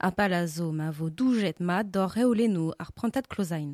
a 0.07 0.11
palazo 0.11 0.71
ma 0.71 0.91
vo 0.91 1.09
doujet 1.09 1.59
mat 1.59 1.89
d'or 1.89 2.09
reolenou 2.11 2.73
ar 2.77 2.91
prantat 2.91 3.25
klozain. 3.27 3.73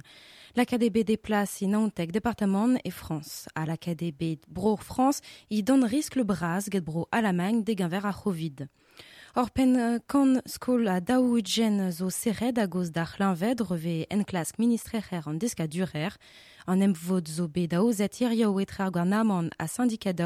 L'AKDB 0.56 1.04
déplace 1.04 1.62
in 1.64 1.74
Antec, 1.74 2.14
département 2.14 2.76
et 2.86 2.90
France. 2.90 3.50
À 3.54 3.66
l'AKDB 3.66 4.40
Bro 4.48 4.78
France, 4.78 5.20
il 5.50 5.64
donne 5.66 5.84
risque 5.84 6.16
le 6.16 6.24
bras, 6.24 6.62
get 6.72 6.80
bro 6.80 7.10
Allemagne, 7.12 7.64
dégain 7.66 7.90
vers 7.90 8.06
à 8.06 8.14
Covid. 8.14 8.70
Orpen 9.38 9.76
pen 9.76 9.76
euh, 9.78 9.98
kan 10.10 10.30
skol 10.50 10.88
a 10.90 10.96
daoujen 11.00 11.92
zo 11.94 12.08
sered 12.10 12.58
a 12.58 12.66
goz 12.66 12.90
d'ar 12.92 13.14
en 14.10 14.24
classe 14.26 14.54
ministre 14.58 14.98
an 15.28 15.38
deska 15.38 15.68
durer, 15.68 16.18
an 16.66 16.82
em 16.82 16.96
zo 16.96 17.48
be 17.48 17.68
a 17.68 19.68
syndikat 19.68 20.20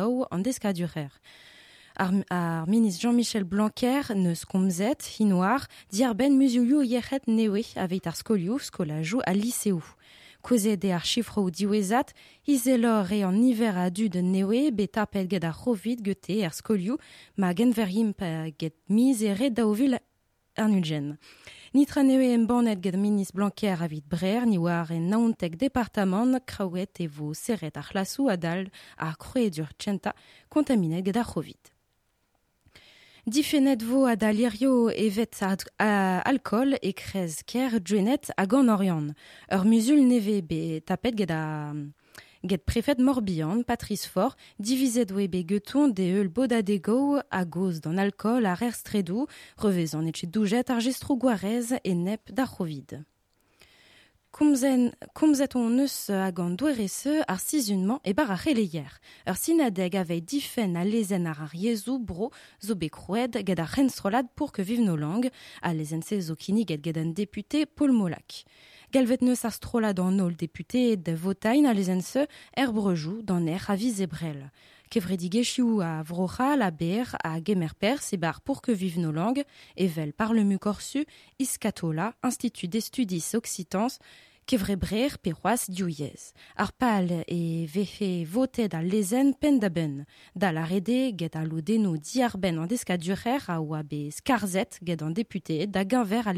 en 1.99 2.23
an 2.31 2.65
ministre 2.69 3.01
Jean-Michel 3.01 3.43
Blanquer 3.43 4.15
ne 4.15 4.33
skomzet, 4.33 5.01
hinoar, 5.17 5.67
diar 5.91 6.15
ben 6.15 6.37
muziou 6.37 6.81
yechet 6.81 7.27
newe 7.27 7.63
Aveit 7.75 8.07
ar 8.07 8.15
Skola 8.15 8.93
à 8.95 9.29
a 9.29 9.33
Liceu. 9.33 9.81
Koze 10.41 10.63
de 10.79 10.89
ar 10.91 11.05
chifro 11.05 11.49
diwezat, 11.53 12.13
izelor 12.49 13.11
e 13.13 13.21
an 13.23 13.37
a 13.77 13.89
du 13.89 14.09
de 14.09 14.21
newe 14.21 14.71
beta 14.71 15.03
apet 15.03 15.27
gant 15.27 15.45
ar 15.45 15.53
c'hovid 15.61 16.01
er 16.27 16.51
skolioù 16.59 16.97
ma 17.37 17.53
genver 17.55 17.89
imp 18.03 18.19
get 18.57 18.73
miz 18.89 19.21
e 19.21 19.31
re 19.33 19.47
Nitra 21.73 22.01
newe 22.03 22.33
em 22.35 22.45
banet 22.47 22.81
gant 22.81 22.97
minis 22.97 23.31
Blanquer 23.31 23.81
avit 23.81 24.03
brer, 24.03 24.45
ni 24.45 24.57
war 24.57 24.91
en 24.91 25.09
naontek 25.09 25.55
departament 25.57 26.41
kraouet 26.45 26.93
e 27.03 27.07
vo 27.07 27.29
serret 27.33 27.77
ar 27.79 27.85
c'hlassou 27.91 28.27
adal 28.33 28.63
ar 29.05 29.15
kroe 29.23 29.47
dur 29.55 29.69
tchenta 29.79 30.11
kontaminet 30.49 31.05
gant 31.05 31.70
Difenet 33.27 33.77
vo 33.83 34.05
ad 34.07 34.23
alirio 34.23 34.89
evet 34.89 35.41
a 35.77 36.21
alcool 36.25 36.69
et 36.81 36.93
krez 37.03 37.33
ker 37.45 37.71
drenet 37.87 38.31
a 38.35 38.47
gant 38.47 38.67
orion. 38.67 39.13
musul 39.63 39.99
neve 40.07 40.41
be 40.41 40.81
tapet 40.81 41.15
geda. 41.15 41.37
a... 41.37 41.73
Get 42.43 42.65
prefet 42.65 42.95
Morbihan, 42.97 43.61
Patrice 43.63 44.07
Fort, 44.07 44.35
divised 44.59 45.11
webe 45.11 45.45
geton 45.47 45.87
de 45.89 46.01
eul 46.01 46.29
boda 46.29 46.63
de 46.63 46.79
go 46.79 47.19
a 47.29 47.45
goz 47.45 47.79
alcool 47.95 48.43
à 48.47 48.55
rers 48.55 48.73
stredou 48.73 49.27
en 49.63 50.05
etche 50.07 50.25
doujet 50.25 50.71
ar 50.71 50.81
gwarez 51.21 51.73
e 51.85 51.93
nep 51.93 52.21
d'ar 52.33 52.55
Kumzeton 54.33 54.91
en 55.55 55.87
hagan 56.21 56.51
douerese 56.51 57.23
ar 57.27 57.39
et 57.51 58.09
e 58.09 58.13
bar 58.13 58.31
ar 58.31 58.39
releier. 58.45 58.91
Ur 59.27 59.37
sinadeg 59.43 59.93
avei 59.95 60.21
difen 60.31 60.75
a 60.75 60.83
lezen 60.83 61.27
ar 61.27 61.39
ar 61.41 61.53
bro 62.07 62.31
pour 64.35 64.51
que 64.53 64.61
vivent 64.61 64.85
nos 64.85 64.95
langues, 64.95 65.29
à 65.61 65.73
lezen 65.73 66.01
se 66.01 66.15
député 67.13 67.65
Paul 67.65 67.91
Molak. 67.91 68.45
Galvet 68.93 69.21
neus 69.21 69.43
ar 69.45 69.51
strolad 69.53 69.99
député 70.37 70.95
de 70.95 71.11
Votaine 71.11 71.65
a 71.67 71.73
herbrejou 71.73 71.97
se 72.01 72.27
er 72.55 72.71
brejou 72.71 73.21
dan 73.23 73.47
er 73.47 73.67
Kevredigeshyu 74.91 75.79
à 75.81 76.03
vrocha 76.03 76.57
la 76.57 76.69
Ber, 76.69 77.15
à 77.23 77.37
Gemerper, 77.41 77.95
bar 78.19 78.41
pour 78.41 78.61
que 78.61 78.73
vivent 78.73 78.99
nos 78.99 79.13
langues, 79.13 79.45
Evel 79.77 80.11
par 80.11 80.33
le 80.33 80.43
Mucorsu, 80.43 81.05
Iscatola 81.39 82.13
Institut 82.23 82.67
d'Estudis 82.67 83.21
Studis 83.21 83.37
Occitans, 83.37 83.87
Kevrebrer, 84.47 85.07
Perroas, 85.23 85.67
Diuyez, 85.69 86.33
Arpal 86.57 87.23
et 87.29 87.65
Vefe 87.67 88.27
voté 88.27 88.67
dal 88.67 88.85
Lezen, 88.85 89.33
Pendaben, 89.33 90.05
da 90.35 90.51
Larede, 90.51 91.15
Gedaludeno, 91.17 91.95
Diarben, 91.95 92.59
en 92.59 92.65
Descadurer, 92.65 93.47
à 93.47 93.61
Ouabe, 93.61 94.09
Scarzet, 94.11 94.71
Ged 94.85 95.01
en 95.03 95.11
député, 95.11 95.67
da 95.67 95.87
Ginver, 95.87 96.23
à 96.25 96.33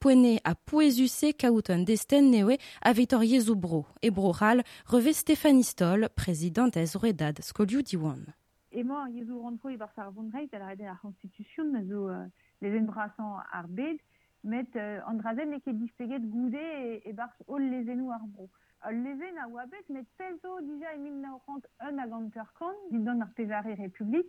Poene 0.00 0.38
à 0.44 0.54
Pouezuse, 0.54 1.32
Kauton 1.38 1.84
desten 1.84 2.34
à 2.34 2.88
a 2.88 2.92
vitoriez 2.92 3.50
bro. 3.54 3.86
et 4.02 4.10
ral 4.14 4.62
revêt 4.86 5.12
Stéphanie 5.12 5.64
Stoll, 5.64 6.08
présidente 6.16 6.76
ez 6.76 6.84
redad 6.96 7.38
diwan. 7.84 8.24
et 8.72 8.82
a 8.82 9.08
yezo 9.10 9.40
rantro 9.40 9.70
e-bar 9.70 9.90
sa 9.96 10.04
la 10.04 10.10
constitution, 10.10 10.98
konstitution 11.02 11.64
a 11.74 11.82
zo 11.84 12.08
euh, 12.08 12.24
lezen 12.62 12.86
brasan 12.86 13.38
mais 13.62 13.68
bed, 13.68 13.96
met 14.44 14.68
euh, 14.76 15.00
andrazen 15.06 15.50
leket 15.50 15.74
dispeget 15.78 16.20
goude 16.22 16.62
e-bar 17.04 17.30
e 17.40 17.44
ol 17.48 17.62
lezenou 17.62 18.12
ar 18.12 18.22
bro. 18.26 18.48
Al 18.82 18.94
euh, 18.94 19.02
lezen 19.02 19.36
a 19.38 19.48
met 19.90 20.06
pelzo 20.16 20.60
dija 20.60 20.94
e 20.94 20.98
1991 20.98 21.98
à 22.00 22.06
ganter 22.06 22.48
dit 22.90 23.04
dans 23.04 23.20
ar 23.50 23.64
République. 23.64 24.28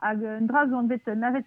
hag 0.00 0.22
un 0.24 0.42
dra 0.46 0.66
zo 0.68 0.82
bet 0.86 1.02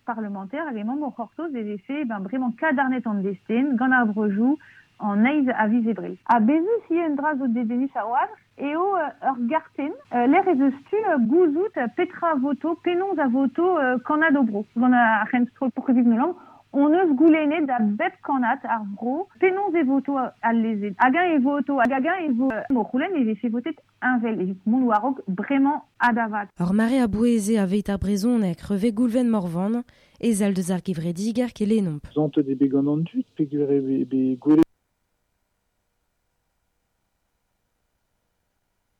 parlementaire 0.05 0.67
hag 0.67 0.77
emañ 0.77 0.99
Hortos, 1.01 1.15
c'hortoz 1.37 1.55
ez 1.55 1.67
efe 1.75 2.05
ben, 2.09 2.19
bremañ 2.19 2.51
kadarnet 2.59 3.07
an 3.07 3.21
desten 3.23 3.75
gant 3.77 3.91
aise 3.99 4.13
brejou 4.13 4.57
an 4.99 5.25
eiz 5.25 5.47
a 5.49 5.67
il 5.67 5.85
y 5.89 6.19
A 6.27 6.39
bezu 6.39 6.69
si 6.87 6.95
un 6.99 7.15
dra 7.15 7.35
zo 7.35 7.45
et 7.47 7.65
au 7.67 8.09
oar 8.09 8.29
eo 8.57 8.95
ur 9.31 9.37
garten 9.49 9.91
euh, 10.13 10.27
l'er 10.27 10.47
ez 10.47 10.57
eus 10.59 10.75
tu 10.89 10.95
euh, 10.95 11.17
gouzout 11.19 11.69
petra 11.95 12.35
voto, 12.35 12.75
penonz 12.83 13.17
a 13.19 13.27
voto 13.27 13.77
euh, 13.79 13.97
kanad 14.07 14.35
obro. 14.37 14.65
Gant 14.77 14.93
a 14.93 15.25
c'henstrol 15.31 15.71
pourkeviv 15.71 16.05
nolan, 16.07 16.35
on 16.77 16.89
ne 16.89 17.65
da 17.67 17.77
bep 17.79 18.13
kanat 18.21 18.59
ar 18.67 18.81
vro, 18.99 19.13
penons 19.39 19.73
e 19.79 19.83
voto 19.89 20.17
al 20.19 20.57
lezet. 20.61 20.93
Hag 20.99 21.15
e 21.15 21.37
voto, 21.39 21.77
hag 21.79 21.93
hag 21.93 22.07
e 22.19 22.29
vo 22.37 22.49
mo 22.73 22.83
c'houlenn 22.83 23.15
e 23.15 23.21
vefe 23.29 23.47
votet 23.53 23.77
invel, 24.11 24.37
e 24.45 24.55
mon 24.69 24.83
warog 24.89 25.17
bremañ 25.39 25.77
adavat. 26.07 26.47
Ar 26.59 26.73
mare 26.79 26.99
a 26.99 27.07
boueze 27.07 27.55
a 27.55 27.65
veit 27.65 27.87
ar 27.93 27.97
brezonek 28.03 28.59
reve 28.67 28.91
goulven 28.97 29.29
morvan, 29.31 29.83
et 30.19 30.33
zal 30.39 30.51
deus 30.57 30.69
ar 30.69 30.83
gevredi 30.83 31.31
gar 31.37 31.53
ke 31.55 31.63
lenomp. 31.63 32.03
Zante 32.13 32.43
de 32.43 32.53
began 32.61 32.91
an 32.93 33.07
dut, 33.07 33.23
pe 33.37 33.45
be 33.47 34.21
goulé 34.43 34.63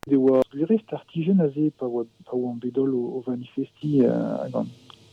de 0.08 0.16
oa 0.16 0.40
glirest 0.54 0.94
artigen 0.94 1.42
aze 1.42 1.74
pa 1.78 1.88
oa 1.92 2.08
an 2.32 2.56
bedol 2.64 2.92
o, 2.96 3.04
o 3.20 3.24
vanifesti 3.28 3.98
euh, 4.08 4.48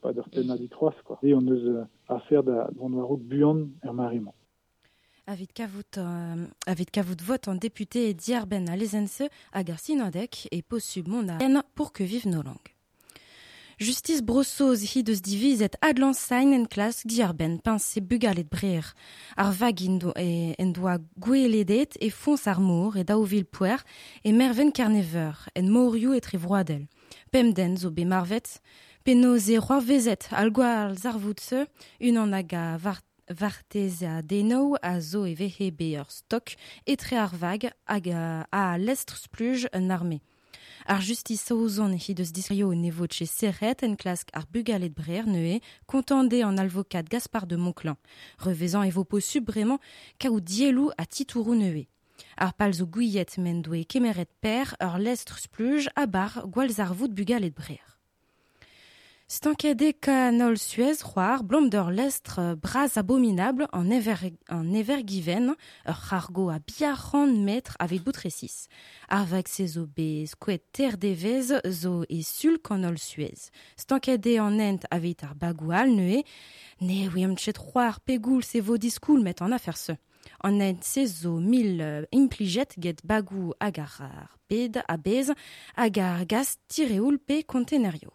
pas 0.00 0.10
on 0.16 0.76
roazkoa. 0.76 1.18
Eon 1.22 1.42
eus 1.46 1.64
uh, 1.68 1.84
afer 2.08 2.42
da 2.42 2.68
bonvarout 2.74 3.18
buan 3.20 3.68
ur 3.84 3.92
mariment. 3.92 4.34
Avit 5.26 5.52
kavout, 5.52 5.98
euh, 5.98 6.46
avit 6.66 6.90
kavout 6.90 7.12
euh, 7.20 7.24
vote 7.24 7.46
en 7.48 7.54
député 7.54 8.12
diarben 8.14 8.68
à 8.68 8.76
Lesense, 8.76 9.22
à 9.52 9.62
Garcinodec 9.62 10.48
et 10.50 10.62
possu 10.62 11.02
Mondaen 11.04 11.62
pour 11.76 11.92
que 11.92 12.02
vivent 12.02 12.26
nos 12.28 12.42
langues. 12.42 12.74
Justice 13.78 14.22
de 14.22 14.42
se 15.14 15.22
divise 15.22 15.62
et 15.62 15.70
adlan 15.80 16.12
sain 16.12 16.52
en 16.52 16.66
classe 16.66 17.06
diarben 17.06 17.58
pince 17.60 17.98
bugalet 18.02 18.44
brer. 18.44 18.82
Ar 19.38 19.52
vag 19.52 19.80
endo, 19.88 20.12
e, 20.18 20.52
en 20.60 20.72
doa 20.74 20.98
goueledet 21.18 21.96
e 22.04 22.10
fons 22.10 22.46
ar 22.46 22.60
mour 22.60 22.98
e 22.98 23.04
daouvil 23.04 23.46
puer 23.46 23.80
e 24.24 24.32
merven 24.32 24.70
karnever 24.72 25.48
en 25.56 25.70
Mauriou 25.72 26.12
et 26.12 26.20
trevroadel. 26.20 26.88
Pemden 27.32 27.78
zo 27.78 27.90
marvet 28.04 28.60
Peno 29.02 29.34
et 29.38 29.58
vezet 29.80 30.28
al 30.36 30.50
gwal 30.52 30.92
zarvoutse, 30.98 31.64
unan 32.04 32.34
aga 32.36 32.76
Vartezia 33.32 34.20
Deno 34.20 34.76
a 34.82 35.00
zo 35.00 35.22
vehe 35.24 35.70
beer 35.72 36.04
stok 36.12 36.52
etre 36.84 37.16
ar 37.16 37.32
vag 37.40 37.62
a 37.86 38.76
l'estr 38.76 39.16
spluj 39.16 39.66
un 39.72 39.88
armé. 39.90 40.20
Ar 40.84 41.00
justice 41.00 41.50
et 41.50 42.00
hi 42.08 42.14
deus 42.14 42.30
disrio 42.30 42.74
ne 42.74 42.90
serret 43.24 43.82
en 43.82 43.96
klask 43.96 44.28
ar 44.34 44.44
de 44.52 44.88
brer 44.90 45.26
neue 45.26 45.60
contendé 45.86 46.44
en 46.44 46.58
alvocat 46.58 47.04
Gaspard 47.08 47.46
de 47.46 47.56
Monclan, 47.56 47.96
revezant 48.38 48.82
evo 48.82 49.04
po 49.04 49.16
vraiment 49.46 49.80
kaou 50.18 50.40
dielou 50.42 50.90
a 50.98 51.06
titourou 51.06 51.54
neue. 51.54 51.86
Ar 52.36 52.52
palzo 52.52 52.84
gouillet 52.84 53.34
mendoué 53.38 53.86
kemeret 53.86 54.28
per 54.42 54.74
ar 54.78 54.98
l'estr 54.98 55.38
spluj 55.38 55.86
a 55.96 56.06
bar 56.06 56.44
gwalzar 56.52 56.92
vout 56.92 57.14
bugalet 57.14 57.54
brer. 57.54 57.80
Stankadé 59.32 59.94
Canol 59.94 60.58
Suez, 60.58 61.04
Roar, 61.04 61.44
Blomder 61.44 61.84
Lestre, 61.92 62.40
euh, 62.40 62.56
Bras 62.56 62.88
Abominable, 62.96 63.68
en 63.72 63.88
Ever, 63.88 64.34
un 64.48 64.72
Evergiven, 64.72 65.50
euh, 65.86 65.92
Hargo 66.10 66.48
à 66.50 66.58
Biarran 66.58 67.28
Maître, 67.28 67.76
avec 67.78 68.02
Boutrecis. 68.02 68.66
Arvac 69.08 69.46
Sezobé, 69.46 70.26
Squet 70.26 70.64
Terre 70.72 70.98
Devez, 70.98 71.42
Zo 71.70 72.02
et 72.08 72.22
Sul 72.24 72.58
Canol 72.58 72.98
Suez. 72.98 73.52
Stankade 73.76 74.26
en 74.40 74.58
Ent, 74.58 74.80
avec 74.90 75.20
al 75.22 75.90
Nué, 75.90 76.24
Ne 76.80 77.08
William 77.10 77.38
Chet 77.38 77.54
Roar, 77.56 78.00
c'est 78.42 78.58
vos 78.58 78.78
Discoul, 78.78 79.22
met 79.22 79.40
en 79.42 79.52
affaire 79.52 79.76
ce. 79.76 79.92
En 80.42 80.58
ses 80.80 81.24
eaux, 81.28 81.38
mille 81.38 81.80
euh, 81.80 82.02
impliget 82.12 82.66
get 82.80 82.96
bagou 83.04 83.52
agarar 83.60 84.36
bed 84.48 84.82
abez 84.88 85.30
agar 85.76 86.26
gas 86.26 86.56
tireul 86.66 87.18
pe 87.20 87.44
contenerio. 87.44 88.10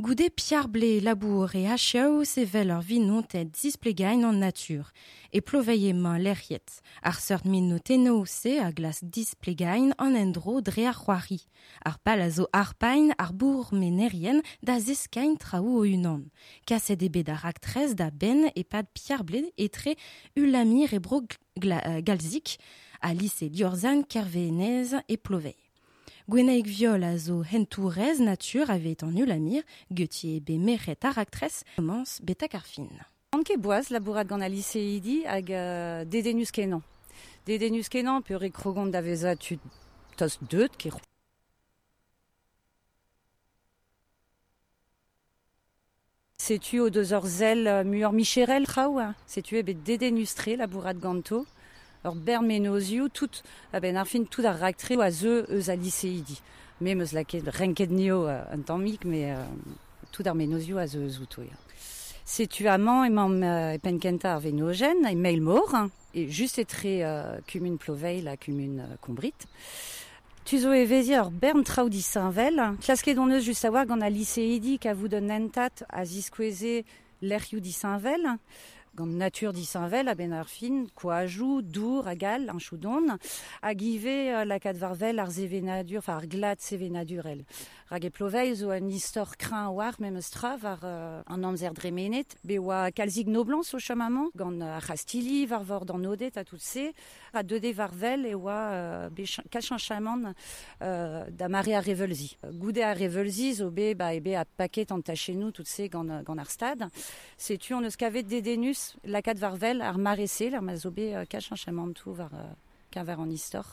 Goudet 0.00 0.30
Blé, 0.68 1.00
labour 1.00 1.56
et 1.56 1.76
se 1.76 2.40
velor 2.44 2.82
leur 2.88 3.00
non-tête 3.00 3.50
displegain 3.50 4.22
en 4.22 4.32
nature. 4.32 4.92
Et 5.32 5.40
ploveille 5.40 5.92
main 5.92 6.18
l'erriette 6.18 6.82
Arsert 7.02 7.44
mino 7.44 7.78
se 8.24 8.60
a 8.64 8.70
glace 8.70 9.02
displegain 9.02 9.90
en 9.98 10.14
endro 10.14 10.60
drea 10.60 10.92
juari. 10.92 11.48
Ar 11.84 11.98
palazo 11.98 12.46
arpain 12.52 13.08
arbour 13.18 13.70
menerien 13.74 14.40
da 14.62 14.78
zescain 14.78 15.34
ou 15.64 15.82
unan. 15.84 16.22
Casse 16.64 16.92
des 16.92 17.08
bédar 17.08 17.44
da 17.96 18.10
ben 18.12 18.52
et 18.54 18.62
pas 18.62 18.84
de 18.84 18.88
Pierre 18.94 19.24
Blé, 19.24 19.52
et 19.58 19.68
très 19.68 19.96
ulamir 20.36 20.94
et 20.94 21.00
galzic 21.00 21.88
euh, 21.88 22.00
galzik. 22.02 22.58
Alice 23.00 23.42
et 23.42 23.50
Diorzan, 23.50 24.02
et 25.08 25.16
plovey 25.16 25.56
Gwenaïk 26.30 26.66
Viol 26.66 27.04
Azo 27.04 27.42
zo 27.42 27.56
hentourez 27.56 28.18
nature, 28.18 28.68
avait 28.68 29.02
en 29.02 29.06
mire, 29.06 29.62
Gauthier 29.90 30.40
be 30.40 30.58
meret 30.58 30.98
ar 31.02 31.16
commence 31.74 32.20
beta 32.22 32.48
carfine. 32.48 32.90
Anke 33.32 33.56
boaz 33.56 33.88
labourat 33.88 34.24
gant 34.24 34.42
a 34.42 34.48
liseidi 34.50 35.24
hag 35.24 35.48
uh, 35.50 36.04
dedenus 36.04 36.50
kenan. 36.52 36.82
Dedenus 37.46 37.88
kenan 37.88 38.20
peur 38.20 38.44
e 38.44 38.50
krogont 38.50 38.92
da 38.92 39.00
veza 39.00 39.36
tu 39.36 39.58
tos 40.18 40.38
deut 40.50 40.68
C'est 46.36 46.58
tu 46.58 46.78
aux 46.78 46.90
deux 46.90 47.14
heures 47.14 47.24
zèle, 47.26 47.66
euh, 47.66 47.84
mur 47.84 48.12
Michérel 48.12 48.66
trao, 48.66 49.00
c'est 49.26 49.40
tu 49.40 49.56
eh 49.56 49.62
bet 49.62 49.72
dedenus 49.72 50.36
la 50.44 50.56
labourat 50.56 50.92
ganto 50.92 51.46
ur 52.04 52.14
bermenozioù 52.14 53.08
tout 53.08 53.30
a 53.72 53.76
ah 53.76 53.80
ben 53.80 53.96
ar 53.96 54.06
fin 54.06 54.24
tout 54.24 54.44
ar 54.46 54.56
raktreo 54.58 55.00
a 55.00 55.10
zeu 55.10 55.44
eus 55.50 55.68
a 55.70 55.74
liseidi. 55.76 56.40
Me 56.80 56.94
meus 56.94 57.12
laket 57.12 57.48
renket 57.48 57.90
neo 57.90 58.26
an 58.28 58.54
euh, 58.62 58.66
tammik, 58.66 59.04
mais 59.04 59.32
euh, 59.32 59.42
tout 60.12 60.26
ar 60.26 60.34
menozioù 60.34 60.78
a 60.78 60.86
zeu 60.86 61.08
zouto. 61.08 61.42
tu 62.50 62.68
amant 62.68 63.04
emañ 63.04 63.42
euh, 63.42 63.72
et 63.72 63.78
penkenta 63.78 64.32
ar 64.34 64.40
venogène, 64.40 65.04
e 65.10 65.14
mail 65.16 65.40
mor, 65.40 65.74
hein, 65.74 65.90
et 66.14 66.28
just 66.30 66.58
etre 66.58 66.86
euh, 67.02 67.38
kumun 67.46 67.76
ploveil 67.76 68.22
la 68.22 68.36
kumun 68.36 68.78
euh, 68.80 68.96
kombrit. 69.02 69.34
Tu 70.44 70.58
zo 70.60 70.72
e 70.72 70.84
vezi 70.84 71.12
ur 71.14 71.30
bern 71.30 71.62
traudi 71.64 72.00
sainvel, 72.02 72.74
klasket 72.80 73.18
hein. 73.18 73.26
on 73.26 73.34
eus 73.34 73.42
just 73.44 73.64
a 73.64 73.70
war 73.72 73.86
gant 73.86 74.00
a 74.00 74.08
liseidi 74.10 74.78
ka 74.78 74.94
vous 74.94 75.08
donentat 75.08 75.82
a 75.88 76.04
ziskweze 76.04 76.84
l'erioù 77.22 77.60
di 77.60 77.72
sainvel, 77.72 78.24
hein 78.24 78.38
gant 78.98 79.06
nature 79.06 79.52
disanvel 79.52 80.08
à 80.08 80.16
ben 80.16 80.34
Coajou, 80.96 81.62
dour, 81.62 82.08
agal, 82.08 82.50
an 82.50 82.58
choudon, 82.58 83.06
hag 83.62 83.80
euh, 83.82 84.44
la 84.44 84.58
la 84.58 84.72
varvel 84.72 85.20
enfin 85.98 86.14
ar 86.14 86.26
glad 86.26 86.58
zevenadurel. 86.60 87.44
ou 87.90 87.94
e 87.96 88.08
crain 89.38 89.64
zo 89.70 89.76
war, 89.76 89.94
même 90.00 90.20
stra, 90.20 90.56
var 90.58 90.80
euh, 90.84 91.22
à 91.24 91.34
amzer 91.34 91.72
dremenet, 91.74 92.26
be 92.44 92.58
oa 92.58 92.88
au 92.88 93.30
noblan 93.30 93.62
so 93.62 93.78
chamaman, 93.78 94.26
à 94.60 94.76
ar 94.76 94.84
chastili, 94.86 95.46
var 95.46 95.62
à 97.32 97.42
2D 97.44 97.68
a 97.70 97.72
varvel 97.72 98.26
et 98.26 98.34
oa 98.34 98.60
euh, 98.72 99.10
chaman 99.78 100.34
euh, 100.82 101.24
da 101.30 101.44
à 101.46 101.80
revelzi. 101.80 102.36
Goudé 102.54 102.82
a 102.82 102.92
revelzi 102.94 103.54
zo 103.54 103.70
be, 103.70 103.94
ba, 103.94 104.10
paquet, 104.10 104.34
a 104.36 104.44
taché 104.44 104.86
an 104.90 105.00
tachenou 105.00 105.50
tout 105.52 105.64
se 105.66 105.86
gant, 105.88 106.22
gant 106.24 106.36
ar 106.38 106.50
stad, 106.50 106.90
dedenus 108.28 108.87
la 109.04 109.18
euh, 109.18 109.22
var 109.22 109.34
euh, 109.34 109.38
varvel 109.38 109.80
euh, 109.80 109.84
ar 109.84 109.98
marese, 109.98 110.48
l'ar 110.50 110.62
ma 110.62 110.74
kach 111.26 111.48
an 111.52 111.56
chamantou 111.62 112.12
var 112.20 112.30
kan 112.90 113.04
var 113.04 113.18
an 113.20 113.30
istor. 113.30 113.66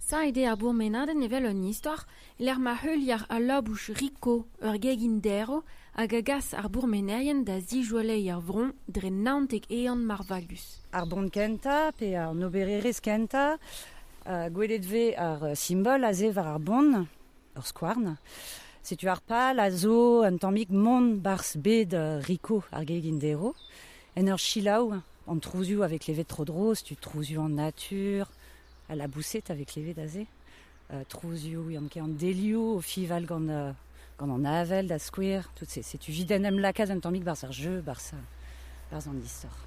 Sa 0.00 0.24
ede 0.26 0.46
ar 0.48 0.56
bour 0.56 0.74
menaden 0.74 1.22
evel 1.22 1.46
an 1.46 1.64
istor, 1.68 2.04
l'ar 2.38 2.58
ma 2.58 2.72
ar 2.72 3.26
a 3.28 3.60
riko 3.94 4.46
ur 4.62 4.76
gegindero 4.80 5.62
hag 5.94 6.28
ar 6.30 6.68
bour 6.68 6.86
da 6.88 7.58
ar 8.34 8.40
vron 8.42 8.72
dre 8.88 9.10
nantek 9.10 9.64
ean 9.70 10.02
marvalus. 10.06 10.78
Ar 10.92 11.06
bond 11.06 11.30
kenta, 11.32 11.90
pe 11.96 12.14
ar 12.16 12.34
nobererez 12.34 13.00
kenta, 13.00 13.58
ar 14.24 15.56
simbol 15.56 16.04
aze 16.04 16.30
var 16.34 16.46
ar 16.46 16.60
bond, 16.60 17.06
ur 17.56 17.62
skwarn, 17.64 18.16
Setu 18.86 19.08
ar 19.10 19.18
pal 19.20 19.58
a 19.58 19.68
zo 19.68 20.22
an 20.22 20.38
mont 20.70 21.20
bars 21.20 21.56
bed 21.56 21.92
uh, 21.92 22.20
riko 22.22 22.62
ar 22.70 22.84
gegindero. 22.84 23.54
Hein. 24.16 24.22
En 24.22 24.94
ur 24.94 25.00
on 25.28 25.38
trouve 25.38 25.82
avec 25.82 26.06
les 26.06 26.24
tro 26.24 26.44
tu 26.84 26.96
trouzoù 26.96 27.36
en 27.38 27.48
nature 27.48 28.28
à 28.88 28.94
la 28.94 29.08
boussette 29.08 29.50
avec 29.50 29.74
les 29.74 29.82
V 29.82 29.94
d'Azé, 29.94 30.26
Euh, 30.92 31.02
en 31.14 31.82
an 32.00 32.10
au 32.54 32.80
fival 32.80 33.26
quand 33.26 34.30
on 34.30 34.44
a 34.46 34.50
avel, 34.60 34.86
da 34.86 34.98
square, 34.98 35.52
tout 35.54 35.66
se. 35.68 35.82
Setu 35.82 36.10
viden 36.12 36.46
em 36.46 36.58
lakaz 36.58 36.90
en 36.90 37.00
tammik 37.00 37.22
barz 37.22 37.44
ar 37.44 37.52
jeu, 37.52 37.82
barça 37.82 38.16
barz 38.90 39.06
en 39.08 39.16
histoire 39.18 39.58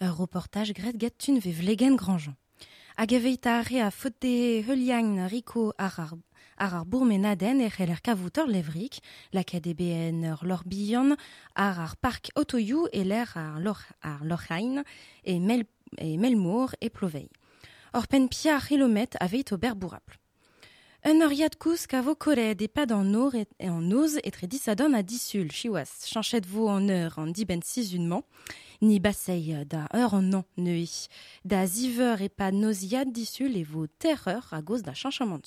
un 0.00 0.10
reportage 0.10 0.74
gret 0.74 0.92
Gatun 0.92 1.38
tun 1.38 1.38
ve 1.38 1.74
Grange. 1.96 2.30
Agaveita 2.98 3.60
a 3.60 3.86
a 3.86 3.90
fote 3.90 4.24
arar 6.56 6.84
bourmenaden 6.86 7.60
et 7.60 7.70
c'heller 7.70 8.00
kavoutor 8.00 8.46
levrik, 8.46 9.00
la 9.32 9.44
KDBN, 9.44 10.34
Lorbillon, 10.42 11.16
arar 11.54 11.96
park 11.96 12.30
otoyou 12.36 12.86
et 12.92 13.04
l'air 13.04 13.36
ar 13.36 14.20
et, 15.24 15.38
mel, 15.38 15.64
et 15.98 16.16
melmour 16.16 16.70
et 16.80 16.90
Plovey. 16.90 17.28
E 17.94 17.98
or 17.98 18.06
pia 18.08 18.58
avait 19.20 19.52
au 19.52 19.56
Berbouraple. 19.58 20.18
Un 21.04 21.20
oriad 21.24 21.56
kous 21.56 21.86
kavo 21.86 22.16
des 22.34 22.56
et 22.64 22.68
pas 22.68 22.84
d'en 22.84 23.30
et 23.60 23.70
en 23.70 23.90
ose 23.92 24.18
et 24.24 24.30
trédis 24.30 24.58
sadon 24.58 24.92
à 24.92 25.02
dissul, 25.02 25.52
chiwas, 25.52 26.04
chanchette 26.06 26.46
vous 26.46 26.66
en 26.66 26.88
heure 26.88 27.18
en 27.18 27.28
diben 27.28 27.60
sisunement, 27.62 28.24
ni 28.82 28.98
basseille 28.98 29.64
da 29.66 29.88
heure 29.94 30.14
en 30.14 30.22
non 30.22 30.44
nuit. 30.56 31.06
da 31.44 31.64
ziver 31.66 32.16
et 32.22 32.28
pas 32.28 32.50
nosiad 32.50 33.12
dissul 33.12 33.56
et 33.56 33.62
vos 33.62 33.86
terreurs 33.86 34.48
à 34.52 34.62
cause 34.62 34.82
d'un 34.82 34.94
changement 34.94 35.38
de 35.38 35.46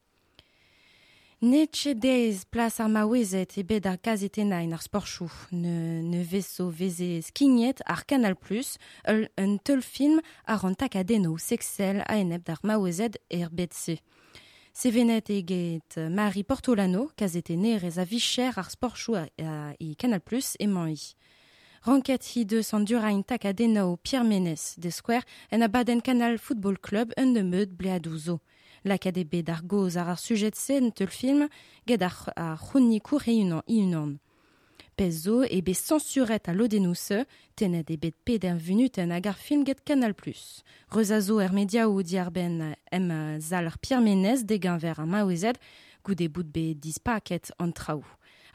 Neche 1.43 1.95
dez 1.95 2.45
Place 2.51 2.79
ar 2.79 2.87
maouezet 2.89 3.49
beda 3.65 3.95
ar 3.95 3.99
gazetenañ 4.05 4.69
ar 4.77 4.83
sporchou 4.87 5.31
ne, 5.51 6.03
ne 6.05 6.19
vezo 6.21 6.67
veze 6.69 7.23
skignet 7.25 7.81
ar 7.89 8.03
Canal 8.05 8.35
Plus 8.35 8.77
un 9.09 9.55
teul 9.57 9.81
film 9.81 10.19
ar 10.45 10.61
takadeno 10.77 11.33
sexel 11.41 12.03
aenep 12.13 12.45
d'ar 12.45 12.61
maouezet 12.63 13.17
er 13.33 13.49
betze. 13.49 13.97
eget 14.85 15.97
euh, 15.97 16.09
Marie 16.09 16.43
Portolano, 16.43 17.09
kazete 17.17 17.57
Nereza 17.57 18.01
a 18.01 18.05
vicher 18.05 18.53
ar 18.59 18.69
sporchou 18.69 19.15
a, 19.15 19.25
Canal 19.97 20.19
Plus 20.21 20.53
et 20.59 20.69
i. 20.69 21.15
Ranket 21.81 22.23
hi 22.35 22.45
deus 22.45 22.71
an 22.71 22.85
takadeno 23.23 23.97
Pierre 23.97 24.23
Menes 24.25 24.75
de 24.77 24.91
Square 24.91 25.25
en 25.51 25.61
Abaden 25.61 26.03
Canal 26.03 26.37
Football 26.37 26.77
Club 26.77 27.13
un 27.17 27.33
de 27.33 27.41
meud 27.41 27.73
bleadouzo 27.75 28.39
la 28.83 28.97
d'Argos 28.97 29.89
Dargo 29.89 29.97
ar 29.97 30.17
sujet-sen 30.19 30.91
tel 30.91 31.07
film 31.07 31.47
ged 31.87 32.01
a 32.01 32.11
ar 32.35 32.57
c'honnikour 32.57 33.23
e 33.27 33.41
unan. 33.83 34.17
Pez 34.95 35.21
Pezo 35.21 35.43
e 35.43 35.61
bet 35.61 35.77
censuret 35.77 36.47
a 36.49 36.53
tenet 37.57 37.87
e 37.91 37.97
bet 37.97 38.15
ped 38.25 38.41
d'un 38.41 38.57
venu 38.57 38.87
film 39.35 39.65
get 39.65 39.83
Canal+. 39.85 40.13
plus. 40.15 40.63
Rezazo 40.89 41.39
er 41.39 41.53
media 41.53 41.87
ou 41.87 42.01
ben 42.31 42.75
em 42.91 43.39
zal 43.39 43.67
ar 43.67 43.77
pirmenez 43.79 44.43
degen 44.45 44.77
ver 44.77 44.99
un 44.99 45.07
maouezed, 45.07 45.57
Goudé 46.03 46.27
bout 46.29 46.43
be 46.51 46.73
dispaket 46.73 47.51
an 47.59 47.71
traou. 47.71 48.03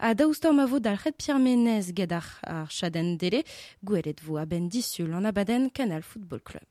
A 0.01 0.15
daoustor 0.15 0.53
ma 0.53 0.67
vo 0.67 0.81
d'al 0.81 0.99
pirmenez 1.17 1.93
ar, 2.11 2.27
ar 2.43 2.67
chaden 2.71 3.17
dele, 3.17 3.45
gouelet 3.85 4.21
abaden 5.13 5.71
Canal 5.71 6.03
Football 6.03 6.41
Club. 6.41 6.67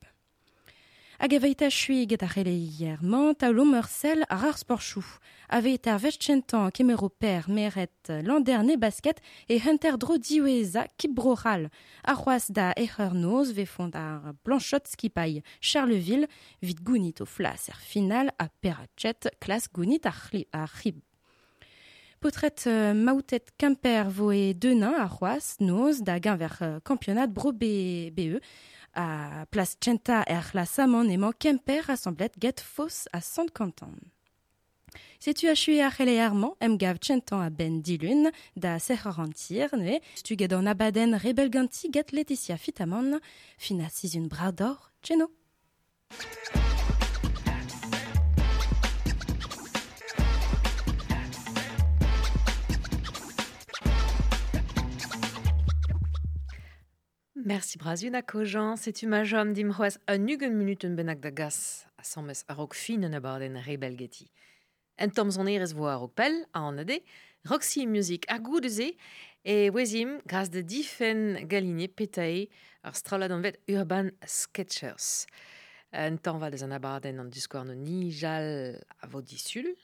Agaveita 1.18 1.70
chui 1.70 2.08
getarele 2.10 2.50
hier, 2.52 2.98
manta 3.02 3.48
l'omersel 3.50 4.26
rar 4.30 4.58
sporchou. 4.60 5.04
Aveita 5.48 5.96
vestchentan 5.98 6.72
kemero 6.76 7.08
per 7.08 7.48
meret 7.50 7.96
landerne 8.28 8.76
basket 8.78 9.22
et 9.48 9.62
hunter 9.66 9.96
dro 9.98 10.18
diweza 10.20 10.84
kibroral. 10.98 11.70
Arroas 12.04 12.50
da 12.52 12.74
ve 12.76 12.90
vefondar 13.54 14.34
blanchot 14.44 14.88
Skipay, 14.92 15.42
Charleville 15.62 16.28
vite 16.62 16.84
gounit 16.84 17.22
au 17.22 17.26
flaser 17.26 17.80
final 17.80 18.32
à 18.38 18.50
perachet 18.50 19.30
classe 19.40 19.70
gounit 19.72 20.02
à 20.06 20.66
rib. 20.66 20.98
Potret 22.20 22.56
euh, 22.68 22.94
maoutet 22.94 23.46
Quimper 23.58 24.10
voe 24.10 24.54
Denain 24.54 24.96
à 24.98 25.06
Roas, 25.06 25.58
Noz, 25.60 26.02
Daguin 26.02 26.36
vers 26.36 26.58
euh, 26.62 26.80
Campionat 26.84 27.28
Bro 27.28 27.52
BE, 27.52 28.40
à 28.96 29.46
Centa 29.82 30.24
et 30.28 30.66
Samon 30.66 31.04
et 31.10 31.20
Kemper 31.40 31.82
rassemblet 31.82 32.32
get 32.42 32.56
Foss 32.62 33.08
à 33.14 33.22
San 33.22 33.50
Canton. 33.52 33.92
Si 35.20 35.34
tu 35.34 35.48
as 35.50 35.56
c'hele 35.56 35.84
à 36.20 36.30
man, 36.32 36.52
ben 37.58 37.82
dilun, 37.82 38.32
da 38.56 38.80
serrar 38.80 39.28
ne, 39.78 40.00
stu 40.16 40.36
gadon 40.36 40.66
abaden 40.66 41.16
rebelganti 41.18 41.90
get 41.92 42.12
Laetitia 42.14 42.58
Fitamon, 42.58 43.20
fina 43.58 43.88
bras 44.30 44.52
d'or, 44.52 44.92
Cheno. 45.04 45.30
Merci 57.44 57.78
brazun 57.78 58.22
kojan, 58.22 58.76
tu 58.78 59.08
ma 59.08 59.18
majeure 59.18 59.46
dimroaz 59.48 60.00
a 60.08 60.18
nugen 60.18 60.54
minuten 60.56 60.96
benak 60.96 61.20
gaz 61.22 61.86
à 61.98 62.02
a 62.02 62.04
sammes 62.06 62.34
a 62.48 62.54
rog 62.54 62.74
finen 62.74 63.14
a 63.14 63.20
barden 63.20 63.58
rebel 63.58 63.98
geti. 64.00 64.32
En 64.98 65.10
tom 65.12 65.30
on 65.38 65.46
erez 65.46 65.74
au 65.76 65.86
a 65.86 66.08
pel, 66.08 66.46
à 66.54 66.62
Roxy 67.46 67.88
Music 67.88 68.24
à 68.30 68.40
goudeze, 68.40 68.94
et 69.44 69.70
Wesim, 69.70 70.20
grâce 70.26 70.50
de 70.50 70.62
difen 70.62 71.46
galine 71.46 71.90
petae 71.90 72.48
ar 72.84 72.94
dans 73.28 73.42
Urban 73.68 74.08
Sketchers. 74.26 75.26
En 75.92 76.16
tom 76.16 76.40
va 76.40 76.50
des 76.50 76.64
a 76.64 76.68
en 76.68 77.26
discours 77.26 77.66
de 77.66 77.74
nijal 77.74 78.82
à 79.02 79.08
Vaudissul, 79.08 79.76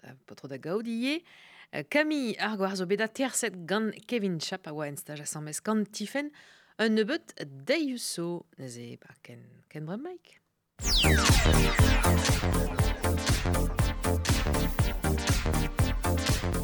pas 0.00 0.14
potro 0.26 0.46
da 0.46 0.58
Camille 1.90 2.36
ar 2.38 2.56
gwarzobeda 2.56 3.08
terset 3.08 3.52
Gan 3.66 3.90
Kevin 4.06 4.40
Chap 4.40 4.68
a 4.68 4.72
en 4.72 4.82
à 4.82 4.94
son 5.16 5.24
sammes 5.26 5.50
Gan 5.64 5.82
Tiffen, 5.90 6.30
un 6.82 6.82
النبت 6.86 7.30
دايوسو 7.68 8.40
زي 8.60 8.98
Ken, 9.70 9.80
Mike. 9.84 10.40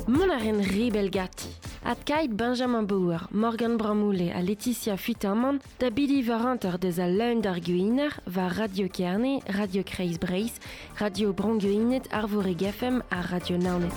Mon 0.08 0.30
arène 0.30 0.62
Ribelgati, 0.62 1.48
Adkaïd 1.84 2.32
Benjamin 2.34 2.82
Bauer, 2.84 3.28
Morgan 3.30 3.76
Bramoulet 3.76 4.32
à 4.32 4.40
Laetitia 4.40 4.96
Fitterman, 4.96 5.58
Tabili 5.78 6.22
Varanter 6.22 6.78
des 6.80 6.98
Alleun 6.98 7.40
d'Arguiner, 7.42 8.08
va 8.26 8.48
Radio 8.48 8.88
Kerné, 8.88 9.40
Radio 9.50 9.82
Kreis 9.84 10.16
Breis, 10.18 10.54
Radio 10.98 11.34
Bronguinet, 11.34 12.08
Arvore 12.10 12.54
Gafem 12.56 13.02
à 13.10 13.20
Radio 13.20 13.58
Naunet. 13.58 13.96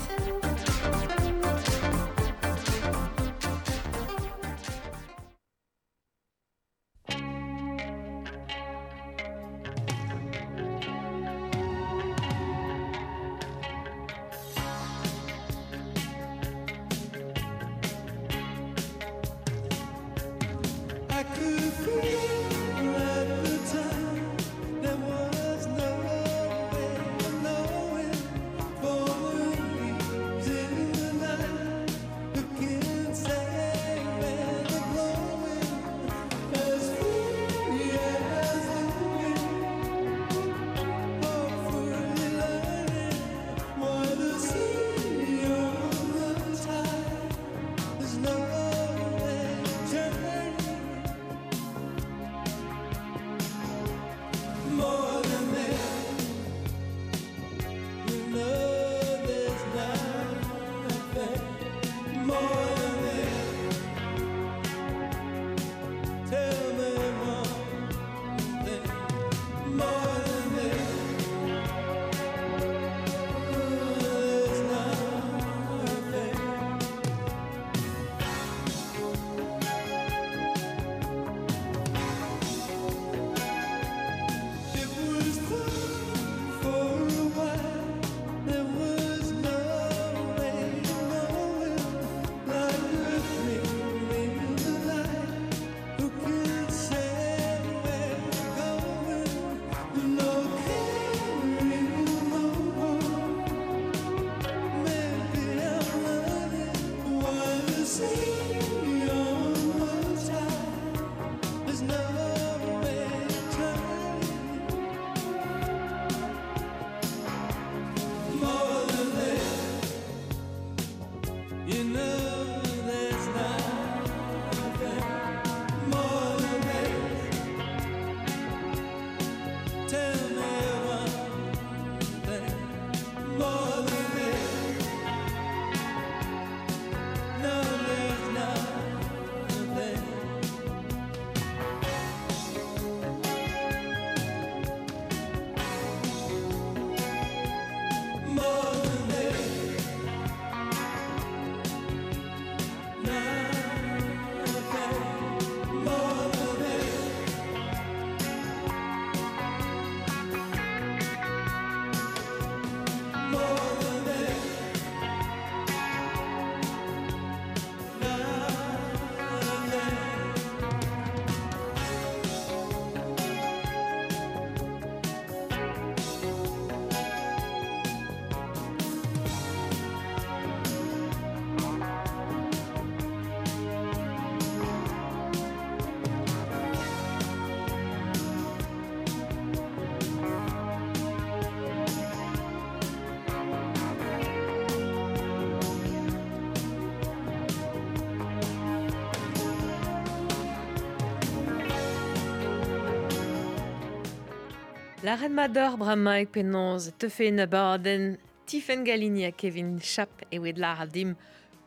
La 205.01 205.15
Reine 205.15 205.33
Mador, 205.33 205.77
Brahma 205.77 206.19
et 206.19 206.25
Penonz, 206.25 206.91
Tefeina 206.97 207.45
Baden, 207.45 208.17
Tiffen 208.45 208.83
Galinia, 208.83 209.31
Kevin 209.31 209.79
Chap 209.79 210.09
et 210.29 210.39
Wedla 210.39 210.77
Hadim, 210.77 211.15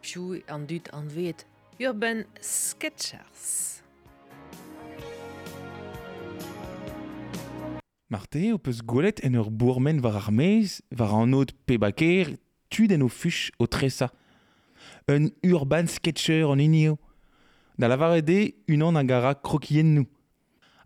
Piu 0.02 0.42
en 0.50 0.58
dut 0.58 0.82
en 0.92 1.00
Viet, 1.02 1.36
Urban 1.80 2.24
Sketchers. 2.42 3.78
Marte, 8.10 8.36
opus 8.52 8.74
eus 8.74 8.82
golet 8.84 9.24
en 9.24 9.32
ur 9.40 9.48
bourmen 9.50 10.02
var 10.04 10.14
ar 10.20 10.28
meiz, 10.32 10.82
war 10.90 11.14
an 11.14 11.32
out 11.32 11.52
pebaker, 11.64 12.34
tu 12.68 12.86
en 12.94 13.08
o 13.58 13.66
tressa. 13.66 14.10
Un 15.08 15.28
urban 15.42 15.86
sketcher 15.86 16.44
en 16.50 16.58
inio. 16.58 16.98
Dans 17.78 17.88
la 17.88 17.96
une 18.18 18.52
unan 18.82 18.94
agara 18.96 19.34
krokien 19.34 19.84
nous 19.94 20.06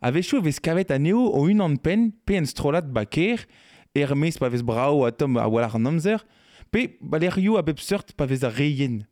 avevo 0.07 0.93
a 0.93 0.99
neo 0.99 1.19
o 1.35 1.41
unan 1.51 1.77
pen 1.85 2.03
pe 2.27 2.37
en 2.39 2.47
strolat 2.53 2.87
baker, 2.97 3.39
Hermes 3.97 4.39
pa 4.39 4.49
vez 4.49 4.63
brao 4.63 5.05
a 5.05 5.11
tom 5.11 5.37
a 5.37 5.47
walar 5.53 5.75
an 5.75 5.87
amzer, 5.91 6.21
pe 6.71 6.97
balerio 7.01 7.57
a 7.57 7.63
bep 7.63 7.81
seurt 7.81 8.13
pa 8.13 8.27
vez 8.27 8.45
a 8.45 8.49
reien. 8.51 9.03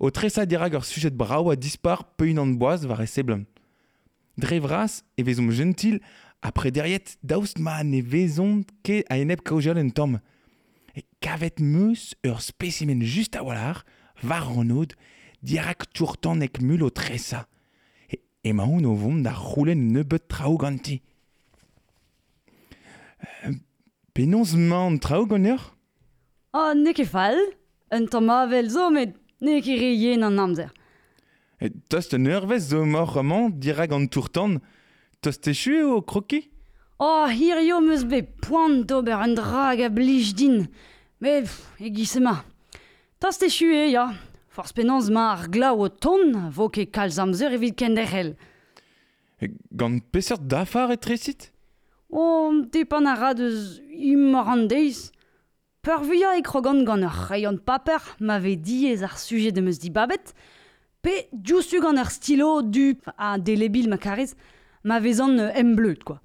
O 0.00 0.10
tresa 0.10 0.46
dirag 0.46 0.80
sujet 0.82 1.14
brao 1.22 1.50
a 1.50 1.56
dispar 1.56 2.00
pe 2.16 2.30
unan 2.32 2.54
boaz 2.56 2.86
va 2.86 2.94
rester 2.96 3.22
blan. 3.22 3.44
Drevras 4.38 5.02
e 5.18 5.22
vezom 5.22 5.50
gentil 5.50 6.00
après 6.40 6.70
derrière 6.70 7.18
daoust 7.22 7.58
ma 7.58 7.84
ne 7.84 8.00
vezon 8.00 8.62
ke 8.82 9.02
a 9.10 9.18
enep 9.18 9.40
en 9.50 9.90
tom. 9.90 10.20
Et 10.94 11.04
kavet 11.20 11.60
meus 11.60 12.14
ur 12.24 12.40
spécimen 12.40 13.02
just 13.02 13.36
a 13.36 13.42
walar, 13.42 13.84
var 14.22 14.48
an 14.48 14.64
dirac 14.64 14.96
dirak 15.42 15.92
tourtan 15.92 16.38
mul 16.60 16.82
o 16.84 16.90
tressa. 16.90 17.44
e 18.44 18.52
ma 18.52 18.64
vont 18.64 19.22
da 19.22 19.32
c'houlen 19.32 19.92
nebeut 19.92 20.28
trao 20.28 20.56
ganti. 20.56 21.02
Euh, 23.44 23.52
Penons 24.14 24.54
ma 24.54 24.76
an 24.76 24.98
trao 24.98 25.26
Ah, 26.52 26.72
ne 26.74 26.92
ke 26.92 27.04
fall. 27.04 27.36
Un 27.90 28.06
tan 28.06 28.28
avel 28.28 28.50
vel 28.64 28.70
zo, 28.70 28.90
met 28.90 29.14
ne 29.40 29.60
ke 29.60 29.74
re 29.76 30.14
an 30.24 30.38
amzer. 30.38 30.72
Et 31.60 31.72
tos 31.88 32.08
te 32.08 32.16
nervez 32.16 32.68
zo 32.68 32.84
mor 32.84 33.06
roman, 33.12 33.50
dira 33.50 33.86
gant 33.86 34.10
tourtan, 34.10 34.60
tos 35.20 35.38
te 35.40 35.52
chue 35.52 35.82
o 35.82 36.02
kroki 36.02 36.50
Oh, 37.00 37.26
hir 37.28 37.60
yo 37.62 37.80
meus 37.80 38.02
be 38.04 38.22
poant 38.22 38.84
d'ober 38.88 39.14
an 39.20 39.34
drag 39.34 39.80
a 39.80 39.88
blij 39.88 40.34
din. 40.34 40.68
Me, 41.20 41.42
e 41.78 41.90
gisema. 41.94 42.44
Tos 43.20 43.38
te 43.38 43.48
chue, 43.48 43.90
ya. 43.90 44.12
Forz 44.58 44.72
penaz 44.74 45.06
ma 45.14 45.24
ar 45.36 45.42
glau 45.54 45.78
o 45.84 45.88
ton, 46.04 46.24
vo 46.56 46.66
ke 46.68 46.82
kalz 46.96 47.16
amzer 47.22 47.52
evit 47.54 47.76
kender 47.78 48.10
el. 48.22 48.30
E 49.38 49.46
gant 49.80 50.00
peseurt 50.12 50.42
dafar 50.50 50.90
e 50.90 50.96
tresit 50.98 51.52
O, 52.10 52.18
oh, 52.22 52.54
tepan 52.72 53.04
a 53.06 53.14
ra 53.14 53.30
deus 53.38 53.78
imar 54.12 54.48
an 54.56 54.64
deiz. 54.68 55.12
Peur 55.82 56.02
e 56.10 56.42
krogant 56.42 56.82
gant 56.88 57.06
ur 57.06 57.16
rayon 57.28 57.56
paper, 57.58 58.02
ma 58.18 58.40
ve 58.40 58.56
di 58.56 58.90
ar 59.06 59.16
suje 59.16 59.52
de 59.54 59.60
meus 59.60 59.78
di 59.78 59.90
babet, 59.90 60.34
pe 61.02 61.14
djousu 61.32 61.78
gant 61.80 62.00
ar 62.02 62.10
stilo 62.10 62.60
du 62.60 62.96
a 63.16 63.38
delebil 63.38 63.88
ma 63.88 63.96
karez, 63.96 64.34
ma 64.82 64.98
ve 64.98 65.12
zan 65.12 65.36
ne 65.36 65.52
em 65.54 65.76
quoi. 66.04 66.18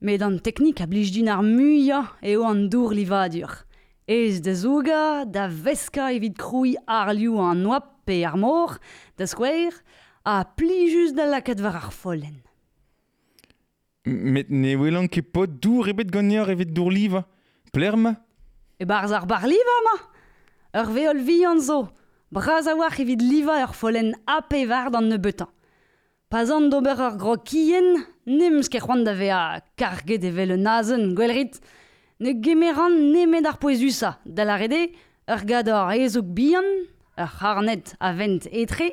Met 0.00 0.22
an 0.24 0.38
teknik 0.42 0.80
a 0.80 0.88
blij 0.90 1.12
din 1.14 1.28
ar 1.30 1.42
muia 1.44 2.00
eo 2.20 2.42
an 2.50 2.68
dour 2.68 2.90
liva 2.90 3.28
Ez 4.10 4.40
da 4.42 4.54
zouga, 4.54 5.24
da 5.24 5.44
veska 5.46 6.08
evit 6.16 6.34
krui 6.42 6.72
ar 6.98 7.08
liu 7.14 7.34
an 7.48 7.60
noap 7.62 7.84
pe 8.06 8.16
ar 8.26 8.34
mor, 8.42 8.72
da 9.16 9.24
skwer, 9.32 9.70
a 10.32 10.34
pli 10.56 10.78
just 10.94 11.14
da 11.18 11.24
lakad 11.30 11.60
war 11.64 11.76
ar 11.80 11.92
folen. 12.00 12.36
Met 14.32 14.48
ne 14.62 14.72
welan 14.82 15.06
ke 15.14 15.22
pot 15.34 15.52
dou 15.62 15.78
rebet 15.86 16.10
ganyar 16.14 16.50
evit 16.54 16.74
dour 16.76 16.90
liva, 16.96 17.22
pler 17.74 17.94
ma? 18.02 18.12
E 18.82 18.84
barz 18.90 19.14
ar 19.14 19.28
bar 19.30 19.46
liva 19.52 19.76
ma? 19.86 19.96
Ur 20.80 20.88
ve 20.96 21.04
ol 21.12 21.22
vi 21.28 21.38
an 21.46 21.62
zo, 21.68 21.78
braz 22.34 22.66
a 22.66 22.74
war 22.80 22.94
evit 23.02 23.22
liva 23.30 23.60
ur 23.62 23.76
folen 23.80 24.10
ape 24.38 24.64
var 24.72 24.90
dan 24.90 25.06
ne 25.06 25.22
betan. 25.22 25.54
Pas 26.30 26.50
an 26.54 26.66
dober 26.72 26.98
grokien, 26.98 27.20
gro 27.20 27.36
kien, 27.48 27.90
nims 28.26 28.66
da 29.06 29.14
ve 29.20 29.30
a 29.40 29.60
karget 29.78 30.24
evel 30.30 30.52
nazen, 30.66 31.14
gwelrit, 31.16 31.62
ne 32.20 32.30
gemeran 32.32 32.90
nemet 33.12 33.46
ar 33.48 33.58
poezusa. 33.58 34.10
da 34.36 34.42
ar 34.54 34.60
ede, 34.66 34.82
ur 35.32 35.40
gador 35.48 35.92
ezog 36.04 36.26
bihan, 36.36 36.68
ur 37.20 37.30
harnet 37.40 37.86
a 38.06 38.12
vent 38.18 38.44
etre, 38.60 38.88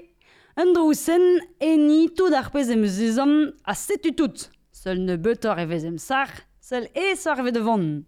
un 0.62 0.72
drousen 0.76 1.26
eni 1.60 2.02
tout 2.18 2.34
ar 2.40 2.50
pez 2.54 2.68
em 2.76 2.84
zizom 2.86 3.52
a 3.66 3.74
setu 3.76 4.12
tout. 4.18 4.50
Seul 4.72 5.00
ne 5.04 5.16
betor 5.18 5.60
evez 5.60 5.84
sar, 6.08 6.30
seul 6.68 6.86
e 6.96 7.16
sar 7.16 7.38
evez 7.42 7.60
vant. 7.68 8.04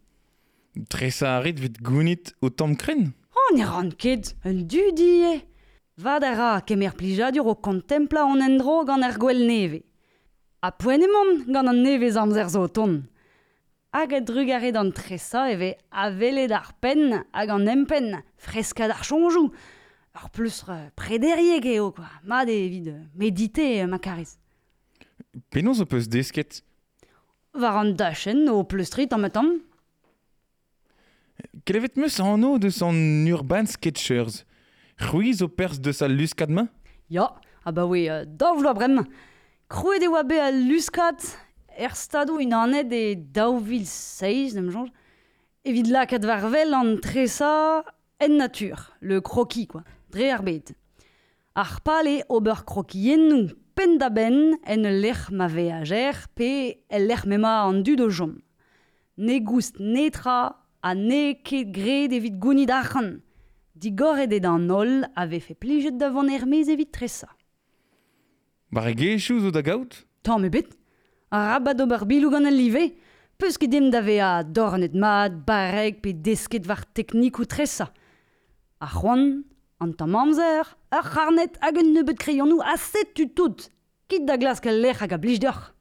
Tresa 0.89 1.37
a 1.37 1.41
vit 1.43 1.59
vet 1.59 1.77
gounit 1.81 2.33
o 2.41 2.49
tom 2.49 2.73
kren 2.75 3.03
Oh, 3.35 3.55
ne 3.57 3.63
ran 3.65 3.89
ket, 4.01 4.35
un 4.45 4.59
du 4.71 4.81
di 4.95 5.11
e. 5.33 5.41
Vad 5.97 6.21
du 6.23 6.61
kemer 6.67 6.93
plijadur 6.95 7.47
o 7.47 7.55
kontempla 7.55 8.25
on 8.25 8.39
en 8.39 8.57
dro 8.57 8.85
gant 8.85 9.03
ar 9.07 9.11
er 9.13 9.19
gwell 9.21 9.43
neve. 9.51 9.81
Ha 10.61 10.71
poen 10.71 11.03
emon 11.07 11.29
gant 11.53 11.67
an 11.71 11.83
neve 11.83 12.09
zamzer 12.15 12.49
zo 12.49 12.67
tonn. 12.67 13.08
hag 13.91 14.13
a 14.13 14.17
e 14.17 14.21
drugare 14.21 14.71
d'an 14.71 14.91
tresa 14.93 15.47
eve 15.51 15.75
a 15.91 16.09
vele 16.11 16.47
d'ar 16.47 16.67
hag 17.33 17.49
an 17.49 17.67
empen 17.67 18.21
freska 18.37 18.87
d'ar 18.87 19.03
chonjou. 19.03 19.51
Ar 20.13 20.29
plus 20.29 20.63
re 20.63 20.91
eo, 21.17 21.61
geo, 21.61 21.93
euh, 21.97 22.03
Ma 22.23 22.45
de 22.45 22.51
vid 22.51 23.09
medite, 23.15 23.85
ma 23.87 23.99
kariz. 23.99 24.37
Penoz 25.49 25.79
o 25.81 25.85
peus 25.85 26.07
desket? 26.07 26.63
Var 27.53 27.77
an 27.77 27.95
dachen 27.95 28.49
o 28.49 28.63
plus 28.63 28.89
trit 28.89 29.13
an 29.13 29.19
metan. 29.21 29.59
E 31.37 31.43
Kelevet 31.65 31.95
meus 31.95 32.19
an 32.19 32.59
de 32.59 32.69
son 32.69 33.25
urban 33.27 33.65
sketchers? 33.65 34.45
Ruiz 34.99 35.41
o 35.41 35.47
pers 35.47 35.79
de 35.79 35.91
sa 35.93 36.07
luskadma? 36.07 36.67
Ja, 37.09 37.23
a 37.25 37.39
ah 37.65 37.71
ba 37.71 37.85
we, 37.85 38.09
euh, 38.09 38.25
da 38.27 38.53
vlo 38.53 38.73
brem. 38.73 39.05
Kruet 39.69 40.03
e 40.03 40.07
oa 40.09 40.23
be 40.23 40.35
a 40.39 40.51
luskad, 40.51 41.21
er 41.79 41.95
stadou 41.95 42.39
un 42.41 42.51
aned 42.51 42.91
e 42.91 43.15
daouvil 43.15 43.85
seiz, 43.87 44.53
nem 44.57 44.67
jonge, 44.73 44.91
evit 45.69 45.87
la 45.91 46.05
kat 46.09 46.25
varvel 46.27 46.73
an 46.75 46.95
tresa 47.03 47.85
en 48.19 48.35
natur, 48.39 48.83
le 48.99 49.21
kroki, 49.21 49.65
quoi, 49.71 49.83
dre 50.11 50.27
ar 50.35 50.43
bet. 50.43 50.73
Ar 51.55 51.71
pale 51.85 52.17
ober 52.29 52.65
kroki 52.67 53.15
nou 53.19 53.45
pen 53.77 53.95
da 54.01 54.09
ben 54.11 54.57
en 54.67 54.85
lec'h 55.01 55.29
ma 55.31 55.47
veager 55.47 56.25
pe 56.37 56.49
el 56.89 57.09
mema 57.31 57.57
an 57.65 57.81
du 57.87 57.95
do 57.99 58.09
jom. 58.09 58.35
Ne 59.17 59.39
goust 59.43 59.79
netra 59.79 60.37
an 60.87 61.01
ne 61.09 61.33
ket 61.43 61.71
gre 61.75 62.01
evit 62.19 62.39
gouni 62.39 62.65
d'achan. 62.65 63.17
Di 63.79 63.91
gore 63.95 64.27
de 64.27 64.39
dan 64.43 64.67
nol 64.67 65.05
ave 65.15 65.39
fe 65.39 65.55
plijet 65.55 65.97
da 65.99 66.09
von 66.11 66.27
ermez 66.29 66.69
evit 66.75 66.91
tresa. 66.95 67.27
Bar 68.71 68.89
e 68.91 69.15
chouz 69.17 69.45
o 69.45 69.51
da 69.51 69.61
gout 69.63 70.05
Tant 70.21 70.37
me 70.39 70.49
bet 70.49 70.78
a 71.31 71.53
rabat 71.53 71.79
ober 71.81 72.05
bilou 72.05 72.29
gant 72.31 72.45
al-live, 72.49 72.91
peus 73.37 73.57
ket 73.61 73.69
dem 73.71 73.89
da 73.93 74.01
vea 74.01 74.43
dornet 74.43 74.95
mat, 74.95 75.35
bareg 75.45 76.01
pe 76.01 76.11
desket 76.13 76.67
war 76.67 76.81
teknik 76.95 77.39
ou 77.39 77.45
tresa. 77.45 77.87
A 78.81 78.87
c'hoan, 78.89 79.43
an 79.79 79.91
tam 79.97 80.15
amzer, 80.15 80.65
ar 80.91 81.05
c'harnet 81.11 81.53
hag 81.61 81.77
un 81.77 81.93
nebet 81.93 82.17
kreionou 82.19 82.61
a 82.63 82.75
set 82.77 83.13
tu 83.13 83.27
tout, 83.29 83.69
kit 84.09 84.25
da 84.25 84.37
glas 84.37 84.59
ket 84.59 84.73
lec'h 84.73 85.03
hag 85.03 85.13
a 85.13 85.21
blij 85.21 85.39
d'or. 85.39 85.73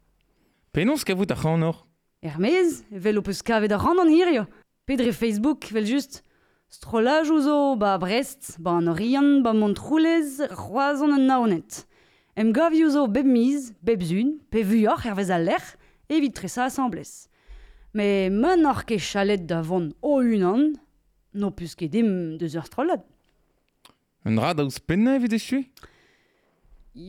Penons 0.72 1.02
ket 1.06 1.16
vout 1.16 1.32
a 1.32 1.36
c'hoan 1.36 1.62
or. 1.64 1.86
Hermez, 2.22 2.82
vel 2.90 3.18
o 3.18 3.22
peus 3.22 3.42
kavet 3.42 3.72
ar 3.72 3.86
an 3.88 4.08
hirio. 4.08 4.46
Pedre 4.86 5.12
Facebook, 5.12 5.64
vel 5.72 5.86
just, 5.86 6.22
strolaj 6.68 7.30
ouzo 7.30 7.76
ba 7.76 7.96
Brest, 7.98 8.56
ba 8.60 8.76
an 8.80 9.40
ba 9.42 9.52
Montroulez, 9.54 10.42
roazan 10.50 11.12
an 11.12 11.24
naonet. 11.26 11.86
Em 12.40 12.52
gavio 12.56 12.88
zo 12.94 13.02
beb 13.14 13.26
miz, 13.36 13.62
beb 13.86 14.00
zun, 14.08 14.28
pe 14.52 14.60
vuyoc 14.68 15.02
er 15.10 15.16
vez 15.18 15.30
a 15.36 15.40
lec'h, 15.46 15.72
evit 16.14 16.34
tre 16.38 16.46
sa 16.54 16.68
asemblez. 16.68 17.10
Me 17.98 18.30
man 18.42 18.62
ar 18.72 18.84
ke 18.86 18.94
chalet 19.08 19.42
da 19.50 19.58
vant 19.68 19.90
o 20.10 20.20
unan 20.22 20.62
no 21.40 21.48
pus 21.56 21.72
ket 21.78 21.90
dem 21.96 22.10
deus 22.38 22.54
ur 22.58 22.66
strolad. 22.70 23.02
Un 24.28 24.36
ra 24.42 24.50
da 24.54 24.62
ouz 24.62 24.78
evit 25.16 25.34
eus 25.36 25.46
chui? 25.48 25.64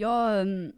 Ya, 0.01 0.41
um, 0.41 0.73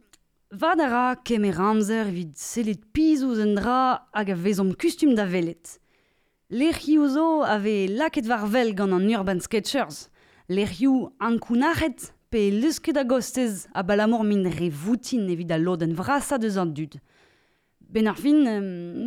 va 0.60 0.76
da 0.76 0.88
ra 0.94 1.06
kem 1.26 1.46
e 1.48 1.48
er 1.48 1.56
ramzer 1.56 2.06
evit 2.12 2.36
selet 2.36 2.82
pizo 2.92 3.32
un 3.44 3.54
dra 3.56 3.80
hag 4.12 4.28
a 4.36 4.36
vezom 4.44 4.74
kustum 4.80 5.14
da 5.16 5.24
velet. 5.24 5.80
Lec'hio 6.50 7.08
zo 7.16 7.40
ave 7.40 7.88
laket 7.88 8.28
war 8.28 8.44
vel 8.52 8.74
gant 8.78 8.92
an 8.96 9.08
urban 9.18 9.40
sketchers. 9.40 10.10
an 10.50 11.08
ankounaret 11.26 12.00
pe 12.32 12.48
lusket 12.50 12.96
a 12.96 13.04
gostez 13.04 13.54
a 13.78 13.82
balamor 13.88 14.24
min 14.24 14.44
re 14.58 14.68
voutin 14.82 15.24
evit 15.34 15.50
a 15.52 15.58
loden 15.66 15.92
vrasa 16.00 16.36
deus 16.42 16.56
an 16.62 16.70
dud. 16.76 16.94
Ben 17.94 18.06
ar 18.10 18.16
fin, 18.24 18.40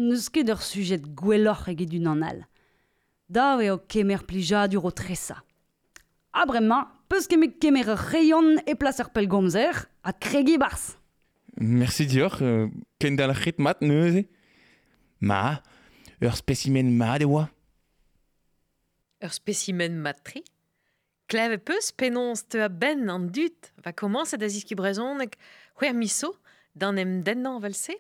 neus 0.08 0.26
ket 0.34 0.50
ur 0.54 0.62
sujet 0.70 1.04
gwellor 1.20 1.60
eget 1.72 1.90
dun 1.94 2.10
an 2.14 2.22
al. 2.30 2.40
Da 3.36 3.48
e 3.66 3.70
o 3.74 3.80
kemer 3.92 4.22
plija 4.30 4.62
du 4.68 4.78
o 4.78 4.92
tresa. 4.92 5.38
Abremma, 6.42 6.80
peus 7.10 7.26
kemer 7.32 7.52
kemer 7.62 7.90
reion 8.12 8.48
e 8.72 8.76
plas 8.80 9.02
ar 9.04 9.10
pel 9.10 9.28
gomzer, 9.34 9.74
a 10.06 10.12
kregi 10.24 10.58
bars. 10.64 10.86
Merci 11.58 12.06
dior, 12.06 12.38
euh, 12.42 12.68
ken 13.00 13.16
dal 13.18 13.34
chet 13.34 13.58
mat 13.58 13.82
neuze. 13.82 14.26
Ma, 15.20 15.62
ur 16.22 16.36
spesimen 16.38 16.94
ma 17.00 17.18
de 17.18 17.26
oa. 17.26 17.48
Ur 19.24 19.34
spesimen 19.34 19.94
matrit? 19.98 20.46
Klevepus 21.28 21.90
penons 21.98 22.44
te 22.48 22.60
a 22.62 22.70
ben 22.70 23.08
an 23.10 23.24
dut, 23.34 23.72
va 23.84 23.94
commencer 23.98 24.38
da 24.38 24.46
ziki 24.48 24.76
brezonek, 24.78 25.38
hwer 25.82 25.94
miso, 25.98 26.36
dan 26.78 26.98
em 27.02 27.24
dennan 27.26 27.58
valse, 27.64 27.96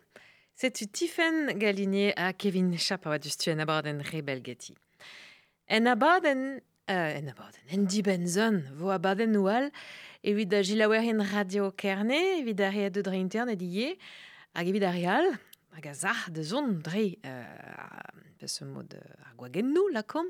setu 0.53 0.85
tifen 0.91 1.56
galinier 1.60 2.14
a 2.22 2.34
Kevin 2.38 2.76
Chapawa 2.77 3.18
du 3.19 3.30
stu 3.34 3.49
en 3.49 3.60
abaden 3.64 4.02
rebelgeti. 4.11 4.76
En 5.68 5.88
abaden, 5.89 6.61
euh, 6.93 7.18
en 7.18 7.27
abaden, 7.31 7.64
en 7.73 7.88
di 7.89 8.02
benzon, 8.06 8.60
vo 8.77 8.93
abaden 8.93 9.34
oual, 9.39 9.72
evit 10.22 10.52
da 10.52 10.61
jilawerien 10.61 11.23
radio 11.34 11.72
kerne, 11.72 12.19
evit 12.43 12.61
a 12.61 12.69
rea 12.69 12.91
de 12.93 13.02
dre 13.02 13.15
internet 13.18 13.61
e 13.65 13.72
iye, 13.72 13.95
hag 14.53 14.69
evit 14.69 14.81
da 14.85 14.91
real, 14.93 15.31
hag 15.73 15.85
a 15.89 15.93
zah 15.97 16.30
de 16.30 16.43
zon 16.45 16.77
dre, 16.85 17.07
euh, 17.26 18.14
pe 18.38 18.45
se 18.47 18.69
mod 18.69 18.93
euh, 18.93 19.26
ar 19.26 19.34
gwagennou 19.39 19.89
lakom, 19.97 20.30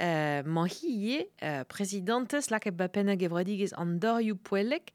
Euh, 0.00 0.42
ma 0.44 0.66
hiye 0.66 1.26
euh, 1.42 1.64
presidentes 1.64 2.34
la 2.50 2.60
kebapena 2.60 3.16
bapenag 3.16 3.22
evradigez 3.22 3.70
puelek, 3.72 3.98
dorioù 4.00 4.36
poellek, 4.36 4.92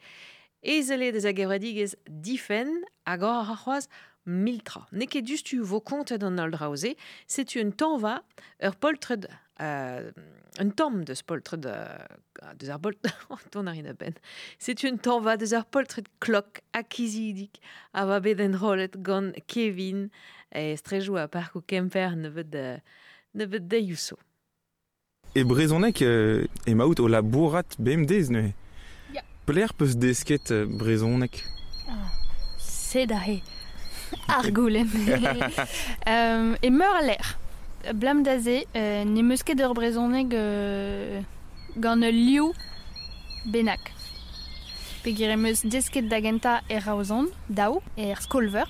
ezele 0.62 1.12
des 1.12 1.26
a 1.26 1.34
difen 2.08 2.86
hag 3.08 3.22
miltra. 4.28 4.86
Neke 4.92 5.14
ket 5.22 5.26
justu 5.28 5.56
Donald 5.56 5.80
kontet 5.84 6.16
c'est 6.16 6.20
une 6.22 6.52
draoze, 6.52 6.96
setu 7.28 7.60
un 7.62 7.72
tanva 7.72 8.22
ur 8.62 8.76
poltred 8.76 9.28
euh, 9.60 10.12
un 10.60 10.70
tom 10.70 11.04
de 11.04 11.16
spoltre 11.16 11.58
de, 11.58 11.70
euh, 11.70 11.98
de 12.60 12.70
ar 12.70 12.80
ton 13.50 13.66
arina 13.66 13.94
ben. 13.94 14.14
C'est 14.60 14.84
une 14.84 15.00
tomba 15.00 15.36
de 15.36 15.52
ar 15.56 15.64
de 15.64 16.04
cloque 16.20 16.62
acquisidique, 16.74 17.60
a 17.96 18.06
va 18.06 18.20
bet 18.20 18.36
gon 18.98 19.32
Kevin 19.48 20.10
et 20.52 20.78
strejou 20.78 21.18
a 21.18 21.28
kemper 21.68 22.16
ne 22.18 22.30
veut 22.30 22.44
de, 22.44 22.78
ne 23.34 23.46
veut 23.48 23.60
de 23.60 23.78
yousso. 23.78 24.18
e 25.34 25.44
brezonek 25.46 26.02
euh, 26.02 26.44
e 26.68 26.74
maout 26.76 27.00
o 27.00 27.08
labourat 27.10 27.70
bem 27.80 28.06
dez 28.06 28.30
ne. 28.30 28.52
Yeah. 29.14 29.72
peus 29.78 29.96
desket 29.96 30.52
euh, 30.52 30.66
brezonek. 30.78 31.44
Sed 32.60 33.12
ah, 33.12 33.24
a 33.24 33.24
ar 34.40 34.46
eh, 34.46 34.84
euh, 36.14 36.56
e 36.62 36.70
meur 36.70 36.94
a 36.96 37.02
l'air. 37.02 37.38
Blam 37.96 38.22
daze, 38.24 38.66
euh, 38.76 39.04
ne 39.04 39.22
meus 39.24 39.42
ket 39.44 39.60
ur 39.62 39.72
brezonek 39.74 40.36
gant 41.82 42.04
ur 42.06 42.14
liou 42.14 42.52
benak. 43.50 43.92
Pe 45.02 45.16
gire 45.18 45.36
meus 45.38 45.64
desket 45.66 46.12
da 46.12 46.20
genta 46.22 46.60
e 46.70 46.78
raozon, 46.78 47.32
daou, 47.50 47.80
e 47.98 48.12
er 48.12 48.22
skolver, 48.22 48.70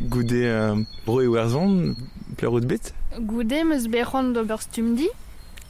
goude 0.00 0.32
euh, 0.32 0.76
bro 1.06 1.20
e 1.22 1.26
warzon, 1.26 1.94
pleur 2.36 2.60
bet 2.60 2.94
Goude 3.18 3.62
meus 3.64 3.86
behon 3.90 4.32
do 4.32 4.42
ber 4.44 4.60
stumdi, 4.62 5.08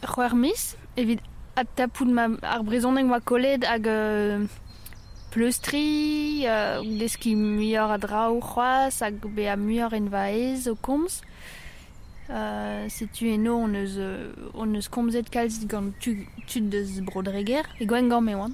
c'hoer 0.02 0.34
mis, 0.36 0.74
evit 0.96 1.18
at 1.58 1.64
tapout 1.76 2.04
ma 2.06 2.28
ar 2.42 2.62
brezhoneg 2.66 3.06
ma 3.10 3.18
koled 3.20 3.64
hag 3.66 3.86
euh, 3.90 4.44
pleustri, 5.34 6.44
euh, 6.46 6.80
deski 6.84 7.34
des 7.34 7.76
a 7.76 7.98
draoù 7.98 8.40
c'hoaz, 8.40 9.02
hag 9.02 9.14
be 9.34 9.46
a 9.48 9.56
muior 9.56 9.92
en 9.92 10.06
vaez 10.08 10.68
o 10.68 10.74
komz. 10.76 11.22
Euh, 12.30 12.88
se 12.88 13.04
tu 13.12 13.28
on 13.48 13.74
eus, 13.74 13.98
eus 13.98 14.88
komzet 14.88 15.28
kalzit 15.28 15.66
gant 15.68 15.90
tud 16.00 16.70
deus 16.70 17.00
brodreger, 17.02 17.64
e 17.80 17.84
gwen 17.86 18.08
gant 18.08 18.22
me 18.22 18.36
oan. 18.36 18.52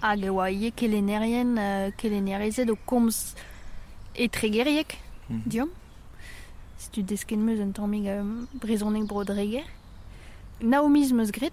Hag 0.00 0.22
e 0.22 0.28
oa 0.30 0.48
ie 0.52 0.70
kelenerien, 0.70 1.56
kelenerezet 1.98 2.70
o 2.70 2.78
komz... 2.86 3.34
e 4.18 4.28
tregeriek, 4.28 4.98
mm. 5.28 5.40
diom. 5.46 5.70
Si 6.80 7.02
desken 7.06 7.44
meus 7.44 7.60
an 7.62 7.72
tammig 7.76 8.06
a 8.10 8.20
brezonek 8.60 9.06
bro 9.08 9.24
dreger. 9.24 9.66
Naomiz 10.60 11.12
meus 11.14 11.30
gret, 11.32 11.52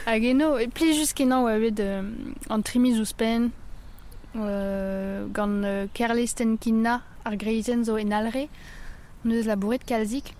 Hag 0.04 0.24
e 0.24 0.32
no, 0.34 0.56
e 0.58 0.66
pli 0.66 0.92
jus 0.98 1.14
oa 1.20 1.58
bet 1.60 1.78
euh, 1.80 2.02
an 2.50 2.62
trimiz 2.62 2.98
ouspen, 2.98 3.50
euh, 4.34 5.26
gant 5.32 5.62
euh, 5.62 5.86
kerlisten 5.94 6.58
kinna 6.58 7.02
ar 7.24 7.36
greizen 7.36 7.84
zo 7.84 7.96
en 7.96 8.10
alre. 8.12 8.48
nous 9.26 9.42
la 9.42 9.56
bourrée 9.56 9.78
de 9.78 9.82
calzik 9.84 10.34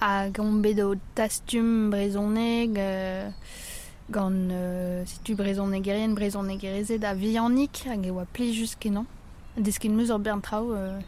a 0.00 0.28
gombe 0.30 0.66
tastum 1.14 1.90
brezonneg 1.90 2.76
euh, 2.76 3.28
gant 4.10 4.30
euh, 4.32 5.02
si 5.06 5.20
tu 5.20 5.36
brezon 5.36 5.72
egerien, 5.72 6.08
brezon 6.10 6.48
egerezet 6.50 7.04
a 7.04 7.14
vianik 7.14 7.84
hag 7.86 8.08
e 8.08 8.10
oa 8.10 8.24
pli 8.26 8.50
juske 8.52 8.90
non. 8.90 9.06
Deskin 9.56 9.94
meus 9.96 10.10
ur 10.10 10.18
bern 10.18 10.42
trao, 10.44 10.74
euh, 10.74 10.98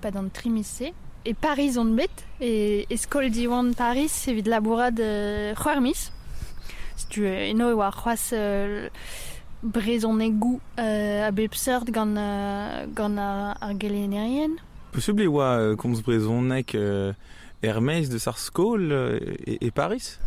pa 0.00 0.10
d'an 0.10 0.26
trimise. 0.34 0.88
E 1.24 1.34
Paris 1.38 1.76
on 1.78 1.92
bet, 1.94 2.24
e, 2.42 2.82
e, 2.90 2.96
skol 2.98 3.28
diwan 3.30 3.68
Paris 3.78 4.24
evit 4.32 4.48
labourad 4.50 4.98
euh, 4.98 5.52
c'hoar 5.54 5.80
mis. 5.84 6.08
Situ 6.96 7.22
euh, 7.22 7.50
eno 7.52 7.68
e 7.70 7.76
oa 7.78 7.92
c'hoaz 7.94 8.30
euh, 8.32 8.88
brezon 9.62 10.18
egou 10.24 10.58
a 10.78 11.30
bepseurt 11.36 11.92
gant, 11.94 12.16
euh, 12.16 12.86
gant 12.96 13.18
ar, 13.22 13.52
Possible 14.92 15.22
euh, 15.40 15.74
comme 15.74 15.94
ce 15.94 16.02
brezhonek 16.02 16.74
Neck, 16.74 16.74
euh, 16.74 17.12
Hermès 17.62 18.08
de 18.10 18.18
Sarscole 18.18 18.88
et 18.92 18.92
euh, 18.92 19.18
et, 19.46 19.66
et, 19.66 19.70
Paris 19.70 20.18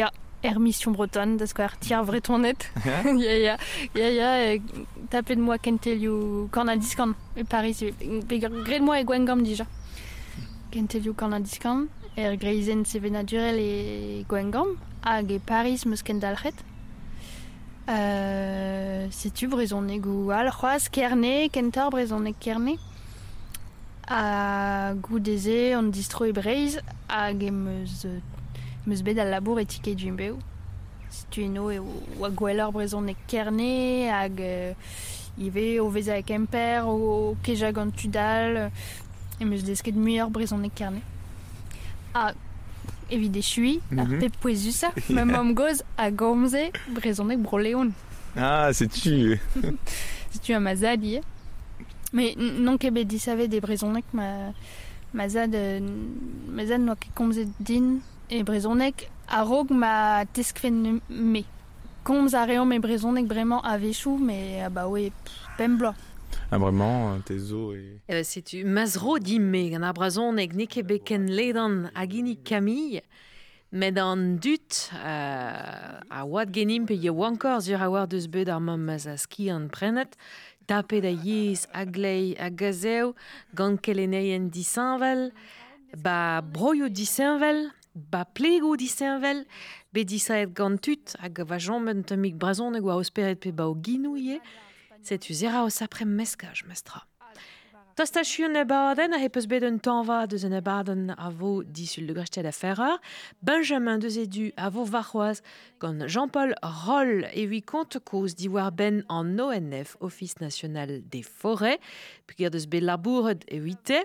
a 0.00 0.10
Hermission 0.42 0.90
bretonne, 0.90 1.36
da 1.38 1.46
skwer 1.46 1.78
tir 1.80 2.02
vretournet. 2.04 2.56
Ya, 3.16 3.56
y 3.96 4.18
a. 4.20 4.32
Tapez 5.08 5.36
de 5.36 5.40
moi 5.40 5.56
kentelio 5.58 6.48
korna 6.52 6.76
diskan 6.76 7.14
Paris, 7.48 7.80
gré 8.28 8.78
de 8.80 8.84
moi 8.84 9.00
et 9.00 9.04
gwengam 9.04 9.44
you 9.46 9.56
Kentelio 10.70 11.14
korna 11.14 11.38
diskan, 11.40 11.86
er 12.16 12.36
greizen 12.36 12.84
c'est 12.84 13.00
naturel 13.08 13.56
et 13.58 14.26
gwengam, 14.28 14.76
hag 15.04 15.40
Paris 15.46 15.82
me 15.86 15.96
kendalchet. 15.96 16.54
Euh, 17.88 19.08
tu 19.34 19.48
brezhonek 19.48 20.04
ou 20.06 20.30
al 20.30 20.50
c'hoaz 20.50 20.88
kentor 20.90 21.90
brezhonek 21.90 22.38
kerne 22.40 22.76
a 24.08 24.92
gudeze 24.94 25.74
an 25.74 25.90
distro 25.90 26.26
e 26.26 26.32
breiz 26.32 26.78
hag 27.08 27.42
emeus, 27.46 28.06
emeus 28.86 29.02
bet 29.02 29.18
al 29.18 29.30
labour 29.30 29.60
e 29.60 29.66
tike 29.66 29.94
jimbeu. 29.96 30.36
Situeno 31.10 31.70
e 31.72 31.78
oa 31.78 32.30
gweler 32.30 32.70
carné. 32.72 33.12
e 33.12 33.16
kerne 33.26 34.10
hag 34.12 34.40
euh, 34.40 34.72
ive 35.38 35.80
o 35.80 35.88
vez 35.88 36.08
a 36.08 36.20
kemper 36.22 36.86
o 36.86 37.36
keja 37.42 37.72
gant 37.72 37.92
tudal 37.96 38.70
emeus 39.40 39.62
desket 39.64 39.94
muioc'h 39.94 40.52
on 40.52 40.62
est 40.62 40.70
Kerné. 40.74 41.00
À 42.14 42.32
evide 43.10 43.42
chui 43.42 43.80
mm 43.90 43.96
-hmm. 44.00 44.06
même 44.06 44.22
homme 44.22 44.30
poezusa 44.40 44.88
à 44.88 45.24
mam 45.24 45.54
a 45.56 46.06
est 46.58 46.72
brezonek 46.94 47.40
broleon. 47.40 47.90
Ah, 48.36 48.70
c'est 48.72 48.88
tu 48.88 49.38
C'est 50.30 50.42
tu 50.42 50.52
amazali, 50.52 51.16
eh 51.16 51.20
mais 52.14 52.36
non 52.38 52.78
que 52.78 52.88
bet 52.90 53.06
savait 53.18 53.48
des 53.48 53.60
brezonek 53.60 54.04
ma, 54.14 54.52
ma 55.14 55.28
zad, 55.28 55.52
euh, 55.56 55.80
ma 56.48 56.64
zad 56.64 56.80
noa 56.80 56.94
ket 56.94 57.12
din 57.58 57.98
e 58.30 58.40
brezonek 58.46 59.10
a 59.26 59.42
ma 59.70 60.24
teskfen 60.24 61.00
me. 61.10 61.42
Komz 62.04 62.34
a 62.34 62.46
mes 62.46 62.76
e 62.76 62.80
brezonek 62.80 63.26
vraiment 63.26 63.60
à 63.62 63.76
vechou, 63.78 64.16
mais 64.18 64.60
ah 64.64 64.68
bah 64.70 64.86
oui, 64.88 65.10
pemblo. 65.58 65.90
Ah, 66.52 66.58
vraiment, 66.58 67.14
euh, 67.14 67.18
tes 67.24 67.50
os 67.52 67.74
et... 68.08 68.24
si 68.24 68.42
tu 68.44 68.64
mazro 68.64 69.16
mais, 69.40 69.70
gant 69.70 69.82
abrazon 69.82 70.36
eg 70.36 70.54
neke 70.54 70.84
beken 70.84 71.28
ledan 71.30 71.90
agini 71.96 72.36
Camille, 72.36 73.02
mais 73.72 73.90
dans 73.90 74.16
dut 74.38 74.90
euh, 75.04 75.98
a 76.10 76.24
wat 76.26 76.46
genim 76.52 76.84
pe 76.86 76.94
ye 76.94 77.08
wankor 77.10 77.60
zur 77.62 77.80
a 77.82 77.90
war 77.90 78.06
deus 78.06 78.28
bet 78.28 78.48
ar 78.50 78.60
mam 78.60 78.80
maz 78.82 79.08
a 79.08 79.16
en 79.50 79.66
prenet, 79.68 80.10
tapet 80.66 81.00
da 81.02 81.08
yiz 81.12 81.66
a 81.72 81.84
glei 81.84 82.34
a 82.40 82.48
gazeu, 82.50 83.14
gant 83.54 83.76
keleneien 83.84 84.50
disanvel, 84.50 85.30
ba 86.04 86.40
broio 86.42 86.88
disanvel, 86.88 87.68
ba 87.94 88.24
plego 88.24 88.74
disanvel, 88.76 89.44
be 89.92 90.04
disaet 90.04 90.52
gant 90.56 90.80
tut, 90.82 91.16
hag 91.22 91.44
va 91.48 91.58
jomben 91.60 92.02
tamik 92.08 92.36
brazon 92.40 92.78
eo 92.80 92.90
a 92.90 92.98
osperet 93.02 93.40
pe 93.44 93.52
ba 93.52 93.68
o 93.70 93.76
ye 94.16 94.40
setu 95.04 95.32
zera 95.34 95.64
o 95.64 95.68
sapre 95.70 96.04
meskaj, 96.04 96.64
mestra. 96.66 97.04
Das 97.96 98.08
Station 98.08 98.56
e 98.60 98.64
Baden 98.70 99.12
he 99.22 99.28
peus 99.34 99.44
bet 99.50 99.62
un 99.68 99.76
tanva 99.84 100.16
deus 100.30 100.42
e 100.44 100.60
Baden 100.68 101.02
a 101.14 101.28
disul 101.78 102.04
de 102.08 102.12
Grachtel 102.12 102.44
à 102.44 102.50
Ferrer, 102.50 102.96
Benjamin 103.40 103.98
de 103.98 104.08
Zedu 104.08 104.52
à 104.56 104.68
vo 104.68 104.84
quand 105.78 106.08
Jean-Paul 106.08 106.56
Roll 106.60 107.28
et 107.32 107.44
hui 107.44 107.62
kont 107.62 107.94
cause 108.04 108.34
diwar 108.34 108.72
ben 108.72 109.04
en 109.08 109.38
ONF, 109.38 109.96
Office 110.00 110.40
National 110.40 111.02
des 111.08 111.22
Forêts, 111.22 111.78
puis 112.26 112.36
gardes 112.40 112.66
bet 112.66 112.82
et 112.82 113.54
e 113.54 114.02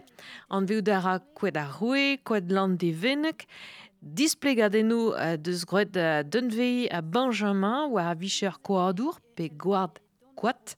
en 0.52 0.62
an 0.62 0.66
veoudar 0.68 1.08
a 1.08 1.20
kwed 1.34 1.58
a 1.58 1.66
roue, 1.66 2.18
kwed 2.24 2.52
land 2.52 2.78
de 2.78 2.92
venek, 2.92 3.48
displegadeno 4.04 5.16
e 5.16 5.34
euh, 5.34 5.84
euh, 5.96 6.22
d'un 6.22 6.48
à 6.96 7.02
Benjamin, 7.02 7.88
ou 7.88 7.98
à 7.98 8.14
vicher 8.14 8.52
Coadour, 8.62 9.20
pe 9.36 9.50
kwat, 9.50 10.78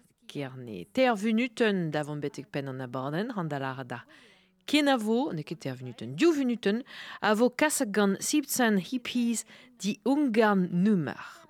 Kearney. 0.31 0.85
Tervu 0.93 1.31
Newton 1.35 1.91
davon 1.93 2.21
betek 2.23 2.47
pen 2.53 2.67
aborden 2.85 3.31
randalarda. 3.35 4.01
Kenavo, 4.67 5.31
ne 5.33 5.43
ket 5.43 5.65
Newton, 6.47 6.83
avo 7.21 7.49
kasagan 7.49 8.15
gant 8.17 8.87
hippies 8.89 9.43
di 9.79 9.99
ungarn 10.05 10.69
numar. 10.71 11.40